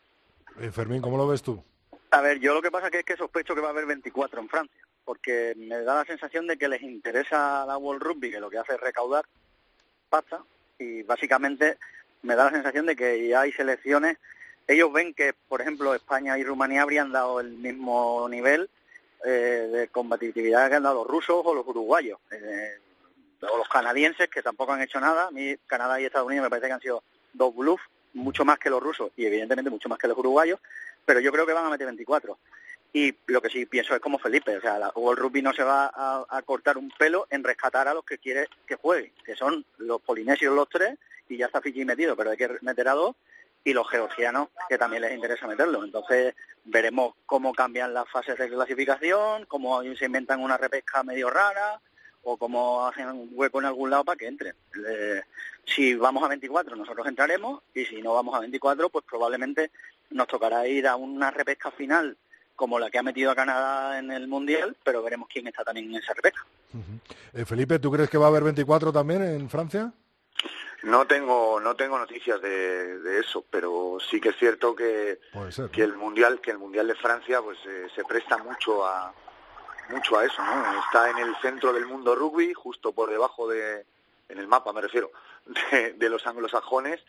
Eh, 0.60 0.70
Fermín, 0.70 1.02
¿cómo 1.02 1.16
lo 1.16 1.26
ves 1.28 1.42
tú? 1.42 1.64
A 2.14 2.22
ver, 2.22 2.40
yo 2.40 2.54
lo 2.54 2.62
que 2.62 2.70
pasa 2.70 2.90
es 2.90 3.04
que 3.04 3.18
sospecho 3.18 3.56
que 3.56 3.62
va 3.62 3.70
a 3.70 3.72
haber 3.72 3.88
24 3.88 4.40
en 4.40 4.48
Francia 4.48 4.82
porque 5.04 5.56
me 5.58 5.82
da 5.82 5.96
la 5.96 6.06
sensación 6.06 6.46
de 6.46 6.58
que 6.58 6.68
les 6.68 6.84
interesa 6.84 7.66
la 7.66 7.76
World 7.80 8.04
Rugby, 8.04 8.30
que 8.30 8.40
lo 8.40 8.52
que 8.52 8.60
hace 8.60 8.76
es 8.76 8.80
recaudar 8.80 9.26
pasta, 10.10 10.44
y 10.78 11.02
básicamente 11.02 11.80
me 12.22 12.36
da 12.36 12.46
la 12.46 12.52
sensación 12.52 12.86
de 12.86 12.96
que 12.96 13.28
ya 13.28 13.42
hay 13.42 13.52
selecciones, 13.52 14.20
ellos 14.68 14.94
ven 14.94 15.16
que, 15.16 15.34
por 15.34 15.60
ejemplo, 15.60 15.96
España 15.96 16.38
y 16.38 16.44
Rumanía 16.44 16.84
habrían 16.84 17.12
dado 17.12 17.40
el 17.40 17.54
mismo 17.54 18.30
nivel 18.30 18.70
eh, 19.26 19.70
de 19.72 19.88
combatividad 19.88 20.70
que 20.70 20.76
han 20.76 20.84
dado 20.84 21.04
los 21.04 21.08
rusos 21.08 21.42
o 21.44 21.56
los 21.56 21.66
uruguayos, 21.66 22.20
eh, 22.30 22.78
o 23.42 23.58
los 23.58 23.68
canadienses, 23.68 24.30
que 24.30 24.44
tampoco 24.44 24.74
han 24.74 24.84
hecho 24.84 25.00
nada. 25.00 25.30
A 25.30 25.32
mí, 25.32 25.56
Canadá 25.66 26.00
y 26.00 26.06
Estados 26.06 26.28
Unidos 26.28 26.44
me 26.44 26.50
parece 26.52 26.68
que 26.68 26.74
han 26.74 26.82
sido 26.82 27.04
dos 27.34 27.56
bluffs, 27.56 27.84
mucho 28.14 28.46
más 28.46 28.60
que 28.60 28.70
los 28.70 28.84
rusos 28.84 29.12
y 29.18 29.26
evidentemente 29.26 29.72
mucho 29.72 29.90
más 29.90 29.98
que 29.98 30.08
los 30.08 30.18
uruguayos, 30.18 30.60
pero 31.06 31.20
yo 31.20 31.32
creo 31.32 31.46
que 31.46 31.54
van 31.54 31.66
a 31.66 31.70
meter 31.70 31.88
24. 31.88 32.38
Y 32.96 33.16
lo 33.26 33.42
que 33.42 33.50
sí 33.50 33.66
pienso 33.66 33.96
es 33.96 34.02
como 34.02 34.20
Felipe, 34.20 34.56
o 34.56 34.62
sea, 34.62 34.78
la 34.78 34.92
World 34.96 35.20
Rugby 35.20 35.42
no 35.42 35.52
se 35.52 35.64
va 35.64 35.92
a, 35.96 36.42
cortar 36.44 36.78
un 36.78 36.92
pelo 36.92 37.26
en 37.32 37.44
rescatar 37.44 37.88
a 37.88 37.94
los 37.94 38.06
que 38.06 38.20
quiere 38.20 38.48
que 38.68 38.76
jueguen, 38.76 39.12
que 39.26 39.36
son 39.36 39.66
los 39.80 40.00
polinesios 40.02 40.56
los 40.56 40.70
tres, 40.70 41.00
y 41.28 41.38
ya 41.38 41.48
está 41.48 41.60
Fiji 41.60 41.86
metido, 41.86 42.16
pero 42.16 42.30
hay 42.30 42.38
que 42.38 42.50
meter 42.62 42.88
a 42.88 42.94
dos, 42.94 43.16
y 43.64 43.74
los 43.74 43.90
georgianos, 43.90 44.50
que 44.70 44.78
también 44.78 45.02
les 45.02 45.14
interesa 45.14 45.48
meterlo. 45.48 45.84
Entonces 45.84 46.36
veremos 46.66 47.16
cómo 47.26 47.54
cambian 47.54 47.96
las 47.96 48.08
fases 48.10 48.38
de 48.38 48.50
clasificación, 48.50 49.46
cómo 49.48 49.82
se 49.82 50.06
inventan 50.06 50.42
una 50.42 50.58
repesca 50.58 51.02
medio 51.02 51.32
rara, 51.32 51.82
o 52.24 52.38
cómo 52.38 52.86
hacen 52.86 53.10
un 53.10 53.30
hueco 53.34 53.60
en 53.60 53.66
algún 53.66 53.90
lado 53.90 54.06
para 54.06 54.18
que 54.18 54.28
entren. 54.28 54.56
si 55.66 55.96
vamos 55.96 56.24
a 56.24 56.28
24 56.28 56.76
nosotros 56.76 57.08
entraremos, 57.08 57.62
y 57.74 57.86
si 57.86 58.02
no 58.02 58.14
vamos 58.14 58.36
a 58.36 58.40
24, 58.40 58.90
pues 58.90 59.06
probablemente 59.06 59.72
nos 60.14 60.28
tocará 60.28 60.68
ir 60.68 60.88
a 60.88 60.96
una 60.96 61.32
repesca 61.32 61.72
final 61.72 62.18
como 62.56 62.80
la 62.80 62.90
que 62.90 63.00
ha 63.00 63.04
metido 63.04 63.32
a 63.32 63.36
Canadá 63.36 63.98
en 64.00 64.12
el 64.12 64.28
Mundial, 64.28 64.78
pero 64.84 65.02
veremos 65.02 65.28
quién 65.32 65.48
está 65.48 65.64
también 65.64 65.90
en 65.90 65.96
esa 65.96 66.14
repesca. 66.14 66.46
Eh, 67.34 67.46
Felipe, 67.46 67.80
¿tú 67.80 67.92
crees 67.92 68.10
que 68.10 68.18
va 68.18 68.26
a 68.26 68.30
haber 68.30 68.44
24 68.44 68.94
también 68.94 69.24
en 69.24 69.50
Francia? 69.50 69.92
No 70.84 71.08
tengo 71.08 71.60
no 71.62 71.76
tengo 71.76 71.98
noticias 71.98 72.42
de, 72.42 73.20
eso, 73.20 73.46
pero 73.50 73.98
sí 74.10 74.20
que 74.20 74.30
es 74.30 74.36
cierto 74.38 74.76
que, 74.76 75.20
que 75.72 75.82
el 75.82 75.96
mundial 75.96 76.42
que 76.42 76.52
el 76.52 76.58
mundial 76.58 76.88
de 76.88 76.96
Francia 76.96 77.42
pues 77.42 77.58
eh, 77.66 77.88
se 77.96 78.04
presta 78.04 78.38
mucho 78.38 78.86
a 78.86 79.14
mucho 79.90 80.18
a 80.18 80.26
eso, 80.26 80.42
¿no? 80.44 80.80
Está 80.80 81.10
en 81.10 81.20
el 81.20 81.36
centro 81.42 81.72
del 81.72 81.86
mundo 81.86 82.16
rugby, 82.16 82.54
justo 82.54 82.92
por 82.92 83.10
debajo 83.10 83.48
de 83.48 83.86
en 84.28 84.40
el 84.40 84.48
mapa 84.48 84.74
me 84.74 84.82
refiero 84.82 85.12
de, 85.72 85.94
de 85.94 86.10
los 86.10 86.26
anglosajones 86.28 87.00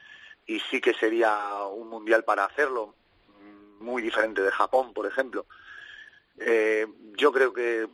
y 0.47 0.61
sí 0.61 0.81
que 0.81 0.95
sería 0.95 1.65
un 1.73 1.89
mundial 1.89 2.25
para 2.25 2.45
hacerlo 2.45 2.95
muy 3.81 4.03
diferente 4.03 4.43
de 4.43 4.51
Japón, 4.51 4.93
por 4.93 5.07
ejemplo. 5.07 5.47
Eh, 6.39 6.87
yo 7.17 7.33
creo 7.33 7.53
que, 7.53 7.89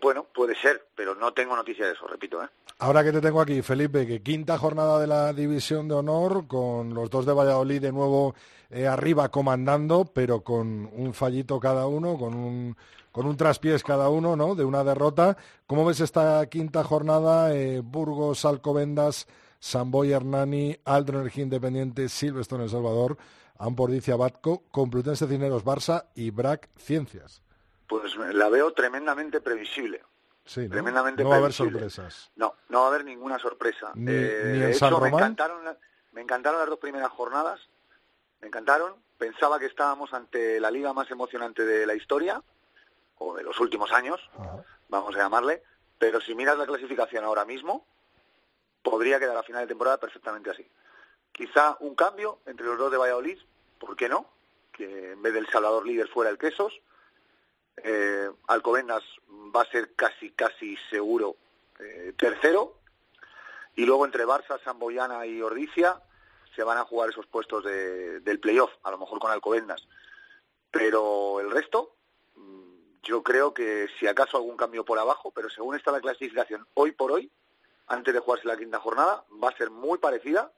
bueno, 0.00 0.24
puede 0.24 0.54
ser, 0.56 0.86
pero 0.94 1.14
no 1.14 1.32
tengo 1.32 1.54
noticia 1.56 1.86
de 1.86 1.92
eso, 1.92 2.06
repito. 2.06 2.42
¿eh? 2.42 2.48
Ahora 2.78 3.04
que 3.04 3.12
te 3.12 3.20
tengo 3.20 3.40
aquí, 3.40 3.62
Felipe, 3.62 4.06
que 4.06 4.22
quinta 4.22 4.58
jornada 4.58 4.98
de 5.00 5.06
la 5.06 5.32
División 5.32 5.88
de 5.88 5.94
Honor, 5.94 6.46
con 6.46 6.94
los 6.94 7.10
dos 7.10 7.26
de 7.26 7.32
Valladolid 7.32 7.80
de 7.80 7.92
nuevo 7.92 8.34
eh, 8.70 8.86
arriba 8.86 9.28
comandando, 9.28 10.04
pero 10.06 10.42
con 10.42 10.88
un 10.92 11.12
fallito 11.12 11.60
cada 11.60 11.86
uno, 11.86 12.16
con 12.16 12.34
un, 12.34 12.76
con 13.10 13.26
un 13.26 13.36
traspiés 13.36 13.82
cada 13.82 14.08
uno, 14.08 14.34
¿no? 14.36 14.54
De 14.54 14.64
una 14.64 14.82
derrota. 14.82 15.36
¿Cómo 15.66 15.84
ves 15.84 16.00
esta 16.00 16.46
quinta 16.46 16.82
jornada? 16.82 17.54
Eh, 17.54 17.80
Burgos, 17.84 18.44
Alcobendas, 18.44 19.28
Samboy 19.62 20.10
Hernani, 20.12 20.76
Aldro 20.84 21.20
Energía 21.20 21.44
Independiente, 21.44 22.08
Silvestre 22.08 22.60
El 22.60 22.68
Salvador. 22.68 23.16
Ampordicia 23.58 24.16
Batco, 24.16 24.64
Complutense 24.72 25.28
Cineros 25.28 25.64
Barça 25.64 26.06
y 26.16 26.30
BRAC 26.30 26.68
Ciencias. 26.76 27.42
Pues 27.86 28.16
la 28.16 28.48
veo 28.48 28.72
tremendamente 28.72 29.40
previsible. 29.40 30.02
Sí, 30.44 30.68
Tremendamente 30.68 31.22
no 31.22 31.28
va 31.28 31.36
a 31.36 31.38
haber 31.38 31.52
sorpresas. 31.52 32.32
No, 32.34 32.56
no 32.70 32.80
va 32.80 32.86
a 32.86 32.88
haber 32.88 33.04
ninguna 33.04 33.38
sorpresa. 33.38 33.92
Ni, 33.94 34.10
eh, 34.12 34.74
San 34.74 35.00
Me 35.00 35.08
encantaron, 35.08 35.60
me 36.10 36.22
encantaron 36.22 36.58
las 36.58 36.68
dos 36.68 36.80
primeras 36.80 37.10
jornadas. 37.12 37.60
Me 38.40 38.48
encantaron. 38.48 38.96
Pensaba 39.16 39.60
que 39.60 39.66
estábamos 39.66 40.12
ante 40.12 40.58
la 40.58 40.72
liga 40.72 40.92
más 40.92 41.08
emocionante 41.12 41.64
de 41.64 41.86
la 41.86 41.94
historia, 41.94 42.42
o 43.18 43.36
de 43.36 43.44
los 43.44 43.60
últimos 43.60 43.92
años, 43.92 44.18
vamos 44.88 45.14
a 45.14 45.18
llamarle. 45.18 45.62
Pero 45.98 46.20
si 46.20 46.34
miras 46.34 46.58
la 46.58 46.66
clasificación 46.66 47.22
ahora 47.22 47.44
mismo, 47.44 47.86
podría 48.82 49.18
quedar 49.18 49.36
a 49.36 49.42
final 49.42 49.62
de 49.62 49.68
temporada 49.68 49.98
perfectamente 49.98 50.50
así. 50.50 50.66
Quizá 51.32 51.76
un 51.80 51.94
cambio 51.94 52.40
entre 52.46 52.66
los 52.66 52.78
dos 52.78 52.90
de 52.90 52.98
Valladolid, 52.98 53.38
¿por 53.78 53.96
qué 53.96 54.08
no? 54.08 54.26
Que 54.72 55.12
en 55.12 55.22
vez 55.22 55.32
del 55.32 55.48
Salvador 55.48 55.86
líder 55.86 56.08
fuera 56.08 56.30
el 56.30 56.38
Quesos. 56.38 56.80
Eh, 57.76 58.30
Alcobendas 58.48 59.02
va 59.54 59.62
a 59.62 59.70
ser 59.70 59.94
casi, 59.94 60.30
casi 60.30 60.76
seguro 60.90 61.36
eh, 61.78 62.12
tercero. 62.16 62.78
Y 63.74 63.86
luego 63.86 64.04
entre 64.04 64.26
Barça, 64.26 64.62
Samboyana 64.62 65.24
y 65.24 65.40
Ordicia 65.40 66.02
se 66.54 66.62
van 66.62 66.76
a 66.76 66.84
jugar 66.84 67.08
esos 67.08 67.26
puestos 67.26 67.64
de, 67.64 68.20
del 68.20 68.38
playoff, 68.38 68.72
a 68.82 68.90
lo 68.90 68.98
mejor 68.98 69.18
con 69.18 69.30
Alcobendas. 69.30 69.88
Pero 70.70 71.40
el 71.40 71.50
resto, 71.50 71.94
mm, 72.34 73.00
yo 73.02 73.22
creo 73.22 73.54
que 73.54 73.88
si 73.98 74.06
acaso 74.06 74.36
algún 74.36 74.56
cambio 74.56 74.84
por 74.84 74.98
abajo, 74.98 75.30
pero 75.30 75.48
según 75.48 75.76
está 75.76 75.92
la 75.92 76.00
clasificación 76.00 76.66
hoy 76.74 76.92
por 76.92 77.12
hoy, 77.12 77.30
antes 77.86 78.14
de 78.14 78.20
jugarse 78.20 78.46
la 78.46 78.56
quinta 78.56 78.78
jornada, 78.80 79.24
va 79.42 79.48
a 79.50 79.56
ser 79.56 79.70
muy 79.70 79.98
parecida 79.98 80.50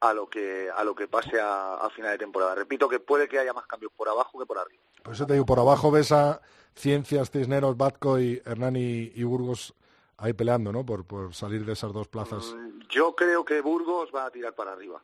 a 0.00 0.14
lo 0.14 0.28
que 0.28 0.70
a 0.74 0.84
lo 0.84 0.94
que 0.94 1.08
pase 1.08 1.40
a, 1.40 1.74
a 1.74 1.90
final 1.90 2.12
de 2.12 2.18
temporada. 2.18 2.54
Repito 2.54 2.88
que 2.88 3.00
puede 3.00 3.28
que 3.28 3.38
haya 3.38 3.52
más 3.52 3.66
cambios 3.66 3.92
por 3.96 4.08
abajo 4.08 4.38
que 4.38 4.46
por 4.46 4.58
arriba. 4.58 4.82
Por 5.02 5.14
eso 5.14 5.26
te 5.26 5.32
digo, 5.32 5.44
por 5.46 5.58
abajo 5.58 5.90
ves 5.90 6.12
a 6.12 6.40
Ciencias, 6.74 7.30
Cisneros, 7.30 7.76
Batco 7.76 8.18
y 8.20 8.40
Hernani 8.44 9.10
y 9.14 9.24
Burgos 9.24 9.74
ahí 10.18 10.32
peleando, 10.32 10.70
¿no? 10.72 10.84
Por, 10.86 11.04
por 11.04 11.34
salir 11.34 11.64
de 11.64 11.72
esas 11.72 11.92
dos 11.92 12.06
plazas. 12.08 12.54
Mm, 12.54 12.80
Yo 12.88 13.14
creo 13.16 13.44
que 13.44 13.60
Burgos 13.60 14.10
va 14.14 14.26
a 14.26 14.30
tirar 14.30 14.54
para 14.54 14.72
arriba. 14.72 15.02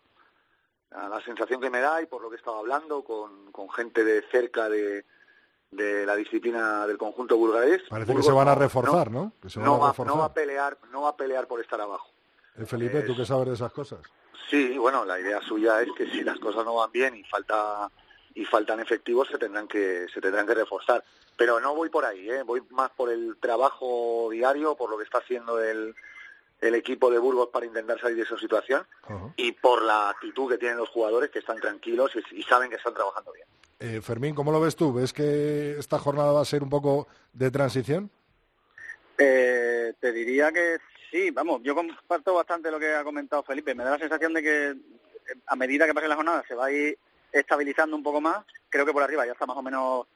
A 0.93 1.09
La 1.09 1.21
sensación 1.23 1.61
que 1.61 1.71
me 1.71 1.81
da 1.81 2.01
y 2.01 2.07
por 2.07 2.23
lo 2.23 2.29
que 2.31 2.37
he 2.37 2.39
estado 2.39 2.59
hablando 2.59 3.03
con, 3.03 3.51
con 3.51 3.69
gente 3.71 4.05
de 4.05 4.23
cerca 4.31 4.69
de, 4.69 5.05
de 5.77 6.07
la 6.07 6.15
disciplina 6.17 6.87
del 6.87 6.99
conjunto 6.99 7.37
burgalés. 7.37 7.83
Parece 7.89 8.15
que 8.15 8.23
se 8.23 8.33
van 8.33 8.49
a 8.49 8.55
reforzar, 8.55 9.11
¿no? 9.11 9.33
Que 9.43 9.51
se 9.51 9.59
van 9.59 9.67
No 9.69 9.85
a 9.85 9.89
reforzar. 9.91 10.15
no 10.15 10.21
va 10.21 10.27
a 10.27 10.35
pelear, 10.35 10.79
no 10.91 11.03
va 11.03 11.09
a 11.11 11.17
pelear 11.17 11.47
por 11.47 11.61
estar 11.61 11.81
abajo. 11.81 12.09
Eh, 12.57 12.65
Felipe, 12.67 13.03
¿tú 13.03 13.17
qué 13.17 13.25
sabes 13.27 13.49
de 13.49 13.55
esas 13.55 13.73
cosas? 13.73 14.01
Sí, 14.51 14.77
bueno, 14.79 15.05
la 15.05 15.19
idea 15.19 15.41
suya 15.41 15.81
es 15.83 15.89
que 15.97 16.09
si 16.11 16.23
las 16.23 16.39
cosas 16.39 16.65
no 16.65 16.75
van 16.75 16.93
bien 16.93 17.17
y 17.17 17.25
falta 17.25 17.91
y 18.35 18.45
faltan 18.45 18.81
efectivos 18.81 19.29
se 19.29 19.39
tendrán 19.39 19.67
que 19.69 20.07
se 20.13 20.21
tendrán 20.21 20.47
que 20.47 20.55
reforzar. 20.55 21.03
Pero 21.37 21.59
no 21.61 21.75
voy 21.75 21.89
por 21.89 22.05
ahí, 22.05 22.31
¿eh? 22.31 22.43
voy 22.43 22.63
más 22.71 22.91
por 22.91 23.11
el 23.11 23.37
trabajo 23.41 24.29
diario, 24.31 24.75
por 24.77 24.91
lo 24.91 24.99
que 24.99 25.05
está 25.05 25.19
haciendo 25.19 25.61
el, 25.63 25.95
el 26.61 26.75
equipo 26.75 27.11
de 27.11 27.19
Burgos 27.19 27.49
para 27.53 27.67
intentar 27.67 27.99
salir 28.01 28.17
de 28.17 28.23
esa 28.23 28.39
situación 28.39 28.87
y 29.37 29.53
por 29.53 29.83
la 29.83 30.11
actitud 30.11 30.49
que 30.51 30.59
tienen 30.59 30.79
los 30.79 30.89
jugadores 30.91 31.31
que 31.31 31.41
están 31.41 31.61
tranquilos 31.61 32.13
y, 32.15 32.41
y 32.41 32.43
saben 32.45 32.71
que 32.71 32.77
están 32.77 32.95
trabajando 32.95 33.33
bien. 33.33 33.47
Eh, 33.81 34.01
Fermín, 34.01 34.35
¿cómo 34.35 34.53
lo 34.53 34.61
ves 34.61 34.77
tú? 34.77 34.93
¿Ves 34.93 35.13
que 35.13 35.79
esta 35.79 35.99
jornada 35.99 36.33
va 36.33 36.41
a 36.41 36.47
ser 36.47 36.63
un 36.63 36.71
poco 36.71 37.07
de 37.33 37.51
transición? 37.51 38.11
Eh, 39.19 39.93
te 40.01 40.13
diría 40.13 40.53
que 40.53 40.79
sí, 41.11 41.31
vamos, 41.31 41.61
yo 41.63 41.75
comparto 41.75 42.35
bastante 42.35 42.71
lo 42.71 42.79
que 42.79 42.95
ha 42.95 43.05
comentado 43.05 43.43
Felipe. 43.43 43.75
Me 43.75 43.85
da 43.85 43.93
la 43.93 43.99
sensación 43.99 44.33
de 44.33 44.43
que 44.43 44.67
eh, 44.71 44.77
a 45.47 45.57
medida 45.57 45.87
que 45.87 45.95
pase 45.95 46.09
la 46.09 46.17
jornada 46.17 46.45
se 46.47 46.55
va 46.55 46.67
a 46.67 46.73
ir 46.73 46.99
estabilizando 47.33 47.97
un 47.97 48.03
poco 48.03 48.21
más. 48.21 48.45
Creo 48.69 48.87
que 48.87 48.93
por 48.93 49.03
arriba 49.03 49.27
ya 49.27 49.33
está 49.33 49.47
más 49.47 49.57
o 49.57 49.63
menos 49.63 50.07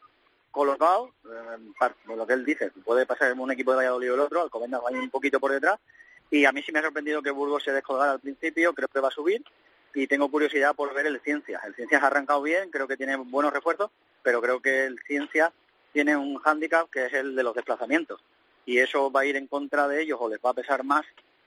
colocado. 0.50 1.12
eh, 1.24 1.92
por 2.06 2.16
lo 2.16 2.26
que 2.26 2.32
él 2.32 2.44
dice, 2.44 2.70
puede 2.84 3.06
pasar 3.06 3.32
un 3.32 3.50
equipo 3.50 3.72
de 3.72 3.78
Valladolid 3.78 4.12
o 4.12 4.14
el 4.14 4.20
otro, 4.20 4.42
Alcobendas 4.42 4.80
va 4.82 4.88
a 4.88 4.92
ir 4.92 4.98
un 4.98 5.10
poquito 5.10 5.38
por 5.38 5.52
detrás. 5.52 5.78
Y 6.30 6.44
a 6.44 6.52
mí 6.52 6.62
sí 6.62 6.72
me 6.72 6.80
ha 6.80 6.82
sorprendido 6.82 7.22
que 7.22 7.30
Burgos 7.30 7.62
se 7.64 7.72
descolgara 7.72 8.12
al 8.12 8.20
principio, 8.20 8.74
creo 8.74 8.88
que 8.88 9.00
va 9.00 9.08
a 9.08 9.12
subir. 9.12 9.42
Y 9.98 10.06
tengo 10.06 10.30
curiosidad 10.30 10.76
por 10.76 10.94
ver 10.94 11.06
el 11.06 11.20
Ciencias. 11.22 11.60
El 11.64 11.74
Ciencias 11.74 12.00
ha 12.00 12.06
arrancado 12.06 12.40
bien, 12.40 12.70
creo 12.70 12.86
que 12.86 12.96
tiene 12.96 13.16
buenos 13.16 13.52
refuerzos, 13.52 13.90
pero 14.22 14.40
creo 14.40 14.60
que 14.60 14.84
el 14.84 14.96
Ciencias 15.08 15.50
tiene 15.92 16.16
un 16.16 16.38
hándicap 16.38 16.88
que 16.88 17.06
es 17.06 17.12
el 17.14 17.34
de 17.34 17.42
los 17.42 17.52
desplazamientos 17.52 18.20
y 18.64 18.78
eso 18.78 19.10
va 19.10 19.22
a 19.22 19.24
ir 19.26 19.34
en 19.34 19.48
contra 19.48 19.88
de 19.88 20.00
ellos 20.02 20.18
o 20.20 20.28
les 20.28 20.38
va 20.38 20.50
a 20.50 20.54
pesar 20.54 20.84
más 20.84 21.04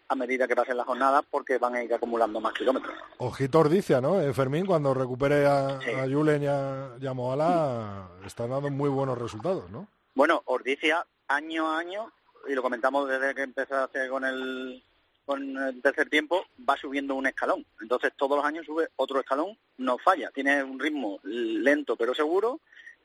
a 0.10 0.16
medida 0.16 0.50
que 0.50 0.56
pasen 0.58 0.76
las 0.76 0.86
jornadas 0.86 1.24
porque 1.32 1.60
van 1.60 1.76
a 1.76 1.84
ir 1.84 1.94
acumulando 1.94 2.42
más 2.42 2.52
kilómetros. 2.52 2.94
Ojito 3.20 3.60
Ordicia, 3.60 4.02
¿no? 4.02 4.20
Eh, 4.20 4.34
Fermín, 4.34 4.66
cuando 4.66 4.94
recupere 4.94 5.46
a, 5.46 5.80
Sí. 5.80 5.92
a 5.92 6.04
Julen 6.14 6.44
y 6.44 6.48
a, 6.48 6.90
y 7.00 7.08
a 7.08 7.14
Moala, 7.14 8.10
están 8.26 8.50
dando 8.50 8.70
muy 8.70 8.90
buenos 8.90 9.18
resultados, 9.18 9.70
¿no? 9.70 9.88
Bueno, 10.14 10.42
Ordicia 10.44 11.06
año 11.30 11.72
a 11.72 11.78
año, 11.80 12.12
y 12.50 12.54
lo 12.54 12.62
comentamos 12.62 13.08
desde 13.08 13.34
que 13.34 13.44
empezaste 13.44 14.10
con 14.10 14.26
el, 14.26 14.84
con 15.26 15.58
el 15.58 15.82
tercer 15.82 16.10
tiempo, 16.10 16.46
va 16.68 16.76
subiendo 16.78 17.16
un 17.16 17.28
escalón. 17.28 17.66
Entonces 17.82 18.12
todos 18.16 18.38
los 18.38 18.46
años 18.46 18.66
sube 18.66 18.90
otro 18.96 19.20
escalón, 19.20 19.58
no 19.78 19.98
falla. 19.98 20.32
Tiene 20.32 20.64
un 20.64 20.80
ritmo 20.80 21.20
lento 21.24 21.96
pero 21.96 22.14
seguro, 22.14 22.60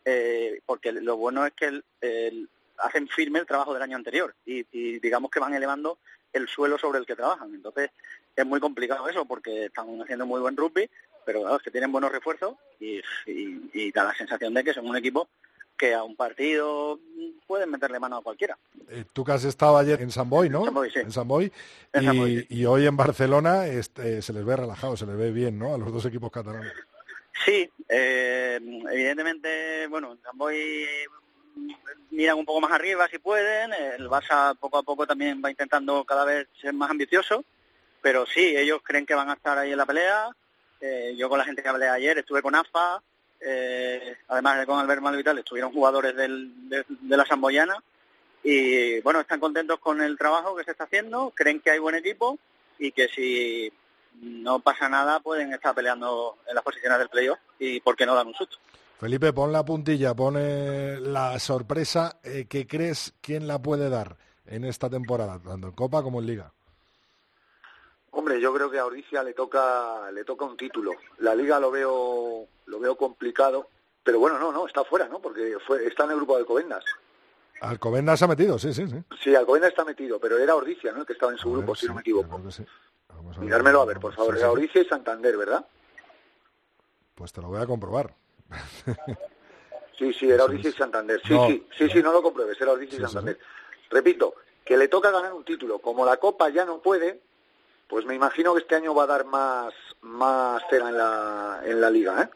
eh, 0.05 0.61
porque 0.67 0.93
lo 0.93 1.17
bueno 1.17 1.45
es 1.47 1.53
que 1.55 1.67
el- 1.67 1.85
el- 2.01 2.49
hacen 2.79 3.09
firme 3.09 3.39
el 3.39 3.47
trabajo 3.47 3.73
del 3.73 3.83
año 3.83 3.97
anterior 3.97 4.35
y, 4.45 4.67
y 4.73 4.99
digamos 4.99 5.31
que 5.31 5.41
van 5.41 5.55
elevando 5.55 5.99
el 6.33 6.47
suelo 6.49 6.77
sobre 6.79 6.99
el 6.99 7.07
que 7.07 7.17
trabajan. 7.17 7.55
Entonces 7.55 7.91
es 8.35 8.45
muy 8.47 8.61
complicado 8.61 9.09
eso 9.09 9.25
porque 9.25 9.67
están 9.67 10.01
haciendo 10.03 10.27
muy 10.27 10.41
buen 10.41 10.57
rugby, 10.57 10.89
pero 11.25 11.41
claro, 11.41 11.57
es 11.57 11.63
que 11.63 11.71
tienen 11.71 11.91
buenos 11.91 12.13
refuerzos 12.13 12.57
y, 12.79 12.99
y- 13.27 13.71
y 13.73 13.93
da 13.93 14.05
la 14.05 14.15
sensación 14.15 14.53
de 14.55 14.63
que 14.63 14.75
son 14.75 14.87
un 14.87 14.97
equipo 14.97 15.29
que 15.77 15.95
a 15.95 16.03
un 16.03 16.17
partido 16.17 16.99
pueden 17.47 17.71
meterle 17.71 17.99
mano 18.01 18.17
a 18.17 18.23
cualquiera. 18.23 18.57
Eh, 18.89 19.05
tú 19.13 19.25
que 19.25 19.33
has 19.33 19.45
estado 19.45 19.77
ayer 19.77 20.01
en 20.03 20.11
San 20.11 20.29
Boy, 20.31 20.49
¿no? 20.49 20.65
San 20.65 20.75
Boi, 20.75 20.91
sí. 20.91 20.99
En 21.01 21.13
San 21.13 21.29
Boy. 21.29 21.53
En 21.93 22.03
y, 22.03 22.07
San 22.07 22.17
sí. 22.17 22.47
y 22.51 22.65
hoy 22.65 22.87
en 22.87 22.97
Barcelona 22.97 23.67
este, 23.67 24.23
se 24.23 24.33
les 24.33 24.45
ve 24.45 24.57
relajado, 24.57 24.97
se 24.97 25.07
les 25.07 25.17
ve 25.17 25.31
bien, 25.31 25.59
¿no? 25.59 25.75
A 25.75 25.79
los 25.79 25.93
dos 25.93 26.05
equipos 26.07 26.31
catalanes. 26.31 26.73
Sí, 27.45 27.71
eh, 27.89 28.59
evidentemente, 28.91 29.87
bueno, 29.89 30.17
Zamboy 30.23 30.87
miran 32.11 32.39
un 32.39 32.47
poco 32.47 32.61
más 32.61 32.73
arriba 32.73 33.07
si 33.09 33.19
pueden, 33.19 33.73
el 33.73 34.09
Barça 34.09 34.57
poco 34.59 34.79
a 34.79 34.83
poco 34.83 35.07
también 35.07 35.43
va 35.45 35.51
intentando 35.51 36.05
cada 36.05 36.25
vez 36.25 36.49
ser 36.61 36.73
más 36.73 36.91
ambicioso, 36.91 37.45
pero 38.01 38.25
sí, 38.27 38.57
ellos 38.57 38.81
creen 38.83 39.05
que 39.05 39.15
van 39.15 39.29
a 39.29 39.35
estar 39.35 39.59
ahí 39.59 39.73
en 39.73 39.79
la 39.79 39.87
pelea, 39.87 40.31
Eh, 40.81 41.15
yo 41.17 41.31
con 41.31 41.39
la 41.39 41.45
gente 41.45 41.63
que 41.63 41.69
hablé 41.71 41.89
ayer 41.89 42.19
estuve 42.19 42.43
con 42.43 42.55
AFA, 42.55 43.03
eh, 43.41 44.17
además 44.29 44.59
de 44.59 44.67
con 44.67 44.79
Albert 44.79 45.03
Malo 45.03 45.19
y 45.19 45.25
tal, 45.25 45.39
estuvieron 45.39 45.73
jugadores 45.73 46.15
del- 46.17 46.69
de, 46.69 46.85
la 47.17 47.25
Samboyana 47.27 47.77
y 48.43 49.01
bueno, 49.01 49.21
están 49.21 49.41
contentos 49.41 49.79
con 49.81 50.01
el 50.01 50.17
trabajo 50.17 50.57
que 50.57 50.65
se 50.65 50.71
está 50.73 50.85
haciendo, 50.85 51.33
creen 51.35 51.61
que 51.61 51.71
hay 51.71 51.79
buen 51.79 51.95
equipo 51.95 52.39
y 52.79 52.93
que 52.93 53.09
si 53.09 53.73
no 54.21 54.61
pasa 54.61 54.89
nada 54.89 55.21
pueden 55.21 55.53
estar 55.53 55.75
peleando 55.75 56.39
en 56.49 56.55
las 56.55 56.65
posiciones 56.65 56.99
del 56.99 57.09
playoff 57.09 57.39
y 57.59 57.81
por 57.81 57.97
qué 57.97 58.07
no 58.07 58.15
dan 58.15 58.29
un 58.29 58.35
susto. 58.35 58.57
Felipe, 58.99 59.33
pon 59.33 59.53
la 59.53 59.65
puntilla, 59.65 60.15
pone 60.15 60.99
la 61.01 61.39
sorpresa 61.39 62.19
eh, 62.23 62.47
que 62.49 62.67
crees 62.67 63.13
quién 63.21 63.47
la 63.47 63.61
puede 63.61 63.91
dar 63.91 64.17
en 64.47 64.65
esta 64.65 64.89
temporada, 64.89 65.39
tanto 65.43 65.67
en 65.69 65.75
Copa 65.75 66.03
como 66.03 66.21
en 66.21 66.27
Liga. 66.27 66.53
Hombre, 68.19 68.41
yo 68.41 68.53
creo 68.55 68.71
que 68.71 68.79
a 68.79 68.87
Ordicia 68.87 69.23
le 69.23 69.35
toca 69.35 70.11
le 70.11 70.25
toca 70.25 70.47
un 70.47 70.57
título. 70.57 70.93
La 71.19 71.35
liga 71.35 71.61
lo 71.61 71.71
veo 71.71 72.47
lo 72.65 72.81
veo 72.81 72.97
complicado, 72.97 73.69
pero 74.03 74.19
bueno, 74.19 74.39
no, 74.39 74.53
no, 74.53 74.67
está 74.67 74.85
fuera, 74.85 75.07
¿no? 75.07 75.21
Porque 75.21 75.59
fue 75.67 75.87
está 75.87 76.05
en 76.05 76.13
el 76.13 76.17
grupo 76.17 76.33
de 76.35 76.41
Alcobendas. 76.41 76.83
Alcobendas 77.61 78.23
ha 78.23 78.27
metido, 78.27 78.59
sí, 78.59 78.73
sí, 78.73 78.87
sí. 78.89 78.97
Sí, 79.23 79.35
Alcobendas 79.35 79.71
está 79.71 79.85
metido, 79.85 80.19
pero 80.19 80.39
era 80.39 80.55
Ordicia, 80.55 80.93
¿no? 80.93 81.01
El 81.01 81.07
que 81.07 81.13
estaba 81.13 81.33
en 81.33 81.37
su 81.39 81.49
A 81.49 81.51
ver, 81.53 81.59
grupo, 81.59 81.75
si 81.75 81.83
sí, 81.83 81.87
no 81.89 81.95
me 81.95 82.01
equivoco. 82.01 82.51
sí. 82.51 82.65
A 83.11 83.41
Mirármelo 83.41 83.83
a 83.83 83.85
ver, 83.85 84.01
por 84.01 84.15
favor. 84.15 84.35
Sí, 84.35 84.41
Era. 84.41 84.51
Ordicia 84.51 84.81
y 84.81 84.85
Santander, 84.87 85.37
¿verdad? 85.37 85.67
Pues 87.15 87.33
te 87.35 87.43
lo 87.43 87.49
voy 87.49 87.61
a 87.61 87.67
comprobar. 87.67 88.15
Sí, 89.99 90.13
sí, 90.13 90.31
era 90.31 90.45
Ordicia 90.45 90.69
y. 90.69 90.73
Santander. 90.75 91.23
Sí, 91.25 91.33
No. 91.33 91.47
sí, 91.47 91.67
sí, 91.79 91.89
sí, 91.89 92.03
no 92.03 92.13
lo 92.13 92.23
compruebes, 92.23 92.61
era 92.61 92.73
Ordicia 92.73 92.99
y 92.99 93.01
Santander. 93.01 93.39
Repito, 93.89 94.35
que 94.63 94.77
le 94.77 94.89
toca 94.89 95.11
ganar 95.11 95.33
un 95.33 95.43
título. 95.43 95.79
Como 95.79 96.05
la 96.05 96.19
Copa 96.19 96.51
ya 96.51 96.67
no 96.67 96.81
puede, 96.83 97.23
pues 97.89 98.05
me 98.05 98.15
imagino 98.15 98.55
que 98.55 98.61
este 98.61 98.75
año 98.77 98.95
va 98.95 99.05
a 99.05 99.07
dar 99.07 99.25
más, 99.25 99.73
más 100.03 100.63
cera 100.71 100.89
en 100.89 100.97
la, 100.99 101.61
en 101.65 101.81
la 101.81 101.91
liga, 101.91 102.23
¿eh? 102.23 102.29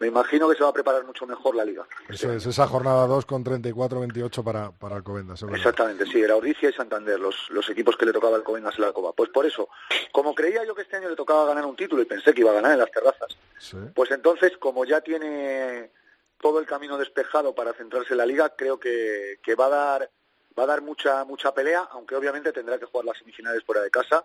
Me 0.00 0.06
imagino 0.06 0.48
que 0.48 0.56
se 0.56 0.62
va 0.62 0.70
a 0.70 0.72
preparar 0.72 1.04
mucho 1.04 1.26
mejor 1.26 1.54
la 1.54 1.62
liga. 1.62 1.86
Eso 2.08 2.32
es, 2.32 2.46
esa 2.46 2.66
jornada 2.66 3.06
2 3.06 3.26
con 3.26 3.44
34-28 3.44 4.42
para, 4.42 4.70
para 4.72 4.96
Alcobendas. 4.96 5.42
Exactamente, 5.42 6.06
sí, 6.06 6.22
era 6.22 6.36
Ordicia 6.36 6.70
y 6.70 6.72
Santander, 6.72 7.20
los, 7.20 7.50
los 7.50 7.68
equipos 7.68 7.98
que 7.98 8.06
le 8.06 8.12
tocaba 8.14 8.36
al 8.36 8.42
Covendas 8.42 8.74
en 8.78 8.86
la 8.86 8.92
Copa. 8.94 9.12
Pues 9.12 9.28
por 9.28 9.44
eso, 9.44 9.68
como 10.10 10.34
creía 10.34 10.64
yo 10.64 10.74
que 10.74 10.82
este 10.82 10.96
año 10.96 11.10
le 11.10 11.16
tocaba 11.16 11.44
ganar 11.44 11.66
un 11.66 11.76
título 11.76 12.00
y 12.00 12.06
pensé 12.06 12.32
que 12.32 12.40
iba 12.40 12.50
a 12.50 12.54
ganar 12.54 12.72
en 12.72 12.78
las 12.78 12.90
terrazas, 12.90 13.36
Sí. 13.58 13.76
pues 13.94 14.10
entonces, 14.10 14.56
como 14.56 14.86
ya 14.86 15.02
tiene 15.02 15.90
todo 16.40 16.60
el 16.60 16.66
camino 16.66 16.96
despejado 16.96 17.54
para 17.54 17.74
centrarse 17.74 18.14
en 18.14 18.18
la 18.18 18.26
liga, 18.26 18.48
creo 18.56 18.80
que, 18.80 19.38
que 19.42 19.54
va 19.54 19.66
a 19.66 19.68
dar 19.68 20.10
va 20.58 20.62
a 20.62 20.66
dar 20.66 20.80
mucha 20.80 21.24
mucha 21.26 21.52
pelea, 21.52 21.86
aunque 21.92 22.16
obviamente 22.16 22.52
tendrá 22.52 22.78
que 22.78 22.86
jugar 22.86 23.04
las 23.04 23.18
semifinales 23.18 23.62
fuera 23.64 23.82
de 23.82 23.90
casa, 23.90 24.24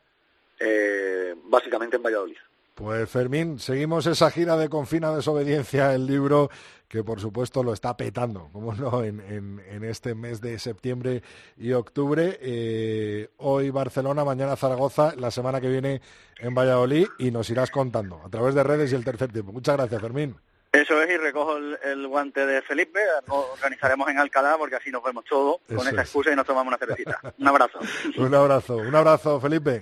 eh, 0.59 1.35
básicamente 1.45 1.97
en 1.97 2.03
Valladolid. 2.03 2.37
Pues 2.73 3.09
Fermín, 3.09 3.57
seguimos 3.59 4.05
esa 4.05 4.29
gira 4.31 4.57
de 4.57 4.67
Confina 4.67 5.15
Desobediencia, 5.15 5.93
el 5.93 6.05
libro 6.05 6.49
que 6.89 7.05
por 7.05 7.21
supuesto 7.21 7.63
lo 7.63 7.71
está 7.71 7.95
petando, 7.95 8.49
como 8.51 8.73
no, 8.73 9.01
en, 9.01 9.21
en- 9.21 9.61
en 9.69 9.83
este 9.85 10.13
mes 10.13 10.41
de 10.41 10.59
septiembre 10.59 11.23
y 11.57 11.71
octubre. 11.71 12.37
Eh, 12.41 13.29
hoy 13.37 13.69
Barcelona, 13.69 14.25
mañana 14.25 14.57
Zaragoza, 14.57 15.13
la 15.15 15.31
semana 15.31 15.61
que 15.61 15.69
viene 15.69 16.01
en 16.39 16.53
Valladolid 16.53 17.07
y 17.17 17.31
nos 17.31 17.49
irás 17.49 17.71
contando 17.71 18.21
a 18.25 18.29
través 18.29 18.53
de 18.53 18.63
redes 18.63 18.91
y 18.91 18.95
el 18.95 19.05
tercer 19.05 19.31
tiempo. 19.31 19.53
Muchas 19.53 19.77
gracias, 19.77 20.01
Fermín. 20.01 20.35
Eso 20.73 21.01
es, 21.01 21.09
y 21.09 21.15
recojo 21.15 21.55
el, 21.55 21.77
el 21.85 22.05
guante 22.09 22.45
de 22.45 22.61
Felipe, 22.61 22.99
organizaremos 23.27 24.09
en 24.09 24.17
Alcalá 24.17 24.57
porque 24.57 24.75
así 24.75 24.91
nos 24.91 25.01
vemos 25.01 25.23
todos 25.23 25.59
con 25.69 25.77
Eso 25.77 25.87
esa 25.89 26.01
es. 26.01 26.07
excusa 26.07 26.31
y 26.33 26.35
nos 26.35 26.45
tomamos 26.45 26.67
una 26.67 26.77
cervecita. 26.77 27.21
Un 27.39 27.47
abrazo. 27.47 27.79
Un 28.17 28.35
abrazo, 28.35 28.75
un 28.75 28.93
abrazo, 28.93 29.39
Felipe. 29.39 29.81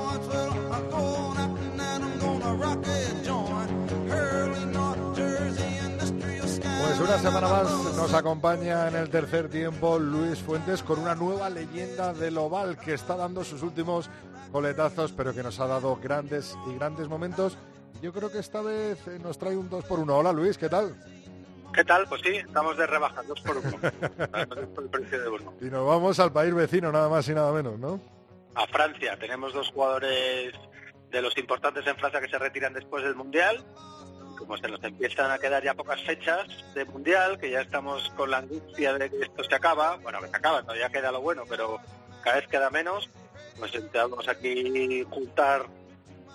una 7.01 7.17
semana 7.17 7.47
más 7.47 7.95
nos 7.95 8.13
acompaña 8.13 8.87
en 8.87 8.95
el 8.95 9.09
tercer 9.09 9.49
tiempo 9.49 9.97
Luis 9.97 10.39
Fuentes 10.39 10.83
con 10.83 10.99
una 10.99 11.15
nueva 11.15 11.49
leyenda 11.49 12.13
del 12.13 12.37
oval 12.37 12.77
que 12.77 12.93
está 12.93 13.15
dando 13.15 13.43
sus 13.43 13.63
últimos 13.63 14.09
coletazos, 14.51 15.11
pero 15.11 15.33
que 15.33 15.41
nos 15.41 15.59
ha 15.59 15.65
dado 15.65 15.95
grandes 15.95 16.55
y 16.67 16.75
grandes 16.75 17.07
momentos. 17.07 17.57
Yo 18.01 18.13
creo 18.13 18.31
que 18.31 18.37
esta 18.39 18.61
vez 18.61 18.99
nos 19.19 19.39
trae 19.39 19.55
un 19.55 19.69
2 19.69 19.83
por 19.85 19.99
1 19.99 20.15
Hola 20.15 20.31
Luis, 20.31 20.57
¿qué 20.57 20.69
tal? 20.69 20.95
¿Qué 21.73 21.83
tal? 21.83 22.07
Pues 22.07 22.21
sí, 22.21 22.35
estamos 22.35 22.77
de 22.77 22.85
rebaja, 22.85 23.23
dos 23.23 23.41
por 23.41 23.57
uno. 23.57 23.77
Además, 24.33 24.67
por 24.75 24.83
el 24.83 24.89
precio 24.89 25.21
de 25.21 25.29
uno. 25.29 25.53
Y 25.61 25.65
nos 25.65 25.87
vamos 25.87 26.19
al 26.19 26.31
país 26.31 26.53
vecino, 26.53 26.91
nada 26.91 27.09
más 27.09 27.27
y 27.29 27.33
nada 27.33 27.51
menos, 27.51 27.79
¿no? 27.79 27.99
A 28.53 28.67
Francia, 28.67 29.17
tenemos 29.17 29.53
dos 29.53 29.71
jugadores 29.71 30.53
de 31.09 31.21
los 31.21 31.35
importantes 31.37 31.87
en 31.87 31.95
Francia 31.95 32.19
que 32.21 32.29
se 32.29 32.37
retiran 32.37 32.73
después 32.73 33.03
del 33.03 33.15
Mundial. 33.15 33.63
Como 34.51 34.61
se 34.61 34.67
nos 34.67 34.83
empiezan 34.83 35.31
a 35.31 35.39
quedar 35.39 35.63
ya 35.63 35.73
pocas 35.73 36.01
fechas 36.01 36.45
de 36.73 36.83
Mundial, 36.83 37.39
que 37.39 37.49
ya 37.49 37.61
estamos 37.61 38.09
con 38.17 38.29
la 38.29 38.39
angustia 38.39 38.93
de 38.95 39.09
que 39.09 39.21
esto 39.21 39.45
se 39.45 39.55
acaba, 39.55 39.95
bueno, 39.95 40.19
que 40.19 40.27
se 40.27 40.35
acaba, 40.35 40.61
todavía 40.61 40.89
queda 40.89 41.09
lo 41.09 41.21
bueno, 41.21 41.43
pero 41.47 41.79
cada 42.21 42.35
vez 42.35 42.49
queda 42.49 42.69
menos, 42.69 43.09
pues 43.57 43.73
intentamos 43.73 44.27
aquí 44.27 45.05
juntar 45.09 45.67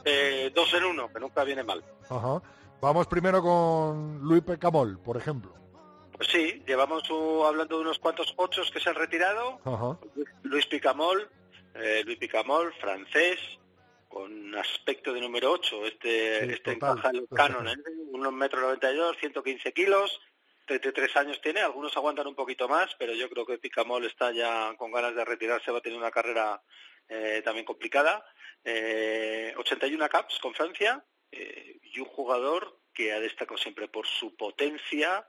eh, 0.07 0.51
dos 0.55 0.73
en 0.73 0.85
uno, 0.85 1.12
que 1.12 1.21
nunca 1.21 1.45
viene 1.45 1.62
mal. 1.62 1.85
Ajá. 2.09 2.41
Vamos 2.81 3.07
primero 3.07 3.43
con 3.43 4.21
Luis 4.21 4.43
Pecamol, 4.43 4.99
por 4.99 5.19
ejemplo. 5.19 5.53
Pues 6.17 6.29
sí, 6.33 6.64
llevamos 6.67 7.11
uh, 7.11 7.45
hablando 7.45 7.77
de 7.77 7.83
unos 7.83 7.99
cuantos 7.99 8.33
ochos 8.39 8.71
que 8.71 8.81
se 8.81 8.89
han 8.89 8.95
retirado. 8.95 9.61
Ajá. 9.62 9.99
Luis 10.43 10.64
Picamol, 10.64 11.29
eh, 11.75 12.03
Luis 12.07 12.17
Picamol, 12.17 12.73
francés, 12.81 13.39
con 14.17 14.55
aspecto 14.55 15.12
de 15.12 15.21
número 15.21 15.53
8. 15.53 15.87
Este, 15.87 16.41
Sí, 16.41 16.53
este 16.55 16.75
total. 16.75 16.93
encaja 16.93 17.11
en 17.11 17.17
los 17.17 17.29
canon, 17.29 17.69
¿eh? 17.69 17.75
Unos 18.12 18.33
metro 18.33 18.62
92, 18.62 19.19
115 19.21 19.73
kilos, 19.75 20.21
33 20.64 21.17
años 21.17 21.41
tiene, 21.43 21.61
algunos 21.61 21.95
aguantan 21.99 22.27
un 22.27 22.35
poquito 22.35 22.67
más, 22.67 22.95
pero 22.99 23.12
yo 23.12 23.29
creo 23.29 23.45
que 23.45 23.59
Picamol 23.59 24.07
está 24.07 24.33
ya 24.33 24.75
con 24.79 24.91
ganas 24.91 25.14
de 25.14 25.23
retirarse, 25.23 25.71
va 25.71 25.79
a 25.79 25.83
tener 25.83 25.99
una 25.99 26.11
carrera 26.11 26.62
eh, 27.09 27.43
también 27.45 27.67
complicada. 27.67 28.25
Eh, 28.64 29.53
81 29.59 30.09
caps 30.09 30.39
con 30.39 30.55
Francia 30.55 31.05
eh, 31.31 31.79
y 31.83 32.01
un 32.01 32.07
jugador 32.07 32.81
que 32.95 33.12
ha 33.12 33.21
destacado 33.21 33.59
siempre 33.59 33.87
por 33.87 34.07
su 34.07 34.35
potencia, 34.35 35.29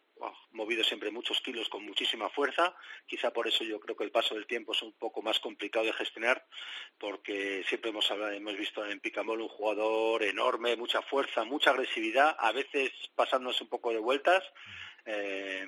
movido 0.51 0.84
siempre 0.84 1.11
muchos 1.11 1.41
kilos 1.41 1.70
con 1.70 1.86
muchísima 1.86 2.30
fuerza. 2.30 2.76
Quizá 3.05 3.32
por 3.32 3.47
eso 3.47 3.63
yo 3.63 3.80
creo 3.80 3.95
que 3.95 4.03
el 4.03 4.11
paso 4.11 4.36
del 4.36 4.47
tiempo 4.47 4.74
es 4.74 4.82
un 4.82 4.93
poco 4.93 5.22
más 5.22 5.39
complicado 5.39 5.86
de 5.86 5.93
gestionar, 5.93 6.45
porque 6.97 7.63
siempre 7.68 7.91
hemos, 7.91 8.09
hemos 8.11 8.57
visto 8.57 8.86
en 8.86 8.99
Picamol 8.99 9.41
un 9.41 9.47
jugador 9.47 10.24
enorme, 10.24 10.76
mucha 10.76 11.01
fuerza, 11.01 11.43
mucha 11.43 11.72
agresividad, 11.72 12.36
a 12.39 12.51
veces 12.51 12.91
pasándose 13.15 13.63
un 13.63 13.70
poco 13.70 13.91
de 13.91 13.99
vueltas. 13.99 14.43
eh, 15.05 15.65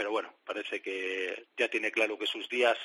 pero 0.00 0.12
bueno, 0.12 0.34
parece 0.46 0.80
que 0.80 1.48
ya 1.58 1.68
tiene 1.68 1.92
claro 1.92 2.18
que 2.18 2.26
sus 2.26 2.48
días 2.48 2.78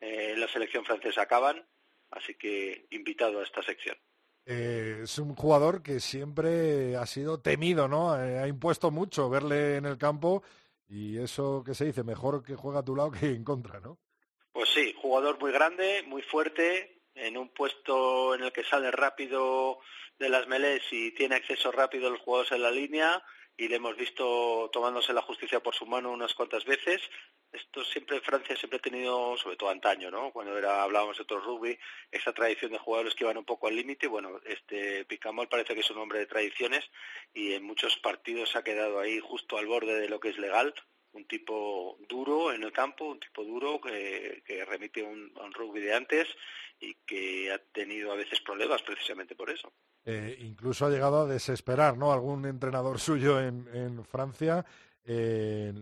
eh, 0.00 0.30
en 0.32 0.40
la 0.40 0.46
selección 0.46 0.84
francesa 0.84 1.22
acaban, 1.22 1.66
así 2.12 2.36
que 2.36 2.86
invitado 2.90 3.40
a 3.40 3.42
esta 3.42 3.64
sección. 3.64 3.98
Eh, 4.44 5.00
es 5.04 5.18
un 5.18 5.34
jugador 5.36 5.82
que 5.82 6.00
siempre 6.00 6.96
ha 6.96 7.06
sido 7.06 7.40
temido, 7.40 7.86
¿no? 7.86 8.20
Eh, 8.20 8.38
ha 8.38 8.48
impuesto 8.48 8.90
mucho 8.90 9.30
verle 9.30 9.76
en 9.76 9.86
el 9.86 9.98
campo 9.98 10.42
y 10.88 11.18
eso 11.18 11.62
que 11.64 11.74
se 11.74 11.84
dice, 11.84 12.02
mejor 12.02 12.42
que 12.42 12.56
juega 12.56 12.80
a 12.80 12.84
tu 12.84 12.96
lado 12.96 13.10
que 13.20 13.26
en 13.26 13.44
contra, 13.44 13.80
¿no? 13.80 13.98
Pues 14.52 14.68
sí, 14.70 14.94
jugador 15.00 15.38
muy 15.40 15.52
grande, 15.52 16.02
muy 16.06 16.22
fuerte, 16.22 17.02
en 17.14 17.36
un 17.36 17.48
puesto 17.50 18.34
en 18.34 18.42
el 18.42 18.52
que 18.52 18.64
sale 18.64 18.90
rápido 18.90 19.78
de 20.18 20.28
las 20.28 20.46
melés 20.46 20.82
y 20.90 21.12
tiene 21.12 21.36
acceso 21.36 21.72
rápido 21.72 22.08
a 22.08 22.10
los 22.10 22.20
jugadores 22.20 22.52
en 22.52 22.62
la 22.62 22.70
línea 22.70 23.22
y 23.56 23.68
le 23.68 23.76
hemos 23.76 23.96
visto 23.96 24.70
tomándose 24.72 25.12
la 25.12 25.22
justicia 25.22 25.60
por 25.60 25.74
su 25.74 25.86
mano 25.86 26.10
unas 26.10 26.34
cuantas 26.34 26.64
veces. 26.64 27.00
Esto 27.52 27.84
siempre 27.84 28.20
Francia 28.20 28.56
siempre 28.56 28.78
ha 28.78 28.82
tenido, 28.82 29.36
sobre 29.36 29.56
todo 29.56 29.70
antaño, 29.70 30.10
¿no? 30.10 30.32
Cuando 30.32 30.56
era 30.56 30.82
hablábamos 30.82 31.16
de 31.18 31.24
otro 31.24 31.40
rugby, 31.40 31.78
esa 32.10 32.32
tradición 32.32 32.72
de 32.72 32.78
jugadores 32.78 33.14
que 33.14 33.24
iban 33.24 33.36
un 33.36 33.44
poco 33.44 33.66
al 33.66 33.76
límite. 33.76 34.08
Bueno, 34.08 34.40
este 34.44 35.04
Picamol 35.04 35.48
parece 35.48 35.74
que 35.74 35.80
es 35.80 35.90
un 35.90 35.98
hombre 35.98 36.20
de 36.20 36.26
tradiciones 36.26 36.84
y 37.34 37.52
en 37.52 37.62
muchos 37.62 37.98
partidos 37.98 38.56
ha 38.56 38.64
quedado 38.64 39.00
ahí 39.00 39.20
justo 39.20 39.58
al 39.58 39.66
borde 39.66 40.00
de 40.00 40.08
lo 40.08 40.18
que 40.18 40.30
es 40.30 40.38
legal 40.38 40.74
un 41.12 41.26
tipo 41.26 41.98
duro 42.08 42.54
en 42.54 42.62
el 42.62 42.72
campo, 42.72 43.04
un 43.04 43.20
tipo 43.20 43.44
duro 43.44 43.78
que, 43.78 44.42
remite 44.66 45.04
a 45.04 45.08
un 45.08 45.52
rugby 45.52 45.82
de 45.82 45.92
antes 45.92 46.26
y 46.80 46.94
que 47.06 47.52
ha 47.52 47.58
tenido 47.58 48.12
a 48.12 48.16
veces 48.16 48.40
problemas 48.40 48.82
precisamente 48.82 49.36
por 49.36 49.50
eso. 49.50 49.72
Eh, 50.04 50.36
incluso 50.40 50.84
ha 50.84 50.90
llegado 50.90 51.22
a 51.22 51.26
desesperar, 51.26 51.96
¿no? 51.96 52.12
Algún 52.12 52.44
entrenador 52.44 52.98
suyo 53.00 53.40
en, 53.40 53.68
en 53.72 54.04
Francia. 54.04 54.64
eh, 55.04 55.72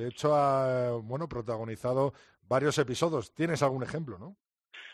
de 0.00 0.08
hecho, 0.08 0.34
ha 0.34 0.92
bueno 0.92 1.28
protagonizado 1.28 2.14
varios 2.42 2.78
episodios. 2.78 3.34
¿Tienes 3.34 3.62
algún 3.62 3.82
ejemplo, 3.82 4.18
no? 4.18 4.36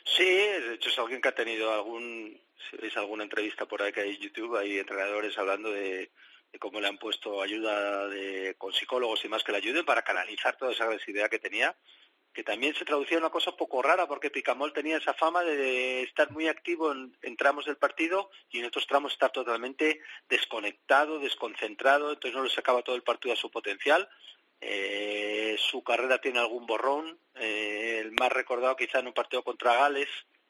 Sí, 0.04 0.24
de 0.24 0.74
hecho 0.74 0.88
es 0.88 0.98
alguien 0.98 1.20
que 1.20 1.28
ha 1.28 1.34
tenido 1.34 1.72
algún, 1.72 2.40
si 2.70 2.76
veis 2.76 2.96
alguna 2.96 3.24
entrevista 3.24 3.66
por 3.66 3.82
ahí 3.82 3.92
que 3.92 4.00
hay 4.00 4.14
en 4.16 4.20
YouTube, 4.20 4.56
hay 4.56 4.78
entrenadores 4.78 5.36
hablando 5.38 5.70
de, 5.70 6.10
cómo 6.58 6.80
le 6.80 6.88
han 6.88 6.98
puesto 6.98 7.42
ayuda 7.42 8.08
de, 8.08 8.54
con 8.56 8.72
psicólogos 8.72 9.24
y 9.24 9.28
más 9.28 9.44
que 9.44 9.52
le 9.52 9.58
ayuden 9.58 9.84
para 9.84 10.02
canalizar 10.02 10.56
toda 10.56 10.72
esa 10.72 10.84
agresividad 10.84 11.28
que 11.28 11.38
tenía, 11.38 11.76
que 12.32 12.42
también 12.42 12.74
se 12.74 12.84
traducía 12.84 13.18
en 13.18 13.24
una 13.24 13.32
cosa 13.32 13.50
un 13.50 13.56
poco 13.56 13.82
rara 13.82 14.06
porque 14.06 14.30
Picamol 14.30 14.72
tenía 14.72 14.98
esa 14.98 15.14
fama 15.14 15.42
de 15.42 16.02
estar 16.02 16.30
muy 16.30 16.48
activo 16.48 16.92
en, 16.92 17.16
en 17.22 17.36
tramos 17.36 17.66
del 17.66 17.76
partido 17.76 18.30
y 18.50 18.58
en 18.58 18.66
otros 18.66 18.86
tramos 18.86 19.12
estar 19.12 19.32
totalmente 19.32 20.00
desconectado, 20.28 21.18
desconcentrado, 21.18 22.12
entonces 22.12 22.36
no 22.36 22.44
le 22.44 22.50
sacaba 22.50 22.82
todo 22.82 22.96
el 22.96 23.02
partido 23.02 23.34
a 23.34 23.38
su 23.38 23.50
potencial. 23.50 24.08
Eh, 24.60 25.56
su 25.58 25.82
carrera 25.82 26.20
tiene 26.20 26.38
algún 26.38 26.66
borrón, 26.66 27.18
eh, 27.34 27.98
el 28.02 28.12
más 28.12 28.32
recordado 28.32 28.76
quizá 28.76 29.00
en 29.00 29.08
un 29.08 29.12
partido 29.12 29.42
contra 29.42 29.74
Gales, 29.74 30.08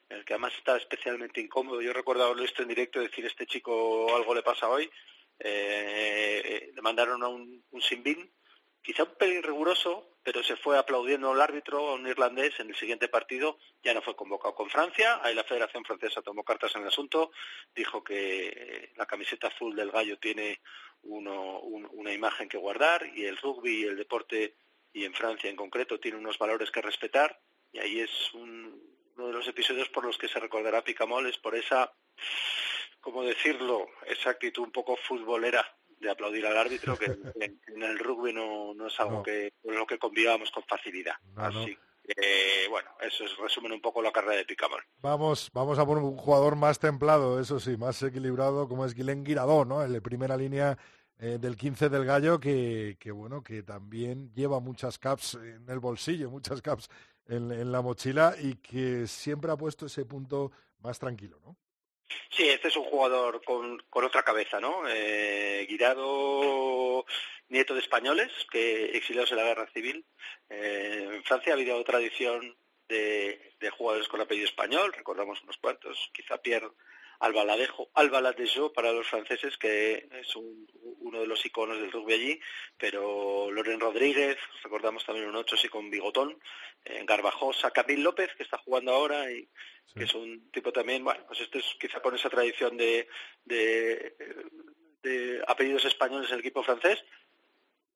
en 0.09 0.17
el 0.17 0.25
que 0.25 0.33
además 0.33 0.53
estaba 0.57 0.77
especialmente 0.77 1.41
incómodo. 1.41 1.81
Yo 1.81 1.93
recuerdo 1.93 2.23
haberlo 2.23 2.43
visto 2.43 2.61
en 2.61 2.69
directo 2.69 2.99
decir, 2.99 3.25
este 3.25 3.45
chico 3.45 4.15
algo 4.15 4.33
le 4.33 4.43
pasa 4.43 4.69
hoy. 4.69 4.89
Eh, 5.39 6.71
le 6.73 6.81
mandaron 6.81 7.21
a 7.23 7.27
un, 7.27 7.63
un 7.69 7.81
sin-bin, 7.81 8.31
quizá 8.81 9.03
un 9.03 9.15
pelín 9.15 9.43
riguroso, 9.43 10.17
pero 10.23 10.43
se 10.43 10.55
fue 10.57 10.77
aplaudiendo 10.77 11.31
al 11.31 11.41
árbitro, 11.41 11.89
a 11.89 11.93
un 11.93 12.07
irlandés, 12.07 12.59
en 12.59 12.69
el 12.69 12.75
siguiente 12.75 13.07
partido 13.07 13.59
ya 13.81 13.93
no 13.93 14.01
fue 14.01 14.15
convocado 14.15 14.55
con 14.55 14.69
Francia, 14.69 15.21
ahí 15.23 15.33
la 15.33 15.43
Federación 15.43 15.85
Francesa 15.85 16.21
tomó 16.21 16.43
cartas 16.43 16.75
en 16.75 16.81
el 16.81 16.89
asunto, 16.89 17.31
dijo 17.73 18.03
que 18.03 18.91
la 18.97 19.05
camiseta 19.05 19.47
azul 19.47 19.75
del 19.75 19.91
gallo 19.91 20.17
tiene 20.19 20.59
uno, 21.03 21.59
un, 21.59 21.87
una 21.93 22.13
imagen 22.13 22.49
que 22.49 22.57
guardar 22.57 23.05
y 23.15 23.25
el 23.25 23.37
rugby 23.37 23.81
y 23.81 23.83
el 23.83 23.95
deporte, 23.97 24.55
y 24.93 25.05
en 25.05 25.13
Francia 25.13 25.49
en 25.49 25.55
concreto, 25.55 25.99
tiene 25.99 26.17
unos 26.17 26.37
valores 26.37 26.71
que 26.71 26.81
respetar, 26.81 27.39
y 27.71 27.79
ahí 27.79 27.99
es 27.99 28.33
un, 28.33 28.81
uno 29.15 29.27
de 29.27 29.33
los 29.33 29.47
episodios 29.47 29.89
por 29.89 30.05
los 30.05 30.17
que 30.17 30.27
se 30.27 30.39
recordará 30.39 30.83
Picamol, 30.83 31.27
es 31.27 31.37
por 31.37 31.55
esa, 31.55 31.93
¿cómo 32.99 33.23
decirlo?, 33.23 33.87
esa 34.05 34.31
actitud 34.31 34.63
un 34.63 34.71
poco 34.71 34.95
futbolera 34.97 35.65
de 35.99 36.09
aplaudir 36.11 36.45
al 36.45 36.57
árbitro, 36.57 36.97
que 36.97 37.05
en, 37.41 37.61
en 37.67 37.83
el 37.83 37.97
rugby 37.99 38.33
no, 38.33 38.73
no 38.73 38.87
es 38.87 38.99
algo 38.99 39.17
No. 39.17 39.23
que 39.23 39.53
con 39.63 39.75
lo 39.75 39.85
que 39.87 39.97
convivamos 39.97 40.51
con 40.51 40.63
facilidad. 40.63 41.15
No. 41.35 41.43
Así 41.43 41.77
que, 42.07 42.67
bueno, 42.69 42.89
eso 43.01 43.25
es 43.25 43.37
resumen 43.37 43.73
un 43.73 43.81
poco 43.81 44.01
la 44.01 44.11
carrera 44.11 44.37
de 44.37 44.45
Picamol. 44.45 44.83
Vamos, 45.01 45.49
vamos 45.53 45.77
a 45.77 45.85
por 45.85 45.97
un 45.97 46.17
jugador 46.17 46.55
más 46.55 46.79
templado, 46.79 47.39
eso 47.39 47.59
sí, 47.59 47.75
más 47.77 48.01
equilibrado, 48.01 48.67
como 48.67 48.85
es 48.85 48.93
Guilén 48.93 49.23
Guiradó, 49.23 49.65
¿no? 49.65 49.83
En 49.83 49.93
la 49.93 50.01
primera 50.01 50.37
línea 50.37 50.77
eh, 51.19 51.37
del 51.39 51.57
15 51.57 51.89
del 51.89 52.05
Gallo, 52.05 52.39
que, 52.39 52.95
que, 52.99 53.11
bueno, 53.11 53.43
que 53.43 53.63
también 53.63 54.31
lleva 54.33 54.59
muchas 54.59 54.97
caps 54.97 55.35
en 55.35 55.69
el 55.69 55.79
bolsillo, 55.79 56.29
muchas 56.29 56.61
caps 56.61 56.89
en, 57.27 57.51
en 57.51 57.71
la 57.71 57.81
mochila 57.81 58.35
y 58.39 58.55
que 58.55 59.05
siempre 59.07 59.51
ha 59.51 59.57
puesto 59.57 59.87
ese 59.87 60.05
punto 60.05 60.51
más 60.79 60.99
tranquilo, 60.99 61.39
¿no? 61.43 61.57
Sí, 62.29 62.47
este 62.47 62.69
es 62.69 62.77
un 62.77 62.85
jugador 62.85 63.43
con, 63.43 63.79
con 63.89 64.05
otra 64.05 64.23
cabeza, 64.23 64.59
¿no? 64.59 64.87
Eh, 64.87 65.65
Guirado, 65.67 67.05
nieto 67.49 67.73
de 67.73 67.81
españoles, 67.81 68.31
que 68.51 68.97
exiliados 68.97 69.31
en 69.31 69.37
la 69.37 69.43
guerra 69.43 69.67
civil. 69.73 70.05
Eh, 70.49 71.09
en 71.13 71.23
Francia 71.23 71.53
ha 71.53 71.55
habido 71.55 71.83
tradición 71.83 72.57
de, 72.87 73.53
de 73.59 73.69
jugadores 73.69 74.07
con 74.07 74.21
apellido 74.21 74.47
español, 74.47 74.93
recordamos 74.93 75.41
unos 75.43 75.57
cuantos, 75.57 76.09
quizá 76.13 76.37
Pierre 76.41 76.69
Albaladejo, 77.19 77.89
Albaladejo 77.95 78.71
para 78.71 78.91
los 78.91 79.07
franceses, 79.07 79.57
que 79.57 80.07
es 80.11 80.35
un, 80.35 80.67
uno 80.99 81.21
de 81.21 81.27
los 81.27 81.43
iconos 81.45 81.79
del 81.79 81.91
rugby 81.91 82.13
allí, 82.13 82.39
pero 82.77 83.49
Loren 83.51 83.79
Rodríguez, 83.79 84.37
recordamos 84.63 85.03
también 85.03 85.27
un 85.27 85.35
ocho 85.35 85.57
sí 85.57 85.67
con 85.67 85.89
bigotón, 85.89 86.39
eh, 86.85 87.03
Garbajosa, 87.05 87.71
Camil 87.71 88.03
López, 88.03 88.29
que 88.35 88.43
está 88.43 88.57
jugando 88.59 88.91
ahora 88.93 89.31
y 89.31 89.49
que 89.95 90.03
es 90.03 90.13
un 90.13 90.51
tipo 90.51 90.71
también, 90.71 91.03
bueno, 91.03 91.25
pues 91.25 91.39
este 91.39 91.57
es 91.57 91.65
quizá 91.79 91.99
con 92.01 92.13
esa 92.13 92.29
tradición 92.29 92.77
de, 92.77 93.07
de, 93.45 94.15
de 95.01 95.43
apellidos 95.47 95.85
españoles 95.85 96.29
en 96.29 96.35
el 96.35 96.41
equipo 96.41 96.61
francés. 96.61 97.03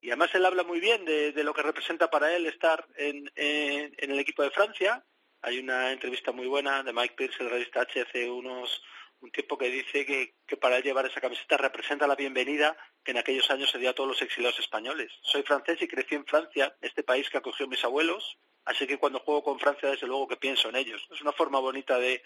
Y 0.02 0.10
además 0.10 0.34
él 0.34 0.46
habla 0.46 0.64
muy 0.64 0.80
bien 0.80 1.06
de, 1.06 1.32
lo 1.44 1.54
que 1.54 1.62
representa 1.62 2.10
para 2.10 2.36
él 2.36 2.48
estar 2.48 2.88
en, 2.96 3.32
el 3.36 4.20
equipo 4.20 4.42
de 4.42 4.50
Francia. 4.50 5.06
Hay 5.44 5.60
una 5.60 5.92
entrevista 5.92 6.32
muy 6.32 6.48
buena 6.48 6.82
de 6.82 6.92
Mike 6.92 7.14
Pierce, 7.16 7.44
el 7.44 7.52
revista 7.52 7.82
H, 7.82 8.02
hace 8.02 8.30
unos 8.30 8.82
un 9.20 9.32
tiempo 9.32 9.56
que 9.56 9.70
dice 9.70 10.04
que, 10.04 10.34
que 10.48 10.58
para 10.58 10.78
él 10.78 10.84
llevar 10.84 11.06
esa 11.06 11.22
camiseta 11.22 11.56
representa 11.56 12.08
la 12.08 12.16
bienvenida 12.16 12.76
que 13.04 13.12
en 13.12 13.20
aquellos 13.20 13.52
años 13.52 13.70
se 13.70 13.78
dio 13.78 13.92
a 13.92 13.94
todos 13.94 14.10
los 14.10 14.22
exiliados 14.24 14.58
españoles. 14.58 15.12
Soy 15.22 15.44
francés 15.44 15.80
y 15.80 15.88
crecí 15.88 16.16
en 16.16 16.26
Francia, 16.26 16.76
este 16.82 17.04
país 17.04 17.30
que 17.30 17.38
acogió 17.38 17.68
a 17.68 17.70
mis 17.70 17.84
abuelos, 17.84 18.40
así 18.66 18.88
que 18.88 18.98
cuando 18.98 19.20
juego 19.20 19.44
con 19.44 19.60
Francia 19.60 19.92
desde 19.92 20.08
luego 20.08 20.28
que 20.28 20.38
pienso 20.38 20.70
en 20.70 20.76
ellos. 20.76 21.08
Es 21.12 21.22
una 21.22 21.34
forma 21.34 21.60
bonita 21.60 22.00
de, 22.00 22.24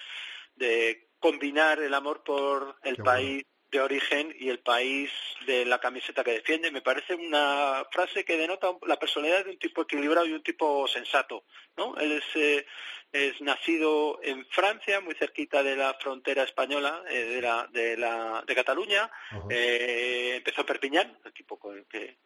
de 0.55 1.09
combinar 1.19 1.80
el 1.80 1.93
amor 1.93 2.23
por 2.23 2.78
el 2.84 2.95
país 2.97 3.43
de 3.76 3.84
origen 3.84 4.36
y 4.39 4.49
el 4.49 4.59
país 4.59 5.11
de 5.45 5.65
la 5.65 5.80
camiseta 5.80 6.23
que 6.23 6.32
defiende. 6.32 6.71
Me 6.71 6.82
parece 6.82 7.13
una 7.15 7.86
frase 7.91 8.23
que 8.23 8.38
denota 8.38 8.73
la 8.88 8.97
personalidad 8.97 9.43
de 9.43 9.51
un 9.51 9.59
tipo 9.59 9.82
equilibrado 9.82 10.26
y 10.26 10.34
un 10.34 10.43
tipo 10.43 10.88
sensato. 10.88 11.43
¿no? 11.78 11.95
Él 11.97 12.13
es, 12.13 12.23
eh, 12.36 12.65
es 13.11 13.39
nacido 13.41 14.19
en 14.23 14.45
Francia, 14.47 15.01
muy 15.01 15.15
cerquita 15.15 15.61
de 15.61 15.76
la 15.76 15.93
frontera 15.95 16.43
española, 16.43 17.03
eh, 17.09 17.26
de, 17.26 17.41
la, 17.41 17.67
de, 17.71 17.97
la, 17.97 18.43
de 18.47 18.55
Cataluña. 18.55 19.11
Eh, 19.49 20.36
empezó 20.38 20.61
en 20.61 20.67
Perpiñán, 20.67 21.17
el 21.23 21.32
equipo 21.32 21.59
que, 21.89 22.17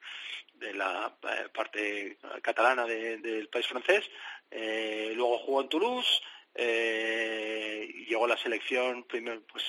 de 0.53 0.73
la 0.73 1.15
parte 1.53 2.17
catalana 2.41 2.85
del 2.85 3.49
país 3.49 3.65
francés. 3.65 4.09
luego 4.51 5.39
jugó 5.39 5.61
en 5.61 5.69
Toulouse 5.69 6.21
eh, 6.55 7.87
llegó 8.07 8.27
la 8.27 8.37
selección 8.37 9.03
primero 9.03 9.41
pues, 9.51 9.63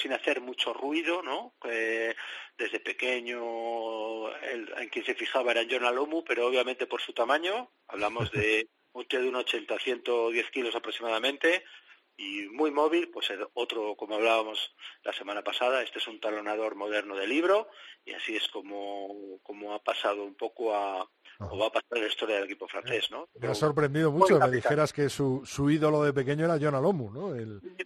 sin 0.00 0.12
hacer 0.12 0.40
mucho 0.40 0.72
ruido 0.72 1.22
no 1.22 1.54
desde 2.58 2.80
pequeño 2.80 4.36
en 4.42 4.88
quien 4.90 5.04
se 5.04 5.14
fijaba 5.14 5.52
era 5.52 5.66
John 5.68 5.84
Alomu 5.84 6.24
pero 6.24 6.46
obviamente 6.46 6.86
por 6.86 7.00
su 7.00 7.12
tamaño 7.12 7.70
hablamos 7.88 8.30
de 8.32 8.68
un 8.92 9.06
tío 9.06 9.20
de 9.20 9.28
un 9.28 9.36
80 9.36 9.78
110 9.78 10.50
kilos 10.50 10.74
aproximadamente 10.74 11.64
y 12.16 12.48
muy 12.48 12.70
móvil, 12.70 13.10
pues 13.10 13.30
otro, 13.52 13.94
como 13.94 14.14
hablábamos 14.14 14.74
la 15.02 15.12
semana 15.12 15.44
pasada, 15.44 15.82
este 15.82 15.98
es 15.98 16.08
un 16.08 16.18
talonador 16.18 16.74
moderno 16.74 17.14
de 17.14 17.26
libro 17.26 17.68
y 18.04 18.14
así 18.14 18.36
es 18.36 18.48
como, 18.48 19.38
como 19.42 19.74
ha 19.74 19.82
pasado 19.82 20.24
un 20.24 20.34
poco 20.34 20.74
a, 20.74 21.06
o 21.38 21.58
va 21.58 21.66
a 21.66 21.70
pasar 21.70 21.98
la 21.98 22.06
historia 22.06 22.36
del 22.36 22.44
equipo 22.44 22.66
francés, 22.68 23.10
¿no? 23.10 23.28
Me 23.40 23.48
ha 23.48 23.54
sorprendido 23.54 24.10
mucho 24.10 24.38
que 24.38 24.46
me 24.46 24.56
dijeras 24.56 24.92
que 24.92 25.08
su, 25.08 25.42
su 25.44 25.70
ídolo 25.70 26.02
de 26.02 26.12
pequeño 26.12 26.44
era 26.44 26.58
John 26.60 26.74
Alomu, 26.74 27.10
¿no? 27.10 27.34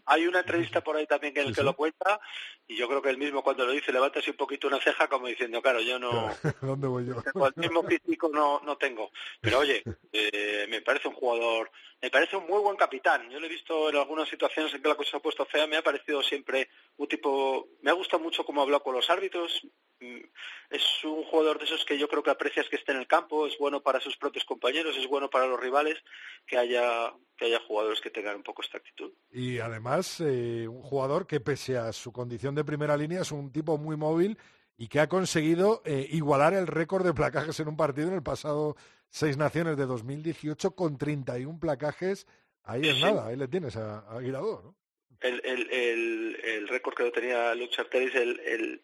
Hay 0.07 0.27
una 0.27 0.41
entrevista 0.41 0.83
por 0.83 0.97
ahí 0.97 1.07
también 1.07 1.35
que 1.35 1.41
en 1.41 1.49
el 1.49 1.55
que 1.55 1.63
lo 1.63 1.75
cuenta 1.75 2.21
y 2.67 2.77
yo 2.77 2.87
creo 2.89 3.03
que 3.03 3.11
él 3.11 3.19
mismo 3.19 3.43
cuando 3.43 3.67
lo 3.67 3.73
dice 3.73 3.93
levanta 3.93 4.21
así 4.21 4.31
un 4.31 4.37
poquito 4.37 4.69
una 4.69 4.81
ceja 4.81 5.09
como 5.09 5.27
diciendo, 5.27 5.61
claro, 5.61 5.81
yo 5.81 5.99
no... 5.99 6.11
¿Dónde 6.61 6.87
voy 6.87 7.07
yo? 7.07 7.23
El 7.57 7.63
mismo 7.63 7.83
físico 7.83 8.31
no, 8.33 8.61
no 8.61 8.77
tengo. 8.77 9.11
Pero 9.41 9.59
oye, 9.59 9.83
eh, 10.13 10.67
me 10.69 10.81
parece 10.83 11.09
un 11.09 11.15
jugador, 11.15 11.71
me 12.03 12.11
parece 12.11 12.37
un 12.37 12.47
muy 12.47 12.61
buen 12.61 12.77
capitán. 12.77 13.29
Yo 13.31 13.39
lo 13.41 13.47
he 13.47 13.51
visto 13.51 13.89
en 13.89 13.97
algunas 13.97 14.29
situaciones 14.29 14.73
en 14.75 14.83
que 14.83 14.89
la 14.89 14.95
cosa 14.95 15.11
se 15.11 15.17
ha 15.17 15.21
puesto 15.21 15.45
fea, 15.47 15.67
me 15.67 15.77
ha 15.77 15.83
parecido 15.83 16.23
siempre 16.23 16.69
un 16.97 17.09
tipo... 17.09 17.69
Me 17.83 17.91
ha 17.91 17.95
gustado 17.95 18.23
mucho 18.23 18.45
cómo 18.45 18.61
ha 18.61 18.65
hablado 18.65 18.83
con 18.83 18.95
los 18.95 19.09
árbitros, 19.11 19.63
Mm, 20.01 20.25
es 20.71 21.05
un 21.05 21.25
jugador 21.25 21.59
de 21.59 21.67
esos 21.67 21.85
que 21.85 21.99
yo 21.99 22.09
creo 22.09 22.23
que 22.23 22.31
aprecias 22.31 22.67
que 22.71 22.77
esté 22.77 22.93
en 22.93 22.99
el 22.99 23.07
campo, 23.07 23.47
es 23.47 23.59
bueno 23.59 23.83
para 23.83 24.01
sus 24.01 24.17
propios 24.17 24.45
compañeros, 24.45 24.97
es 24.97 25.07
bueno 25.07 25.29
para 25.29 25.47
los 25.47 25.61
rivales, 25.61 25.99
que 26.47 26.57
haya, 26.57 27.13
que 27.37 27.47
haya 27.47 27.61
jugadores 27.67 28.01
que 28.01 28.11
tengan 28.11 28.37
un 28.37 28.43
poco 28.43 28.63
esta 28.63 28.79
actitud. 28.79 29.13
Y 29.31 29.59
además, 29.59 30.21
eh, 30.21 30.67
un 30.67 30.83
jugador 30.83 31.27
que 31.27 31.41
pese 31.41 31.77
a 31.77 31.93
su 31.93 32.13
condición 32.13 32.55
de 32.55 32.65
primera 32.65 32.97
línea 32.97 33.21
es 33.21 33.31
un 33.31 33.53
tipo 33.53 33.77
muy 33.77 33.97
móvil 33.97 34.39
y 34.79 34.89
que 34.89 35.01
ha 35.01 35.09
conseguido 35.09 35.83
eh, 35.85 36.09
igualar 36.11 36.55
el 36.55 36.67
récord 36.67 37.05
de 37.05 37.13
placajes 37.13 37.61
en 37.61 37.69
un 37.69 37.77
partido 37.77 38.09
en 38.09 38.15
el 38.15 38.23
pasado 38.23 38.77
Seis 39.11 39.37
Naciones 39.37 39.77
de 39.77 39.87
2018 39.87 40.75
con 40.75 40.97
31 40.97 41.59
placajes. 41.59 42.27
Ahí 42.63 42.89
es 42.89 43.01
nada, 43.01 43.27
ahí 43.27 43.37
le 43.37 43.49
tienes 43.49 43.77
a, 43.77 43.99
a 44.09 44.21
¿no? 44.21 44.77
El, 45.21 45.41
el, 45.45 45.71
el, 45.71 46.41
el 46.43 46.69
récord 46.69 46.95
que 46.95 47.03
lo 47.03 47.13
tenía 47.13 47.55
Lucha 47.55 47.83
Arteris, 47.83 48.15
el, 48.15 48.41
el 48.41 48.83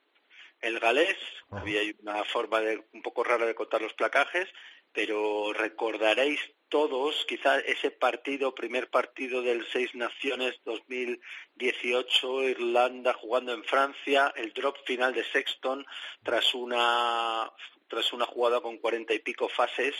el 0.60 0.80
galés, 0.80 1.16
había 1.50 1.80
una 2.00 2.24
forma 2.24 2.60
de, 2.60 2.84
un 2.92 3.02
poco 3.02 3.22
rara 3.22 3.46
de 3.46 3.54
contar 3.54 3.82
los 3.82 3.94
placajes, 3.94 4.48
pero 4.92 5.52
recordaréis 5.52 6.40
todos, 6.68 7.24
quizá 7.28 7.60
ese 7.60 7.90
partido, 7.90 8.54
primer 8.54 8.90
partido 8.90 9.42
del 9.42 9.66
Seis 9.72 9.94
Naciones 9.94 10.54
2018, 10.64 12.48
Irlanda 12.48 13.12
jugando 13.14 13.52
en 13.52 13.62
Francia, 13.64 14.32
el 14.34 14.52
drop 14.52 14.76
final 14.84 15.14
de 15.14 15.24
Sexton 15.24 15.86
tras 16.24 16.54
una 16.54 17.50
tras 17.88 18.12
una 18.12 18.26
jugada 18.26 18.60
con 18.60 18.78
cuarenta 18.78 19.14
y 19.14 19.18
pico 19.18 19.48
fases, 19.48 19.94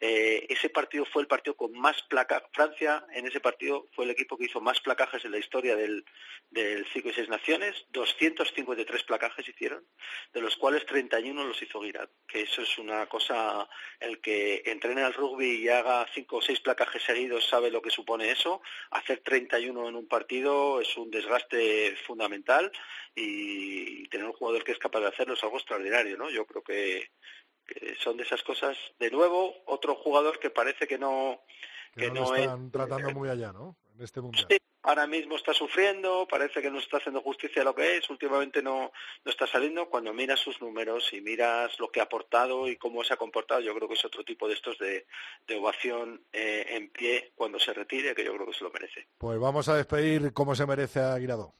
eh, 0.00 0.46
ese 0.48 0.68
partido 0.70 1.04
fue 1.04 1.22
el 1.22 1.28
partido 1.28 1.56
con 1.56 1.72
más 1.72 2.02
placajes. 2.02 2.48
Francia 2.52 3.04
en 3.12 3.26
ese 3.26 3.40
partido 3.40 3.86
fue 3.92 4.04
el 4.04 4.10
equipo 4.10 4.36
que 4.36 4.44
hizo 4.44 4.60
más 4.60 4.80
placajes 4.80 5.24
en 5.24 5.32
la 5.32 5.38
historia 5.38 5.76
del, 5.76 6.04
del 6.50 6.86
cinco 6.92 7.08
y 7.08 7.12
seis 7.12 7.28
naciones. 7.28 7.86
253 7.90 9.04
placajes 9.04 9.48
hicieron, 9.48 9.84
de 10.32 10.40
los 10.40 10.56
cuales 10.56 10.86
31 10.86 11.44
los 11.44 11.62
hizo 11.62 11.80
Guirad. 11.80 12.08
Que 12.26 12.42
eso 12.42 12.62
es 12.62 12.78
una 12.78 13.06
cosa, 13.06 13.68
el 14.00 14.20
que 14.20 14.62
entrene 14.66 15.02
al 15.02 15.14
rugby 15.14 15.62
y 15.62 15.68
haga 15.68 16.06
cinco 16.14 16.36
o 16.36 16.42
seis 16.42 16.60
placajes 16.60 17.02
seguidos 17.02 17.48
sabe 17.48 17.70
lo 17.70 17.82
que 17.82 17.90
supone 17.90 18.30
eso. 18.30 18.62
Hacer 18.90 19.20
31 19.20 19.88
en 19.88 19.96
un 19.96 20.08
partido 20.08 20.80
es 20.80 20.96
un 20.96 21.10
desgaste 21.10 21.96
fundamental 22.06 22.70
y 23.14 24.08
tener 24.08 24.26
un 24.26 24.32
jugador 24.32 24.64
que 24.64 24.72
es 24.72 24.78
capaz 24.78 25.00
de 25.00 25.08
hacerlo 25.08 25.34
es 25.34 25.44
algo 25.44 25.56
extraordinario, 25.56 26.16
¿no? 26.16 26.30
Yo 26.30 26.46
creo 26.46 26.62
que 26.62 27.10
que 27.66 27.94
son 27.96 28.16
de 28.16 28.24
esas 28.24 28.42
cosas. 28.42 28.76
De 28.98 29.10
nuevo, 29.10 29.54
otro 29.66 29.94
jugador 29.94 30.38
que 30.38 30.50
parece 30.50 30.86
que 30.86 30.98
no 30.98 31.40
que, 31.94 32.10
no, 32.10 32.34
están 32.34 32.70
tratando 32.70 33.12
muy 33.12 33.28
allá, 33.28 33.52
¿no? 33.52 33.76
En 33.94 34.02
este 34.02 34.20
mundial. 34.20 34.46
Sí, 34.50 34.58
ahora 34.82 35.06
mismo 35.06 35.36
está 35.36 35.54
sufriendo, 35.54 36.26
parece 36.28 36.60
que 36.60 36.70
no 36.70 36.78
está 36.78 36.96
haciendo 36.96 37.20
justicia 37.20 37.62
a 37.62 37.64
lo 37.64 37.74
que 37.74 37.96
es, 37.96 38.10
últimamente 38.10 38.62
no, 38.62 38.90
no 39.24 39.30
está 39.30 39.46
saliendo. 39.46 39.88
Cuando 39.88 40.12
miras 40.12 40.40
sus 40.40 40.60
números 40.60 41.12
y 41.12 41.20
miras 41.20 41.78
lo 41.78 41.90
que 41.90 42.00
ha 42.00 42.04
aportado 42.04 42.68
y 42.68 42.76
cómo 42.76 43.04
se 43.04 43.14
ha 43.14 43.16
comportado, 43.16 43.60
yo 43.60 43.74
creo 43.74 43.88
que 43.88 43.94
es 43.94 44.04
otro 44.04 44.24
tipo 44.24 44.48
de 44.48 44.54
estos 44.54 44.78
de, 44.78 45.06
de 45.46 45.56
ovación 45.56 46.24
eh, 46.32 46.66
en 46.70 46.90
pie 46.90 47.32
cuando 47.36 47.58
se 47.58 47.72
retire, 47.72 48.14
que 48.14 48.24
yo 48.24 48.34
creo 48.34 48.46
que 48.46 48.54
se 48.54 48.64
lo 48.64 48.70
merece. 48.70 49.06
Pues 49.18 49.38
vamos 49.38 49.68
a 49.68 49.76
despedir 49.76 50.32
como 50.32 50.54
se 50.54 50.66
merece 50.66 51.00
a 51.00 51.16
Guirado. 51.16 51.54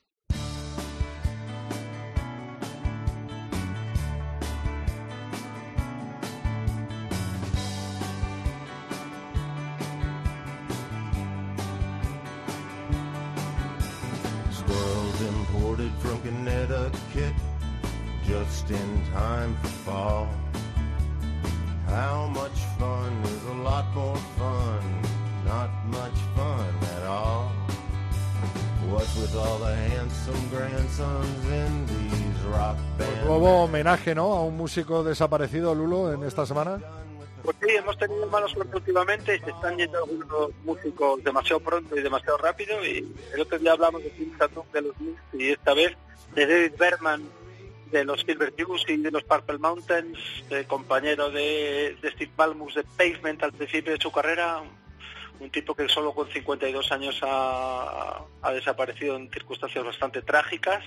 Fall. 19.85 20.27
How 21.87 22.27
much 22.29 22.59
fun 22.79 23.13
is 23.25 23.45
a 23.47 23.57
lot 23.63 23.87
more 23.95 24.17
fun, 24.39 24.83
not 25.45 25.71
much 25.87 26.19
fun 26.35 26.73
at 26.97 27.07
all. 27.07 27.53
What's 28.91 29.15
with 29.17 29.35
all 29.37 29.59
the 29.59 29.75
handsome 29.75 30.49
grandsons 30.51 31.45
in 31.47 31.87
these 31.87 32.41
rock 32.47 32.77
bands? 32.99 33.25
Nuevo 33.25 33.65
homenaje, 33.65 34.15
¿no? 34.15 34.33
A 34.33 34.43
un 34.43 34.57
músico 34.57 35.05
desaparecido, 35.05 35.75
Lulo, 35.75 36.13
en 36.13 36.25
esta 36.25 36.47
semana. 36.47 36.81
Pues 37.43 37.57
sí, 37.61 37.77
hemos 37.77 37.99
tenido 37.99 38.27
mala 38.27 38.49
suerte 38.49 38.77
últimamente 38.77 39.37
y 39.37 39.39
se 39.41 39.51
están 39.51 39.77
yendo 39.77 39.99
algunos 39.99 40.51
músicos 40.65 41.23
demasiado 41.23 41.61
pronto 41.61 41.97
y 41.97 42.03
demasiado 42.03 42.39
rápido. 42.39 42.83
Y 42.85 43.15
el 43.35 43.41
otro 43.41 43.59
día 43.59 43.73
hablamos 43.73 44.03
de 44.03 44.11
Tim 44.11 44.33
de 44.73 44.83
los 44.83 44.97
Knicks 44.97 45.23
y 45.35 45.51
esta 45.51 45.75
vez 45.75 45.95
de 46.35 46.47
David 46.47 46.73
Berman 46.79 47.23
de 47.91 48.05
los 48.05 48.21
Silver 48.23 48.53
Jews 48.57 48.85
y 48.89 48.97
de 48.97 49.11
los 49.11 49.25
Purple 49.25 49.59
Mountains, 49.59 50.19
compañero 50.67 51.31
de, 51.31 51.97
de 52.01 52.11
Steve 52.13 52.33
Balmus 52.37 52.75
de 52.75 52.85
Pavement 52.85 53.43
al 53.43 53.53
principio 53.53 53.93
de 53.93 54.01
su 54.01 54.11
carrera, 54.11 54.63
un 55.41 55.51
tipo 55.51 55.75
que 55.75 55.89
solo 55.89 56.15
con 56.15 56.29
52 56.31 56.93
años 56.93 57.21
ha, 57.23 58.25
desaparecido 58.53 59.17
en 59.17 59.31
circunstancias 59.31 59.85
bastante 59.85 60.23
trágicas, 60.23 60.85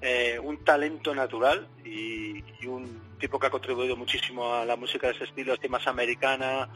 eh, 0.00 0.38
un 0.42 0.64
talento 0.64 1.14
natural 1.14 1.68
y, 1.84 2.42
un 2.66 3.14
tipo 3.18 3.38
que 3.38 3.46
ha 3.46 3.50
contribuido 3.50 3.94
muchísimo 3.94 4.54
a 4.54 4.64
la 4.64 4.76
música 4.76 5.06
de 5.06 5.14
ese 5.14 5.24
estilo, 5.24 5.52
así 5.52 5.68
más 5.68 5.86
americana, 5.86 6.68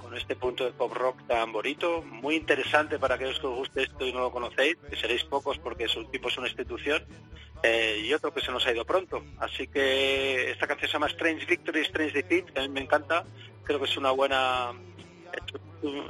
con 0.00 0.16
este 0.16 0.34
punto 0.34 0.64
de 0.64 0.72
pop 0.72 0.92
rock 0.92 1.26
tan 1.26 1.52
bonito, 1.52 2.02
muy 2.02 2.36
interesante 2.36 2.98
para 2.98 3.14
aquellos 3.14 3.38
que 3.38 3.46
os 3.46 3.56
guste 3.56 3.82
esto 3.82 4.06
y 4.06 4.12
no 4.12 4.20
lo 4.20 4.30
conocéis, 4.30 4.76
que 4.88 4.96
seréis 4.96 5.24
pocos 5.24 5.58
porque 5.58 5.88
su 5.88 6.04
tipo 6.06 6.28
es 6.28 6.38
una 6.38 6.48
institución, 6.48 7.04
eh, 7.62 8.02
y 8.04 8.12
otro 8.14 8.32
que 8.32 8.40
se 8.40 8.50
nos 8.50 8.66
ha 8.66 8.72
ido 8.72 8.84
pronto. 8.84 9.24
Así 9.38 9.68
que 9.68 10.50
esta 10.50 10.66
canción 10.66 10.88
se 10.88 10.92
llama 10.94 11.06
Strange 11.06 11.46
Victory, 11.46 11.80
Strange 11.80 12.22
Defeat, 12.22 12.52
que 12.52 12.60
a 12.60 12.62
mí 12.62 12.68
me 12.68 12.80
encanta. 12.80 13.24
Creo 13.64 13.78
que 13.78 13.86
es 13.86 13.96
una 13.96 14.10
buena 14.10 14.72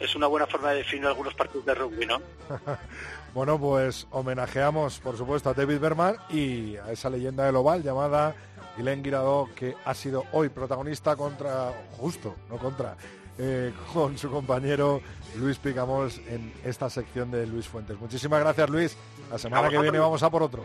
es 0.01 0.15
una 0.15 0.27
buena 0.27 0.47
forma 0.47 0.71
de 0.71 0.79
definir 0.79 1.07
algunos 1.07 1.35
partidos 1.35 1.67
de 1.67 1.75
rugby, 1.75 2.07
¿no? 2.07 2.21
bueno, 3.35 3.59
pues 3.59 4.07
homenajeamos, 4.11 4.99
por 4.99 5.17
supuesto, 5.17 5.51
a 5.51 5.55
David 5.55 5.79
Berman 5.79 6.17
y 6.31 6.77
a 6.77 6.93
esa 6.93 7.11
leyenda 7.11 7.45
del 7.45 7.57
oval 7.57 7.83
llamada 7.83 8.35
Glenn 8.77 9.03
Guirado, 9.03 9.49
que 9.55 9.75
ha 9.85 9.95
sido 9.95 10.25
hoy 10.33 10.49
protagonista 10.49 11.17
contra, 11.17 11.73
justo, 11.99 12.37
no 12.49 12.59
contra, 12.59 12.97
eh, 13.39 13.73
con 13.93 14.17
su 14.19 14.31
compañero 14.31 15.01
Luis 15.37 15.59
Picamols 15.59 16.21
en 16.29 16.53
esta 16.65 16.89
sección 16.91 17.31
de 17.31 17.47
Luis 17.47 17.67
Fuentes. 17.67 17.99
Muchísimas 17.99 18.41
gracias, 18.41 18.71
Luis. 18.71 18.97
La 19.31 19.39
semana 19.39 19.69
que 19.69 19.79
viene 19.79 19.99
vamos 19.99 20.23
a 20.23 20.31
por 20.31 20.43
otro. 20.43 20.65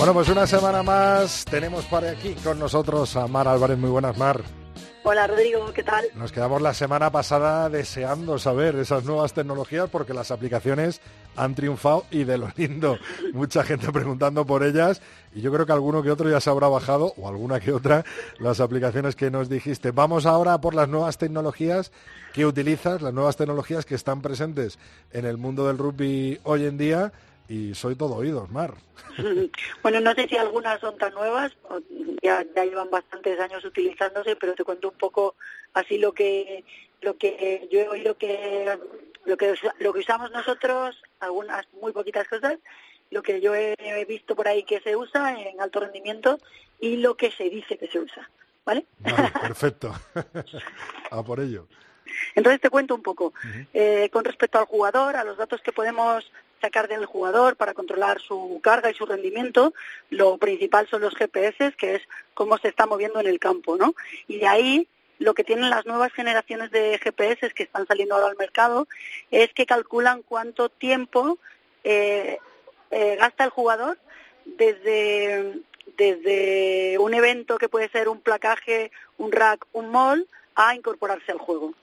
Bueno, 0.00 0.14
pues 0.14 0.30
una 0.30 0.46
semana 0.46 0.82
más 0.82 1.44
tenemos 1.44 1.84
para 1.84 2.12
aquí 2.12 2.32
con 2.42 2.58
nosotros 2.58 3.14
a 3.16 3.26
Mar 3.26 3.46
Álvarez. 3.46 3.76
Muy 3.76 3.90
buenas, 3.90 4.16
Mar. 4.16 4.40
Hola 5.02 5.26
Rodrigo, 5.26 5.70
¿qué 5.74 5.82
tal? 5.82 6.06
Nos 6.14 6.32
quedamos 6.32 6.62
la 6.62 6.72
semana 6.72 7.12
pasada 7.12 7.68
deseando 7.68 8.38
saber 8.38 8.76
esas 8.76 9.04
nuevas 9.04 9.34
tecnologías 9.34 9.90
porque 9.90 10.14
las 10.14 10.30
aplicaciones 10.30 11.02
han 11.36 11.54
triunfado 11.54 12.06
y 12.10 12.24
de 12.24 12.38
lo 12.38 12.48
lindo. 12.56 12.96
Mucha 13.34 13.62
gente 13.62 13.92
preguntando 13.92 14.46
por 14.46 14.62
ellas 14.62 15.02
y 15.34 15.42
yo 15.42 15.52
creo 15.52 15.66
que 15.66 15.72
alguno 15.72 16.02
que 16.02 16.10
otro 16.10 16.30
ya 16.30 16.40
se 16.40 16.48
habrá 16.48 16.68
bajado 16.68 17.12
o 17.18 17.28
alguna 17.28 17.60
que 17.60 17.72
otra 17.72 18.06
las 18.38 18.60
aplicaciones 18.60 19.16
que 19.16 19.30
nos 19.30 19.50
dijiste. 19.50 19.90
Vamos 19.90 20.24
ahora 20.24 20.62
por 20.62 20.74
las 20.74 20.88
nuevas 20.88 21.18
tecnologías 21.18 21.92
que 22.32 22.46
utilizas, 22.46 23.02
las 23.02 23.12
nuevas 23.12 23.36
tecnologías 23.36 23.84
que 23.84 23.96
están 23.96 24.22
presentes 24.22 24.78
en 25.12 25.26
el 25.26 25.36
mundo 25.36 25.66
del 25.66 25.76
rugby 25.76 26.40
hoy 26.44 26.64
en 26.64 26.78
día 26.78 27.12
y 27.50 27.74
soy 27.74 27.96
todo 27.96 28.14
oídos, 28.14 28.48
Mar. 28.50 28.74
Bueno, 29.82 30.00
no 30.00 30.14
sé 30.14 30.28
si 30.28 30.36
algunas 30.36 30.80
son 30.80 30.96
tan 30.96 31.12
nuevas, 31.14 31.52
ya, 32.22 32.44
ya 32.54 32.64
llevan 32.64 32.90
bastantes 32.90 33.38
años 33.40 33.64
utilizándose, 33.64 34.36
pero 34.36 34.54
te 34.54 34.62
cuento 34.62 34.88
un 34.90 34.96
poco 34.96 35.34
así 35.74 35.98
lo 35.98 36.12
que 36.12 36.64
lo 37.00 37.16
que 37.16 37.68
yo 37.72 37.80
he 37.80 37.88
oído 37.88 38.16
que 38.16 38.78
lo 39.24 39.36
que 39.36 39.54
lo 39.80 39.92
que 39.92 39.98
usamos 39.98 40.30
nosotros, 40.30 41.02
algunas 41.18 41.66
muy 41.80 41.92
poquitas 41.92 42.28
cosas, 42.28 42.58
lo 43.10 43.22
que 43.22 43.40
yo 43.40 43.54
he 43.54 44.04
visto 44.06 44.36
por 44.36 44.46
ahí 44.46 44.62
que 44.62 44.80
se 44.80 44.94
usa 44.94 45.40
en 45.40 45.60
alto 45.60 45.80
rendimiento 45.80 46.38
y 46.78 46.98
lo 46.98 47.16
que 47.16 47.32
se 47.32 47.50
dice 47.50 47.76
que 47.76 47.88
se 47.88 47.98
usa, 47.98 48.30
¿vale? 48.64 48.86
perfecto. 49.42 49.92
a 51.10 51.22
por 51.24 51.40
ello. 51.40 51.66
Entonces 52.34 52.60
te 52.60 52.70
cuento 52.70 52.94
un 52.94 53.02
poco. 53.02 53.32
eh, 53.72 54.08
con 54.12 54.24
respecto 54.24 54.58
al 54.58 54.66
jugador, 54.66 55.16
a 55.16 55.24
los 55.24 55.36
datos 55.36 55.60
que 55.62 55.72
podemos 55.72 56.30
sacar 56.60 56.88
del 56.88 57.06
jugador 57.06 57.56
para 57.56 57.74
controlar 57.74 58.20
su 58.20 58.60
carga 58.62 58.90
y 58.90 58.94
su 58.94 59.06
rendimiento, 59.06 59.72
lo 60.10 60.38
principal 60.38 60.88
son 60.88 61.02
los 61.02 61.14
GPS, 61.14 61.72
que 61.76 61.96
es 61.96 62.02
cómo 62.34 62.58
se 62.58 62.68
está 62.68 62.86
moviendo 62.86 63.20
en 63.20 63.26
el 63.26 63.38
campo, 63.38 63.76
¿no? 63.76 63.94
Y 64.28 64.38
de 64.38 64.46
ahí 64.46 64.88
lo 65.18 65.34
que 65.34 65.44
tienen 65.44 65.70
las 65.70 65.86
nuevas 65.86 66.12
generaciones 66.12 66.70
de 66.70 66.98
GPS 66.98 67.50
que 67.50 67.62
están 67.62 67.86
saliendo 67.86 68.14
ahora 68.14 68.28
al 68.28 68.36
mercado 68.36 68.88
es 69.30 69.52
que 69.52 69.66
calculan 69.66 70.22
cuánto 70.22 70.70
tiempo 70.70 71.38
eh, 71.84 72.38
eh, 72.90 73.16
gasta 73.16 73.44
el 73.44 73.50
jugador 73.50 73.98
desde, 74.44 75.60
desde 75.98 76.98
un 76.98 77.12
evento 77.14 77.58
que 77.58 77.68
puede 77.68 77.90
ser 77.90 78.08
un 78.08 78.20
placaje, 78.20 78.90
un 79.18 79.30
rack, 79.30 79.66
un 79.72 79.90
mall, 79.90 80.26
a 80.54 80.74
incorporarse 80.74 81.32
al 81.32 81.38
juego. 81.38 81.74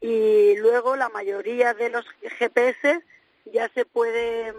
Y 0.00 0.56
luego 0.56 0.96
la 0.96 1.08
mayoría 1.08 1.74
de 1.74 1.90
los 1.90 2.04
GPS 2.38 3.02
ya 3.52 3.68
se 3.70 3.84
pueden 3.84 4.54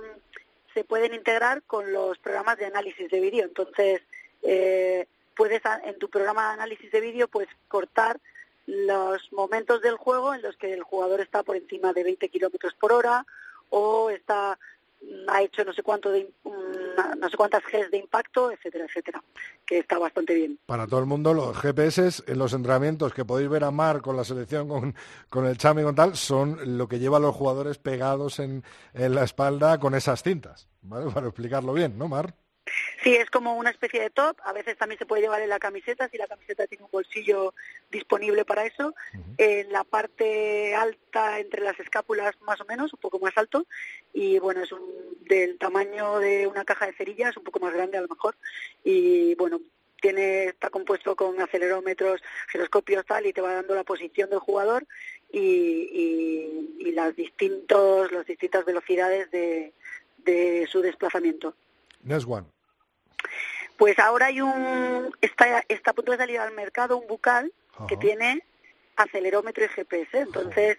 se 0.73 0.83
pueden 0.83 1.13
integrar 1.13 1.63
con 1.63 1.91
los 1.91 2.17
programas 2.19 2.57
de 2.57 2.65
análisis 2.65 3.09
de 3.09 3.19
vídeo. 3.19 3.43
Entonces, 3.43 4.01
eh, 4.43 5.07
puedes 5.35 5.61
en 5.83 5.97
tu 5.97 6.09
programa 6.09 6.47
de 6.47 6.53
análisis 6.53 6.91
de 6.91 7.01
vídeo 7.01 7.27
puedes 7.27 7.49
cortar 7.67 8.19
los 8.67 9.31
momentos 9.33 9.81
del 9.81 9.95
juego 9.95 10.35
en 10.35 10.41
los 10.41 10.55
que 10.57 10.73
el 10.73 10.83
jugador 10.83 11.21
está 11.21 11.43
por 11.43 11.55
encima 11.55 11.91
de 11.91 12.03
20 12.03 12.29
kilómetros 12.29 12.75
por 12.75 12.93
hora 12.93 13.25
o 13.69 14.09
está 14.11 14.59
ha 15.27 15.41
hecho 15.41 15.63
no 15.63 15.73
sé 15.73 15.83
cuánto 15.83 16.11
de, 16.11 16.31
no 16.45 17.29
sé 17.29 17.37
cuántas 17.37 17.63
Gs 17.63 17.91
de 17.91 17.97
impacto, 17.97 18.51
etcétera, 18.51 18.85
etcétera, 18.85 19.23
que 19.65 19.79
está 19.79 19.97
bastante 19.97 20.33
bien. 20.33 20.59
Para 20.65 20.87
todo 20.87 20.99
el 20.99 21.05
mundo, 21.05 21.33
los 21.33 21.57
GPS 21.57 22.23
en 22.27 22.37
los 22.37 22.53
entrenamientos 22.53 23.13
que 23.13 23.25
podéis 23.25 23.49
ver 23.49 23.63
a 23.63 23.71
Mar 23.71 24.01
con 24.01 24.17
la 24.17 24.23
selección, 24.23 24.67
con, 24.67 24.95
con 25.29 25.45
el 25.45 25.57
Chami 25.57 25.83
con 25.83 25.95
tal, 25.95 26.15
son 26.15 26.77
lo 26.77 26.87
que 26.87 26.99
lleva 26.99 27.17
a 27.17 27.21
los 27.21 27.35
jugadores 27.35 27.77
pegados 27.77 28.39
en, 28.39 28.63
en 28.93 29.15
la 29.15 29.23
espalda 29.23 29.79
con 29.79 29.95
esas 29.95 30.23
cintas, 30.23 30.67
¿vale? 30.81 31.11
Para 31.13 31.27
explicarlo 31.27 31.73
bien, 31.73 31.97
¿no, 31.97 32.07
Mar? 32.07 32.33
Sí, 33.03 33.15
es 33.15 33.29
como 33.29 33.55
una 33.55 33.69
especie 33.69 34.01
de 34.01 34.09
top. 34.09 34.37
A 34.43 34.53
veces 34.53 34.77
también 34.77 34.99
se 34.99 35.05
puede 35.05 35.21
llevar 35.21 35.41
en 35.41 35.49
la 35.49 35.59
camiseta 35.59 36.09
si 36.09 36.17
la 36.17 36.27
camiseta 36.27 36.67
tiene 36.67 36.83
un 36.83 36.91
bolsillo 36.91 37.53
disponible 37.89 38.45
para 38.45 38.65
eso. 38.65 38.93
En 39.37 39.71
la 39.71 39.83
parte 39.83 40.75
alta, 40.75 41.39
entre 41.39 41.63
las 41.63 41.79
escápulas, 41.79 42.39
más 42.41 42.59
o 42.61 42.65
menos, 42.65 42.93
un 42.93 42.99
poco 42.99 43.19
más 43.19 43.37
alto. 43.37 43.65
Y 44.13 44.39
bueno, 44.39 44.63
es 44.63 44.71
un, 44.71 44.81
del 45.21 45.57
tamaño 45.57 46.19
de 46.19 46.47
una 46.47 46.65
caja 46.65 46.85
de 46.87 46.93
cerillas, 46.93 47.37
un 47.37 47.43
poco 47.43 47.59
más 47.59 47.73
grande 47.73 47.97
a 47.97 48.01
lo 48.01 48.07
mejor. 48.07 48.35
Y 48.83 49.35
bueno, 49.35 49.61
tiene 50.01 50.45
está 50.45 50.69
compuesto 50.69 51.15
con 51.15 51.39
acelerómetros, 51.41 52.21
giroscopios 52.51 53.05
tal 53.05 53.25
y 53.25 53.33
te 53.33 53.41
va 53.41 53.53
dando 53.53 53.75
la 53.75 53.83
posición 53.83 54.29
del 54.29 54.39
jugador 54.39 54.87
y, 55.31 55.39
y, 55.39 56.75
y 56.79 56.91
las 56.91 57.15
distintos 57.15 58.11
las 58.11 58.25
distintas 58.25 58.65
velocidades 58.65 59.29
de, 59.31 59.73
de 60.17 60.67
su 60.71 60.81
desplazamiento. 60.81 61.55
Next 62.03 62.27
one. 62.27 62.45
Pues 63.77 63.97
ahora 63.99 64.27
hay 64.27 64.41
un 64.41 65.15
está, 65.21 65.63
está 65.67 65.91
a 65.91 65.93
punto 65.93 66.11
de 66.11 66.17
salir 66.17 66.39
al 66.39 66.53
mercado 66.53 66.97
un 66.97 67.07
bucal 67.07 67.51
Ajá. 67.75 67.87
que 67.87 67.97
tiene 67.97 68.43
acelerómetro 68.97 69.63
y 69.63 69.69
GPS. 69.69 70.19
Entonces, 70.19 70.77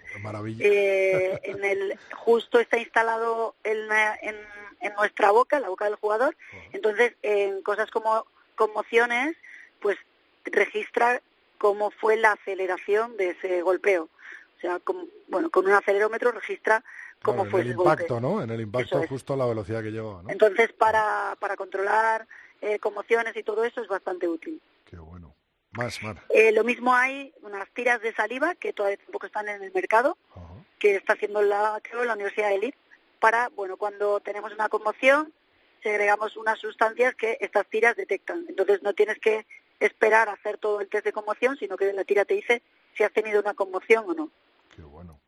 eh, 0.61 1.41
en 1.43 1.64
el 1.64 1.99
justo 2.12 2.61
está 2.61 2.76
instalado 2.78 3.55
en, 3.64 3.91
en, 4.22 4.36
en 4.80 4.95
nuestra 4.95 5.30
boca, 5.30 5.57
en 5.57 5.62
la 5.62 5.70
boca 5.70 5.86
del 5.86 5.95
jugador. 5.95 6.36
Entonces, 6.72 7.14
en 7.22 7.62
cosas 7.62 7.91
como 7.91 8.26
conmociones, 8.57 9.36
pues 9.80 9.97
registra 10.45 11.22
cómo 11.57 11.91
fue 11.91 12.16
la 12.16 12.32
aceleración 12.32 13.16
de 13.16 13.30
ese 13.30 13.62
golpeo. 13.62 14.05
O 14.59 14.61
sea, 14.61 14.78
con, 14.80 15.09
bueno, 15.28 15.51
con 15.51 15.66
un 15.66 15.72
acelerómetro 15.72 16.32
registra 16.32 16.84
cómo 17.22 17.42
Claro, 17.42 17.50
fue 17.50 17.60
en 17.60 17.66
el 17.66 17.70
ese 17.72 17.76
golpe. 17.76 17.92
impacto, 17.92 18.20
¿no? 18.20 18.42
En 18.42 18.50
el 18.50 18.60
impacto 18.60 19.00
es. 19.02 19.08
justo 19.08 19.36
la 19.36 19.46
velocidad 19.46 19.82
que 19.82 19.90
lleva, 19.90 20.22
¿no? 20.22 20.30
Entonces, 20.30 20.72
para, 20.72 21.36
para 21.40 21.56
controlar 21.56 22.26
eh, 22.60 22.78
conmociones 22.78 23.36
y 23.36 23.42
todo 23.42 23.64
eso 23.64 23.80
es 23.80 23.88
bastante 23.88 24.28
útil. 24.28 24.60
Qué 24.84 24.96
bueno. 24.96 25.34
Más, 25.72 26.02
Mar. 26.02 26.20
Eh, 26.30 26.50
lo 26.50 26.64
mismo 26.64 26.92
hay 26.94 27.32
unas 27.42 27.68
tiras 27.70 28.00
de 28.02 28.12
saliva 28.14 28.56
que 28.56 28.72
todavía 28.72 28.96
tampoco 28.98 29.26
están 29.26 29.48
en 29.48 29.62
el 29.62 29.72
mercado, 29.72 30.18
que 30.80 30.96
está 30.96 31.12
haciendo 31.12 31.42
la, 31.42 31.78
creo, 31.82 32.04
la 32.04 32.14
Universidad 32.14 32.48
de 32.48 32.58
Leeds, 32.58 32.76
para, 33.20 33.50
bueno, 33.50 33.76
cuando 33.76 34.18
tenemos 34.20 34.52
una 34.52 34.68
conmoción, 34.68 35.32
segregamos 35.82 36.36
unas 36.36 36.58
sustancias 36.58 37.14
que 37.14 37.38
estas 37.40 37.66
tiras 37.68 37.94
detectan. 37.94 38.46
Entonces 38.48 38.82
no 38.82 38.94
tienes 38.94 39.18
que 39.20 39.46
esperar 39.78 40.28
a 40.28 40.32
hacer 40.32 40.58
todo 40.58 40.80
el 40.80 40.88
test 40.88 41.04
de 41.04 41.12
conmoción, 41.12 41.56
sino 41.56 41.76
que 41.76 41.92
la 41.92 42.02
tira 42.04 42.24
te 42.24 42.34
dice 42.34 42.62
si 42.96 43.04
has 43.04 43.12
tenido 43.12 43.40
una 43.40 43.54
conmoción 43.54 44.04
o 44.08 44.14
no. 44.14 44.30
Qué 44.74 44.82
bueno. 44.82 45.19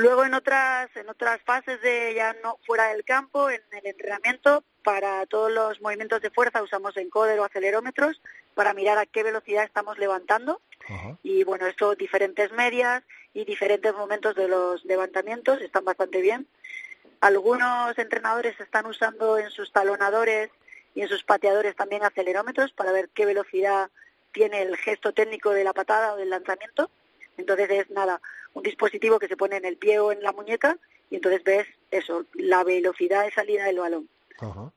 Luego 0.00 0.24
en 0.24 0.32
otras 0.32 0.88
en 0.96 1.10
otras 1.10 1.42
fases 1.42 1.78
de 1.82 2.14
ya 2.14 2.34
no 2.42 2.58
fuera 2.64 2.88
del 2.88 3.04
campo, 3.04 3.50
en 3.50 3.60
el 3.70 3.86
entrenamiento, 3.86 4.64
para 4.82 5.26
todos 5.26 5.52
los 5.52 5.78
movimientos 5.82 6.22
de 6.22 6.30
fuerza 6.30 6.62
usamos 6.62 6.96
encoder 6.96 7.38
o 7.38 7.44
acelerómetros 7.44 8.22
para 8.54 8.72
mirar 8.72 8.96
a 8.96 9.04
qué 9.04 9.22
velocidad 9.22 9.62
estamos 9.62 9.98
levantando 9.98 10.62
y 11.22 11.44
bueno, 11.44 11.66
esto 11.66 11.94
diferentes 11.96 12.50
medias 12.52 13.02
y 13.34 13.44
diferentes 13.44 13.94
momentos 13.94 14.34
de 14.34 14.48
los 14.48 14.82
levantamientos 14.86 15.60
están 15.60 15.84
bastante 15.84 16.22
bien. 16.22 16.46
Algunos 17.20 17.96
entrenadores 17.98 18.58
están 18.58 18.86
usando 18.86 19.36
en 19.36 19.50
sus 19.50 19.70
talonadores 19.70 20.48
y 20.94 21.02
en 21.02 21.08
sus 21.08 21.24
pateadores 21.24 21.76
también 21.76 22.04
acelerómetros 22.04 22.72
para 22.72 22.90
ver 22.90 23.10
qué 23.10 23.26
velocidad 23.26 23.90
tiene 24.32 24.62
el 24.62 24.78
gesto 24.78 25.12
técnico 25.12 25.50
de 25.50 25.64
la 25.64 25.74
patada 25.74 26.14
o 26.14 26.16
del 26.16 26.30
lanzamiento. 26.30 26.90
Entonces 27.36 27.70
es 27.70 27.90
nada, 27.90 28.20
un 28.54 28.62
dispositivo 28.62 29.18
que 29.18 29.28
se 29.28 29.36
pone 29.36 29.56
en 29.56 29.64
el 29.64 29.76
pie 29.76 29.98
o 30.00 30.12
en 30.12 30.22
la 30.22 30.32
muñeca 30.32 30.76
y 31.10 31.16
entonces 31.16 31.42
ves 31.44 31.66
eso, 31.90 32.24
la 32.34 32.62
velocidad 32.64 33.24
de 33.24 33.32
salida 33.32 33.64
del 33.64 33.78
balón. 33.78 34.08
Ajá. 34.38 34.72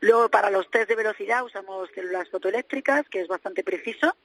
Luego, 0.00 0.28
para 0.28 0.50
los 0.50 0.70
test 0.70 0.88
de 0.88 0.94
velocidad 0.96 1.44
usamos 1.44 1.88
células 1.94 2.28
fotoeléctricas, 2.30 3.08
que 3.08 3.20
es 3.20 3.28
bastante 3.28 3.64
preciso. 3.64 4.16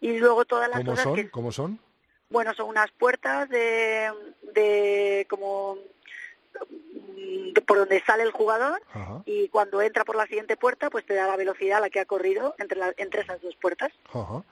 Y 0.00 0.18
luego 0.18 0.44
todas 0.44 0.68
las 0.68 0.78
¿Cómo 0.80 0.90
cosas 0.92 1.04
son? 1.04 1.14
que... 1.16 1.30
¿Cómo 1.30 1.52
son? 1.52 1.80
Bueno, 2.28 2.54
son 2.54 2.68
unas 2.68 2.90
puertas 2.92 3.48
de, 3.48 4.10
de 4.52 5.26
como 5.30 5.78
de 7.54 7.60
por 7.62 7.78
donde 7.78 8.02
sale 8.04 8.22
el 8.24 8.32
jugador 8.32 8.82
Ajá, 8.92 9.22
y 9.26 9.48
cuando 9.48 9.80
entra 9.82 10.04
por 10.04 10.16
la 10.16 10.26
siguiente 10.26 10.56
puerta 10.56 10.90
pues 10.90 11.04
te 11.06 11.14
da 11.14 11.26
la 11.28 11.36
velocidad 11.36 11.78
a 11.78 11.80
la 11.82 11.90
que 11.90 12.00
ha 12.00 12.04
corrido 12.06 12.54
entre, 12.58 12.78
la- 12.78 12.94
entre 12.96 13.20
esas 13.22 13.40
dos 13.42 13.54
puertas 13.56 13.92
ajá. 14.12 14.42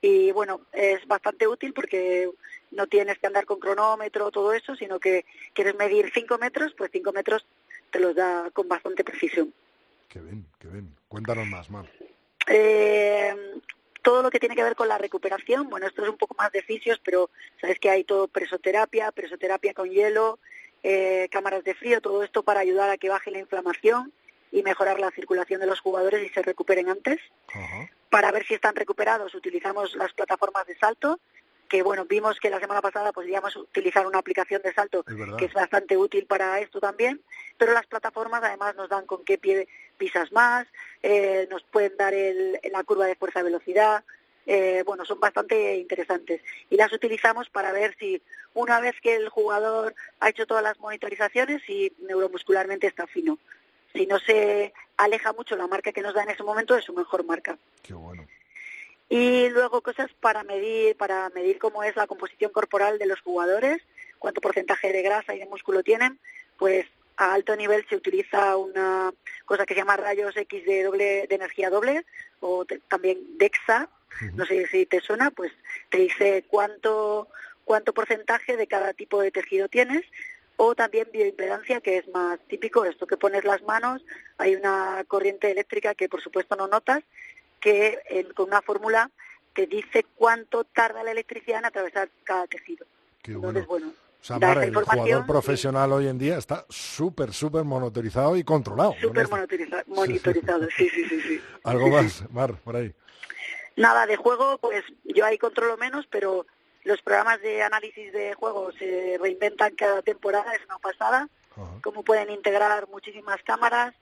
Y 0.00 0.30
bueno 0.32 0.60
es 0.72 1.06
bastante 1.06 1.46
útil 1.46 1.72
porque 1.72 2.30
no 2.70 2.86
tienes 2.86 3.18
que 3.18 3.26
andar 3.26 3.44
con 3.44 3.58
cronómetro 3.58 4.30
todo 4.30 4.52
eso 4.52 4.76
sino 4.76 5.00
que 5.00 5.24
quieres 5.52 5.74
medir 5.74 6.10
5 6.12 6.38
metros 6.38 6.74
pues 6.76 6.90
5 6.92 7.12
metros 7.12 7.46
te 7.90 8.00
los 8.00 8.14
da 8.14 8.50
con 8.52 8.68
bastante 8.68 9.02
precisión 9.04 9.52
Qué 10.08 10.20
bien, 10.20 10.46
qué 10.58 10.68
bien. 10.68 10.96
Cuéntanos 11.06 11.46
más, 11.46 11.70
Mar. 11.70 11.86
Eh, 12.46 13.34
todo 14.02 14.22
lo 14.22 14.30
que 14.30 14.40
tiene 14.40 14.56
que 14.56 14.62
ver 14.62 14.74
con 14.74 14.88
la 14.88 14.96
recuperación, 14.96 15.68
bueno, 15.68 15.86
esto 15.86 16.02
es 16.02 16.08
un 16.08 16.16
poco 16.16 16.34
más 16.38 16.50
de 16.50 16.62
fisios, 16.62 16.98
pero 17.04 17.30
sabes 17.60 17.78
que 17.78 17.90
hay 17.90 18.04
todo 18.04 18.26
presoterapia, 18.26 19.12
presoterapia 19.12 19.74
con 19.74 19.90
hielo, 19.90 20.38
eh, 20.82 21.28
cámaras 21.30 21.62
de 21.64 21.74
frío, 21.74 22.00
todo 22.00 22.22
esto 22.22 22.42
para 22.42 22.60
ayudar 22.60 22.88
a 22.88 22.96
que 22.96 23.10
baje 23.10 23.30
la 23.30 23.40
inflamación 23.40 24.12
y 24.50 24.62
mejorar 24.62 25.00
la 25.00 25.10
circulación 25.10 25.60
de 25.60 25.66
los 25.66 25.80
jugadores 25.80 26.24
y 26.24 26.32
se 26.32 26.42
recuperen 26.42 26.88
antes. 26.88 27.18
Para 28.10 28.32
ver 28.32 28.46
si 28.46 28.54
están 28.54 28.74
recuperados 28.74 29.34
utilizamos 29.34 29.94
las 29.94 30.12
plataformas 30.12 30.66
de 30.66 30.76
salto, 30.76 31.18
que 31.68 31.82
bueno, 31.82 32.06
vimos 32.06 32.40
que 32.40 32.50
la 32.50 32.60
semana 32.60 32.80
pasada 32.80 33.12
pues 33.12 33.26
podíamos 33.26 33.54
utilizar 33.56 34.06
una 34.06 34.18
aplicación 34.18 34.62
de 34.62 34.72
salto 34.72 35.04
Es 35.06 35.36
que 35.36 35.44
es 35.44 35.52
bastante 35.52 35.96
útil 35.96 36.24
para 36.26 36.58
esto 36.60 36.80
también, 36.80 37.20
pero 37.58 37.72
las 37.72 37.86
plataformas 37.86 38.42
además 38.42 38.74
nos 38.74 38.88
dan 38.88 39.06
con 39.06 39.24
qué 39.24 39.36
pie 39.38 39.68
pisas 39.98 40.32
más, 40.32 40.66
eh, 41.02 41.46
nos 41.50 41.62
pueden 41.64 41.96
dar 41.96 42.14
el, 42.14 42.58
la 42.72 42.84
curva 42.84 43.06
de 43.06 43.16
fuerza-velocidad, 43.16 44.02
eh, 44.46 44.82
bueno, 44.86 45.04
son 45.04 45.20
bastante 45.20 45.76
interesantes. 45.76 46.40
Y 46.70 46.76
las 46.76 46.90
utilizamos 46.92 47.50
para 47.50 47.70
ver 47.70 47.94
si 47.98 48.22
una 48.54 48.80
vez 48.80 48.94
que 49.02 49.14
el 49.14 49.28
jugador 49.28 49.94
ha 50.20 50.30
hecho 50.30 50.46
todas 50.46 50.62
las 50.62 50.80
monitorizaciones, 50.80 51.62
si 51.66 51.92
neuromuscularmente 51.98 52.86
está 52.86 53.06
fino. 53.06 53.38
Si 53.92 54.06
no 54.06 54.18
se 54.18 54.72
aleja 54.96 55.32
mucho 55.32 55.56
la 55.56 55.66
marca 55.66 55.92
que 55.92 56.02
nos 56.02 56.14
da 56.14 56.22
en 56.22 56.30
ese 56.30 56.42
momento, 56.42 56.76
es 56.76 56.84
su 56.84 56.92
mejor 56.92 57.24
marca. 57.24 57.56
Qué 57.82 57.94
bueno. 57.94 58.26
Y 59.08 59.48
luego 59.48 59.80
cosas 59.80 60.10
para 60.20 60.44
medir, 60.44 60.96
para 60.96 61.30
medir 61.30 61.58
cómo 61.58 61.82
es 61.82 61.96
la 61.96 62.06
composición 62.06 62.52
corporal 62.52 62.98
de 62.98 63.06
los 63.06 63.20
jugadores, 63.20 63.80
cuánto 64.18 64.40
porcentaje 64.40 64.92
de 64.92 65.02
grasa 65.02 65.34
y 65.34 65.38
de 65.38 65.46
músculo 65.46 65.82
tienen, 65.82 66.18
pues 66.58 66.86
a 67.16 67.32
alto 67.32 67.56
nivel 67.56 67.86
se 67.88 67.96
utiliza 67.96 68.56
una 68.56 69.12
cosa 69.46 69.64
que 69.64 69.74
se 69.74 69.80
llama 69.80 69.96
rayos 69.96 70.36
X 70.36 70.64
de 70.66 70.82
doble 70.84 71.26
de 71.26 71.34
energía 71.34 71.70
doble 71.70 72.04
o 72.40 72.64
te- 72.66 72.80
también 72.80 73.18
DEXA, 73.38 73.88
no 74.34 74.44
sé 74.44 74.66
si 74.68 74.84
te 74.86 75.00
suena, 75.00 75.30
pues 75.30 75.52
te 75.88 75.98
dice 75.98 76.44
cuánto 76.48 77.28
cuánto 77.64 77.92
porcentaje 77.92 78.56
de 78.56 78.66
cada 78.66 78.92
tipo 78.94 79.20
de 79.20 79.30
tejido 79.30 79.68
tienes 79.68 80.04
o 80.60 80.74
también 80.74 81.08
bioimpedancia 81.12 81.80
que 81.80 81.98
es 81.98 82.08
más 82.08 82.38
típico 82.48 82.84
esto 82.84 83.06
que 83.06 83.16
pones 83.16 83.44
las 83.44 83.62
manos, 83.62 84.04
hay 84.38 84.56
una 84.56 85.04
corriente 85.06 85.50
eléctrica 85.50 85.94
que 85.94 86.08
por 86.08 86.20
supuesto 86.20 86.56
no 86.56 86.66
notas 86.66 87.02
que 87.60 88.00
en- 88.10 88.32
con 88.34 88.48
una 88.48 88.60
fórmula 88.60 89.10
te 89.54 89.66
dice 89.66 90.04
cuánto 90.16 90.64
tarda 90.64 91.02
la 91.04 91.12
electricidad 91.12 91.60
en 91.60 91.64
atravesar 91.66 92.08
cada 92.24 92.46
tejido. 92.48 92.86
Qué 93.22 93.32
Entonces, 93.32 93.66
bueno. 93.66 93.92
el 94.64 94.74
jugador 94.74 95.26
profesional 95.26 95.92
hoy 95.92 96.08
en 96.08 96.18
día 96.18 96.38
está 96.38 96.66
súper, 96.68 97.32
súper 97.32 97.62
monitorizado 97.64 98.36
y 98.36 98.42
controlado. 98.42 98.94
súper 99.00 99.28
Con 99.28 99.40
esto. 99.40 99.56
monitoriza- 99.56 99.84
monitorizado. 99.86 100.68
Sí, 100.76 100.88
sí, 100.88 101.04
sí, 101.08 101.20
sí. 101.20 101.40
Algo 101.64 101.88
más, 101.88 102.28
Mar, 102.32 102.54
por 102.64 102.74
ahí. 102.76 102.92
Nada 103.76 104.06
de 104.06 104.16
juego, 104.16 104.58
pues 104.58 104.82
yo 105.04 105.24
ahí 105.24 105.38
controlo 105.38 105.76
menos, 105.76 106.06
pero 106.10 106.46
los 106.88 107.00
programas 107.02 107.40
de 107.42 107.62
análisis 107.62 108.12
de 108.12 108.34
juego 108.34 108.72
se 108.72 109.16
reinventan 109.20 109.74
cada 109.76 110.02
temporada, 110.02 110.52
es 110.54 110.64
una 110.64 110.78
pasada. 110.78 111.28
Ajá. 111.52 111.78
Cómo 111.82 112.02
pueden 112.02 112.30
integrar 112.30 112.88
muchísimas 112.88 113.42
cámaras 113.44 113.94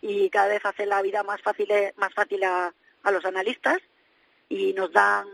y 0.00 0.30
cada 0.30 0.48
vez 0.48 0.64
hacer 0.64 0.88
la 0.88 1.02
vida 1.02 1.22
más 1.22 1.40
fácil, 1.42 1.68
más 1.96 2.12
fácil 2.14 2.42
a, 2.44 2.72
a 3.02 3.10
los 3.10 3.24
analistas 3.24 3.78
y 4.48 4.72
nos 4.72 4.92
dan 4.92 5.26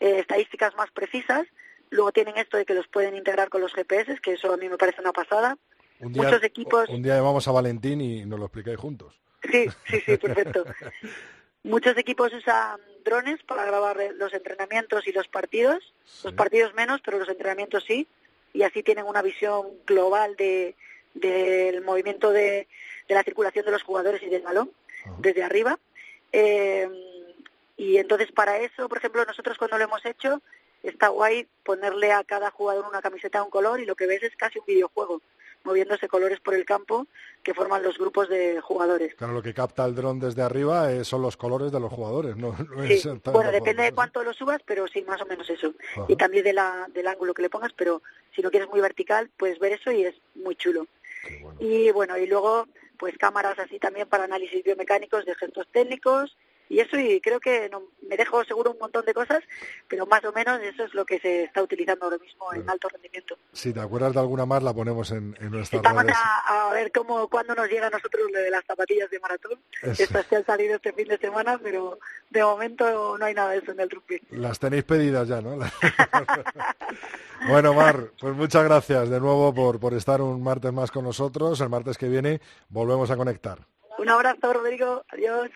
eh, 0.00 0.18
estadísticas 0.18 0.74
más 0.76 0.90
precisas. 0.90 1.46
Luego 1.90 2.10
tienen 2.12 2.36
esto 2.38 2.56
de 2.56 2.64
que 2.64 2.74
los 2.74 2.88
pueden 2.88 3.14
integrar 3.14 3.48
con 3.48 3.60
los 3.60 3.72
GPS, 3.74 4.18
que 4.20 4.32
eso 4.32 4.52
a 4.52 4.56
mí 4.56 4.68
me 4.68 4.78
parece 4.78 5.00
una 5.00 5.12
pasada. 5.12 5.56
Un 6.00 6.12
día, 6.12 6.22
Muchos 6.24 6.42
equipos- 6.42 6.88
Un 6.88 7.02
día 7.02 7.20
vamos 7.20 7.46
a 7.46 7.52
Valentín 7.52 8.00
y 8.00 8.24
nos 8.24 8.38
lo 8.40 8.46
explicáis 8.46 8.78
juntos. 8.78 9.14
Sí, 9.50 9.66
sí, 9.88 10.00
sí, 10.06 10.16
perfecto. 10.16 10.64
Muchos 11.64 11.96
equipos 11.96 12.32
usan 12.32 12.80
drones 13.04 13.42
para 13.42 13.64
grabar 13.64 14.00
eh, 14.00 14.12
los 14.14 14.32
entrenamientos 14.34 15.06
y 15.06 15.12
los 15.12 15.28
partidos. 15.28 15.92
Los 16.24 16.34
partidos 16.34 16.74
menos, 16.74 17.00
pero 17.04 17.18
los 17.18 17.28
entrenamientos 17.28 17.84
sí. 17.84 18.06
Y 18.52 18.62
así 18.62 18.82
tienen 18.82 19.06
una 19.06 19.22
visión 19.22 19.68
global 19.86 20.36
de 20.36 20.74
del 21.14 21.82
movimiento 21.82 22.32
de, 22.32 22.68
de 23.08 23.14
la 23.14 23.22
circulación 23.22 23.64
de 23.64 23.72
los 23.72 23.82
jugadores 23.82 24.22
y 24.22 24.30
del 24.30 24.42
balón 24.42 24.70
desde 25.18 25.42
arriba. 25.42 25.78
Eh, 26.32 26.88
y 27.76 27.96
entonces 27.96 28.30
para 28.32 28.58
eso, 28.58 28.88
por 28.88 28.98
ejemplo, 28.98 29.24
nosotros 29.24 29.58
cuando 29.58 29.78
lo 29.78 29.84
hemos 29.84 30.04
hecho, 30.06 30.40
está 30.82 31.08
guay 31.08 31.46
ponerle 31.64 32.12
a 32.12 32.24
cada 32.24 32.50
jugador 32.50 32.86
una 32.88 33.02
camiseta 33.02 33.38
de 33.38 33.44
un 33.44 33.50
color 33.50 33.80
y 33.80 33.86
lo 33.86 33.94
que 33.94 34.06
ves 34.06 34.22
es 34.22 34.36
casi 34.36 34.58
un 34.58 34.66
videojuego, 34.66 35.20
moviéndose 35.64 36.08
colores 36.08 36.40
por 36.40 36.54
el 36.54 36.64
campo 36.64 37.06
que 37.42 37.54
forman 37.54 37.82
los 37.82 37.98
grupos 37.98 38.28
de 38.28 38.60
jugadores. 38.60 39.14
Claro, 39.14 39.32
lo 39.32 39.42
que 39.42 39.54
capta 39.54 39.84
el 39.84 39.94
dron 39.94 40.20
desde 40.20 40.42
arriba 40.42 40.92
eh, 40.92 41.04
son 41.04 41.22
los 41.22 41.36
colores 41.36 41.72
de 41.72 41.80
los 41.80 41.92
jugadores, 41.92 42.36
no, 42.36 42.54
no 42.76 42.86
Sí, 42.86 42.94
es 42.94 43.22
bueno, 43.24 43.50
depende 43.50 43.82
de 43.82 43.92
cuánto 43.92 44.22
lo 44.22 44.32
subas, 44.32 44.60
pero 44.64 44.86
sí, 44.88 45.02
más 45.02 45.20
o 45.22 45.26
menos 45.26 45.48
eso. 45.50 45.74
Ajá. 45.92 46.06
Y 46.08 46.16
también 46.16 46.44
de 46.44 46.52
la, 46.52 46.88
del 46.92 47.06
ángulo 47.06 47.34
que 47.34 47.42
le 47.42 47.50
pongas, 47.50 47.72
pero 47.72 48.02
si 48.34 48.42
lo 48.42 48.50
quieres 48.50 48.68
muy 48.68 48.80
vertical, 48.80 49.30
puedes 49.36 49.58
ver 49.58 49.72
eso 49.72 49.90
y 49.90 50.04
es 50.04 50.14
muy 50.34 50.56
chulo. 50.56 50.86
Y 51.60 51.90
bueno, 51.92 52.18
y 52.18 52.26
luego, 52.26 52.66
pues 52.98 53.16
cámaras 53.16 53.58
así 53.58 53.78
también 53.78 54.08
para 54.08 54.24
análisis 54.24 54.64
biomecánicos 54.64 55.24
de 55.24 55.34
gestos 55.34 55.68
técnicos 55.70 56.36
y 56.72 56.80
eso, 56.80 56.98
y 56.98 57.20
creo 57.20 57.38
que 57.38 57.68
no, 57.68 57.82
me 58.08 58.16
dejo 58.16 58.42
seguro 58.44 58.70
un 58.70 58.78
montón 58.78 59.04
de 59.04 59.12
cosas, 59.12 59.40
pero 59.88 60.06
más 60.06 60.24
o 60.24 60.32
menos 60.32 60.58
eso 60.62 60.84
es 60.84 60.94
lo 60.94 61.04
que 61.04 61.18
se 61.20 61.44
está 61.44 61.62
utilizando 61.62 62.06
ahora 62.06 62.16
mismo 62.16 62.50
en 62.54 62.68
alto 62.70 62.88
rendimiento. 62.88 63.36
Si 63.52 63.74
te 63.74 63.80
acuerdas 63.80 64.14
de 64.14 64.20
alguna 64.20 64.46
más, 64.46 64.62
la 64.62 64.72
ponemos 64.72 65.10
en, 65.10 65.36
en 65.38 65.50
nuestras 65.50 65.82
Vamos 65.82 66.04
redes. 66.04 66.16
a, 66.16 66.70
a 66.70 66.72
ver 66.72 66.90
cómo 66.90 67.28
cuándo 67.28 67.54
nos 67.54 67.68
llega 67.68 67.88
a 67.88 67.90
nosotros 67.90 68.22
lo 68.32 68.38
de 68.38 68.50
las 68.50 68.64
zapatillas 68.64 69.10
de 69.10 69.20
maratón. 69.20 69.58
Eso. 69.82 70.02
Estas 70.02 70.24
que 70.24 70.36
han 70.36 70.46
salido 70.46 70.76
este 70.76 70.94
fin 70.94 71.08
de 71.08 71.18
semana, 71.18 71.60
pero 71.62 71.98
de 72.30 72.42
momento 72.42 73.18
no 73.18 73.24
hay 73.26 73.34
nada 73.34 73.50
de 73.50 73.58
eso 73.58 73.72
en 73.72 73.80
el 73.80 73.90
rugby. 73.90 74.22
Las 74.30 74.58
tenéis 74.58 74.84
pedidas 74.84 75.28
ya, 75.28 75.42
¿no? 75.42 75.58
bueno, 77.48 77.74
Mar, 77.74 78.12
pues 78.18 78.34
muchas 78.34 78.64
gracias 78.64 79.10
de 79.10 79.20
nuevo 79.20 79.52
por, 79.52 79.78
por 79.78 79.92
estar 79.92 80.22
un 80.22 80.42
martes 80.42 80.72
más 80.72 80.90
con 80.90 81.04
nosotros. 81.04 81.60
El 81.60 81.68
martes 81.68 81.98
que 81.98 82.08
viene 82.08 82.40
volvemos 82.70 83.10
a 83.10 83.16
conectar. 83.18 83.58
Un 83.98 84.08
abrazo, 84.08 84.54
Rodrigo. 84.54 85.04
Adiós. 85.10 85.50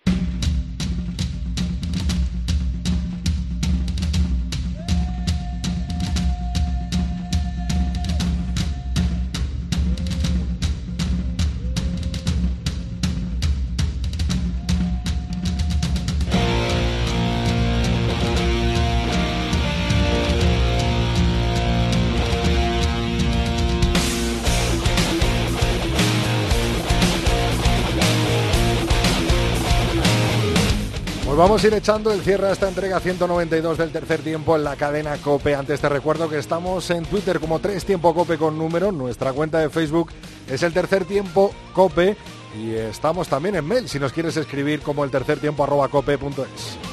Vamos 31.37 31.63
a 31.63 31.67
ir 31.67 31.75
echando 31.75 32.15
el 32.15 32.23
cierre 32.23 32.49
a 32.49 32.53
esta 32.53 32.67
entrega 32.67 32.99
192 32.99 33.77
del 33.77 33.93
tercer 33.93 34.23
tiempo 34.23 34.57
en 34.57 34.65
la 34.65 34.75
cadena 34.75 35.19
Cope. 35.19 35.55
Antes 35.55 35.83
te 35.83 35.89
recuerdo 35.91 36.31
que 36.31 36.39
estamos 36.39 36.89
en 36.89 37.05
Twitter 37.05 37.41
como 37.41 37.59
tres 37.59 37.85
tiempo 37.85 38.15
Cope 38.15 38.39
con 38.39 38.57
número. 38.57 38.91
Nuestra 38.91 39.35
cuenta 39.35 39.59
de 39.59 39.69
Facebook 39.69 40.13
es 40.49 40.63
el 40.63 40.73
tercer 40.73 41.05
tiempo 41.05 41.53
Cope. 41.75 42.17
Y 42.59 42.71
estamos 42.73 43.29
también 43.29 43.55
en 43.55 43.67
mail 43.67 43.87
si 43.87 43.99
nos 43.99 44.15
quieres 44.15 44.39
escribir 44.39 44.81
como 44.81 45.05
el 45.05 45.11
tercer 45.11 45.39
tiempo 45.39 45.63
arroba 45.63 45.89
cope.es. 45.89 46.86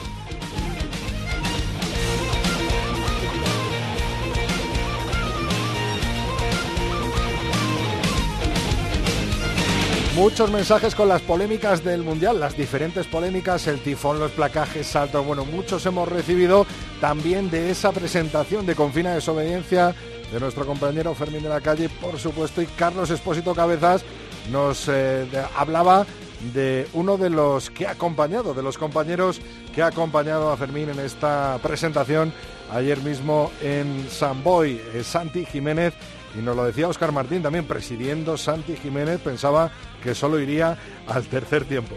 Muchos 10.16 10.51
mensajes 10.51 10.93
con 10.93 11.09
las 11.09 11.24
polémicas 11.24 11.84
del 11.84 12.03
Mundial, 12.03 12.39
las 12.39 12.55
diferentes 12.55 13.07
polémicas, 13.07 13.66
el 13.66 13.80
tifón, 13.80 14.20
los 14.20 14.32
placajes, 14.32 14.86
saltos, 14.86 15.26
bueno, 15.26 15.43
muchos 15.43 15.84
hemos 15.88 16.07
recibido 16.07 16.68
también 17.01 17.49
de 17.49 17.72
esa 17.72 17.91
presentación 17.91 18.64
de 18.68 18.76
Confina 18.76 19.16
Desobediencia 19.16 19.95
de 20.32 20.39
nuestro 20.39 20.68
compañero 20.68 21.16
Fermín 21.16 21.41
de 21.41 21.49
la 21.49 21.61
Calle, 21.61 21.89
por 21.89 22.20
supuesto, 22.20 22.61
y 22.61 22.68
Carlos 22.68 23.09
Espósito 23.09 23.55
Cabezas 23.55 24.05
nos 24.51 24.88
eh, 24.88 25.26
hablaba 25.57 26.05
de 26.53 26.88
uno 26.93 27.18
de 27.18 27.32
los 27.32 27.72
que 27.72 27.88
ha 27.88 27.91
acompañado, 27.91 28.53
de 28.53 28.61
los 28.61 28.78
compañeros 28.78 29.41
que 29.74 29.82
ha 29.82 29.88
acompañado 29.88 30.51
a 30.51 30.57
Fermín 30.57 30.89
en 30.89 30.99
esta 30.99 31.57
presentación 31.64 32.32
ayer 32.72 32.99
mismo 33.01 33.51
en 33.61 34.07
San 34.11 34.43
Boy, 34.43 34.80
eh, 34.93 35.03
Santi 35.03 35.43
Jiménez. 35.45 35.95
Y 36.38 36.41
nos 36.41 36.55
lo 36.55 36.65
decía 36.65 36.88
Oscar 36.88 37.11
Martín 37.11 37.43
también, 37.43 37.65
presidiendo 37.65 38.38
Santi 38.38 38.75
Jiménez, 38.75 39.19
pensaba 39.21 39.71
que 40.01 40.15
solo 40.15 40.39
iría 40.39 40.77
al 41.07 41.23
tercer 41.25 41.65
tiempo. 41.65 41.95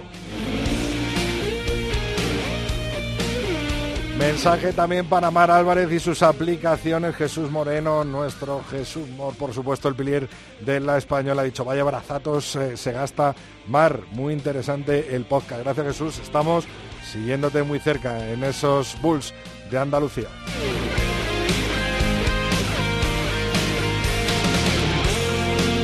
Mensaje 4.19 4.73
también 4.73 5.07
para 5.07 5.31
Mar 5.31 5.51
Álvarez 5.51 5.93
y 5.93 6.01
sus 6.01 6.23
aplicaciones. 6.23 7.15
Jesús 7.17 7.51
Moreno, 7.51 8.03
nuestro 8.03 8.65
Jesús, 8.71 9.07
por 9.39 9.53
supuesto, 9.53 9.89
el 9.89 9.95
pilier 9.95 10.27
de 10.61 10.81
la 10.81 10.97
española, 10.97 11.43
ha 11.43 11.45
dicho, 11.45 11.67
vaya 11.67 11.85
brazatos 11.85 12.57
eh, 12.57 12.79
se 12.79 12.93
gasta. 12.93 13.35
Mar, 13.69 14.01
muy 14.13 14.33
interesante 14.33 15.15
el 15.15 15.27
podcast. 15.27 15.63
Gracias 15.63 15.87
Jesús, 15.87 16.19
estamos 16.19 16.67
siguiéndote 17.13 17.63
muy 17.63 17.79
cerca 17.79 18.31
en 18.33 18.43
esos 18.43 19.01
Bulls 19.03 19.35
de 19.71 19.79
Andalucía. 19.79 20.29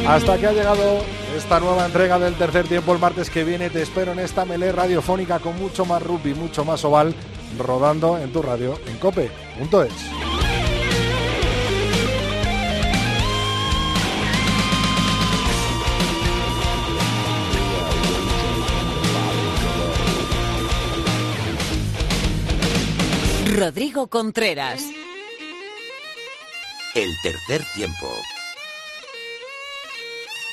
Hasta 0.07 0.37
que 0.37 0.47
ha 0.47 0.53
llegado 0.53 1.03
esta 1.37 1.61
nueva 1.61 1.87
entrega 1.87 2.19
del 2.19 2.35
tercer 2.35 2.67
tiempo 2.67 2.93
el 2.93 2.99
martes 2.99 3.31
que 3.31 3.45
viene. 3.45 3.71
Te 3.71 3.83
espero 3.83 4.13
en 4.13 4.19
esta 4.19 4.45
melé 4.45 4.73
radiofónica 4.73 5.39
con 5.39 5.59
mucho 5.59 5.85
más 5.85 6.03
rugby, 6.03 6.35
mucho 6.35 6.65
más 6.65 6.85
oval 6.85 7.15
rodando 7.59 8.19
en 8.19 8.33
tu 8.33 8.43
radio 8.43 8.79
en 8.87 8.99
cope.es. 8.99 9.93
Rodrigo 23.55 24.09
Contreras. 24.09 24.83
El 26.95 27.09
tercer 27.23 27.63
tiempo. 27.75 28.09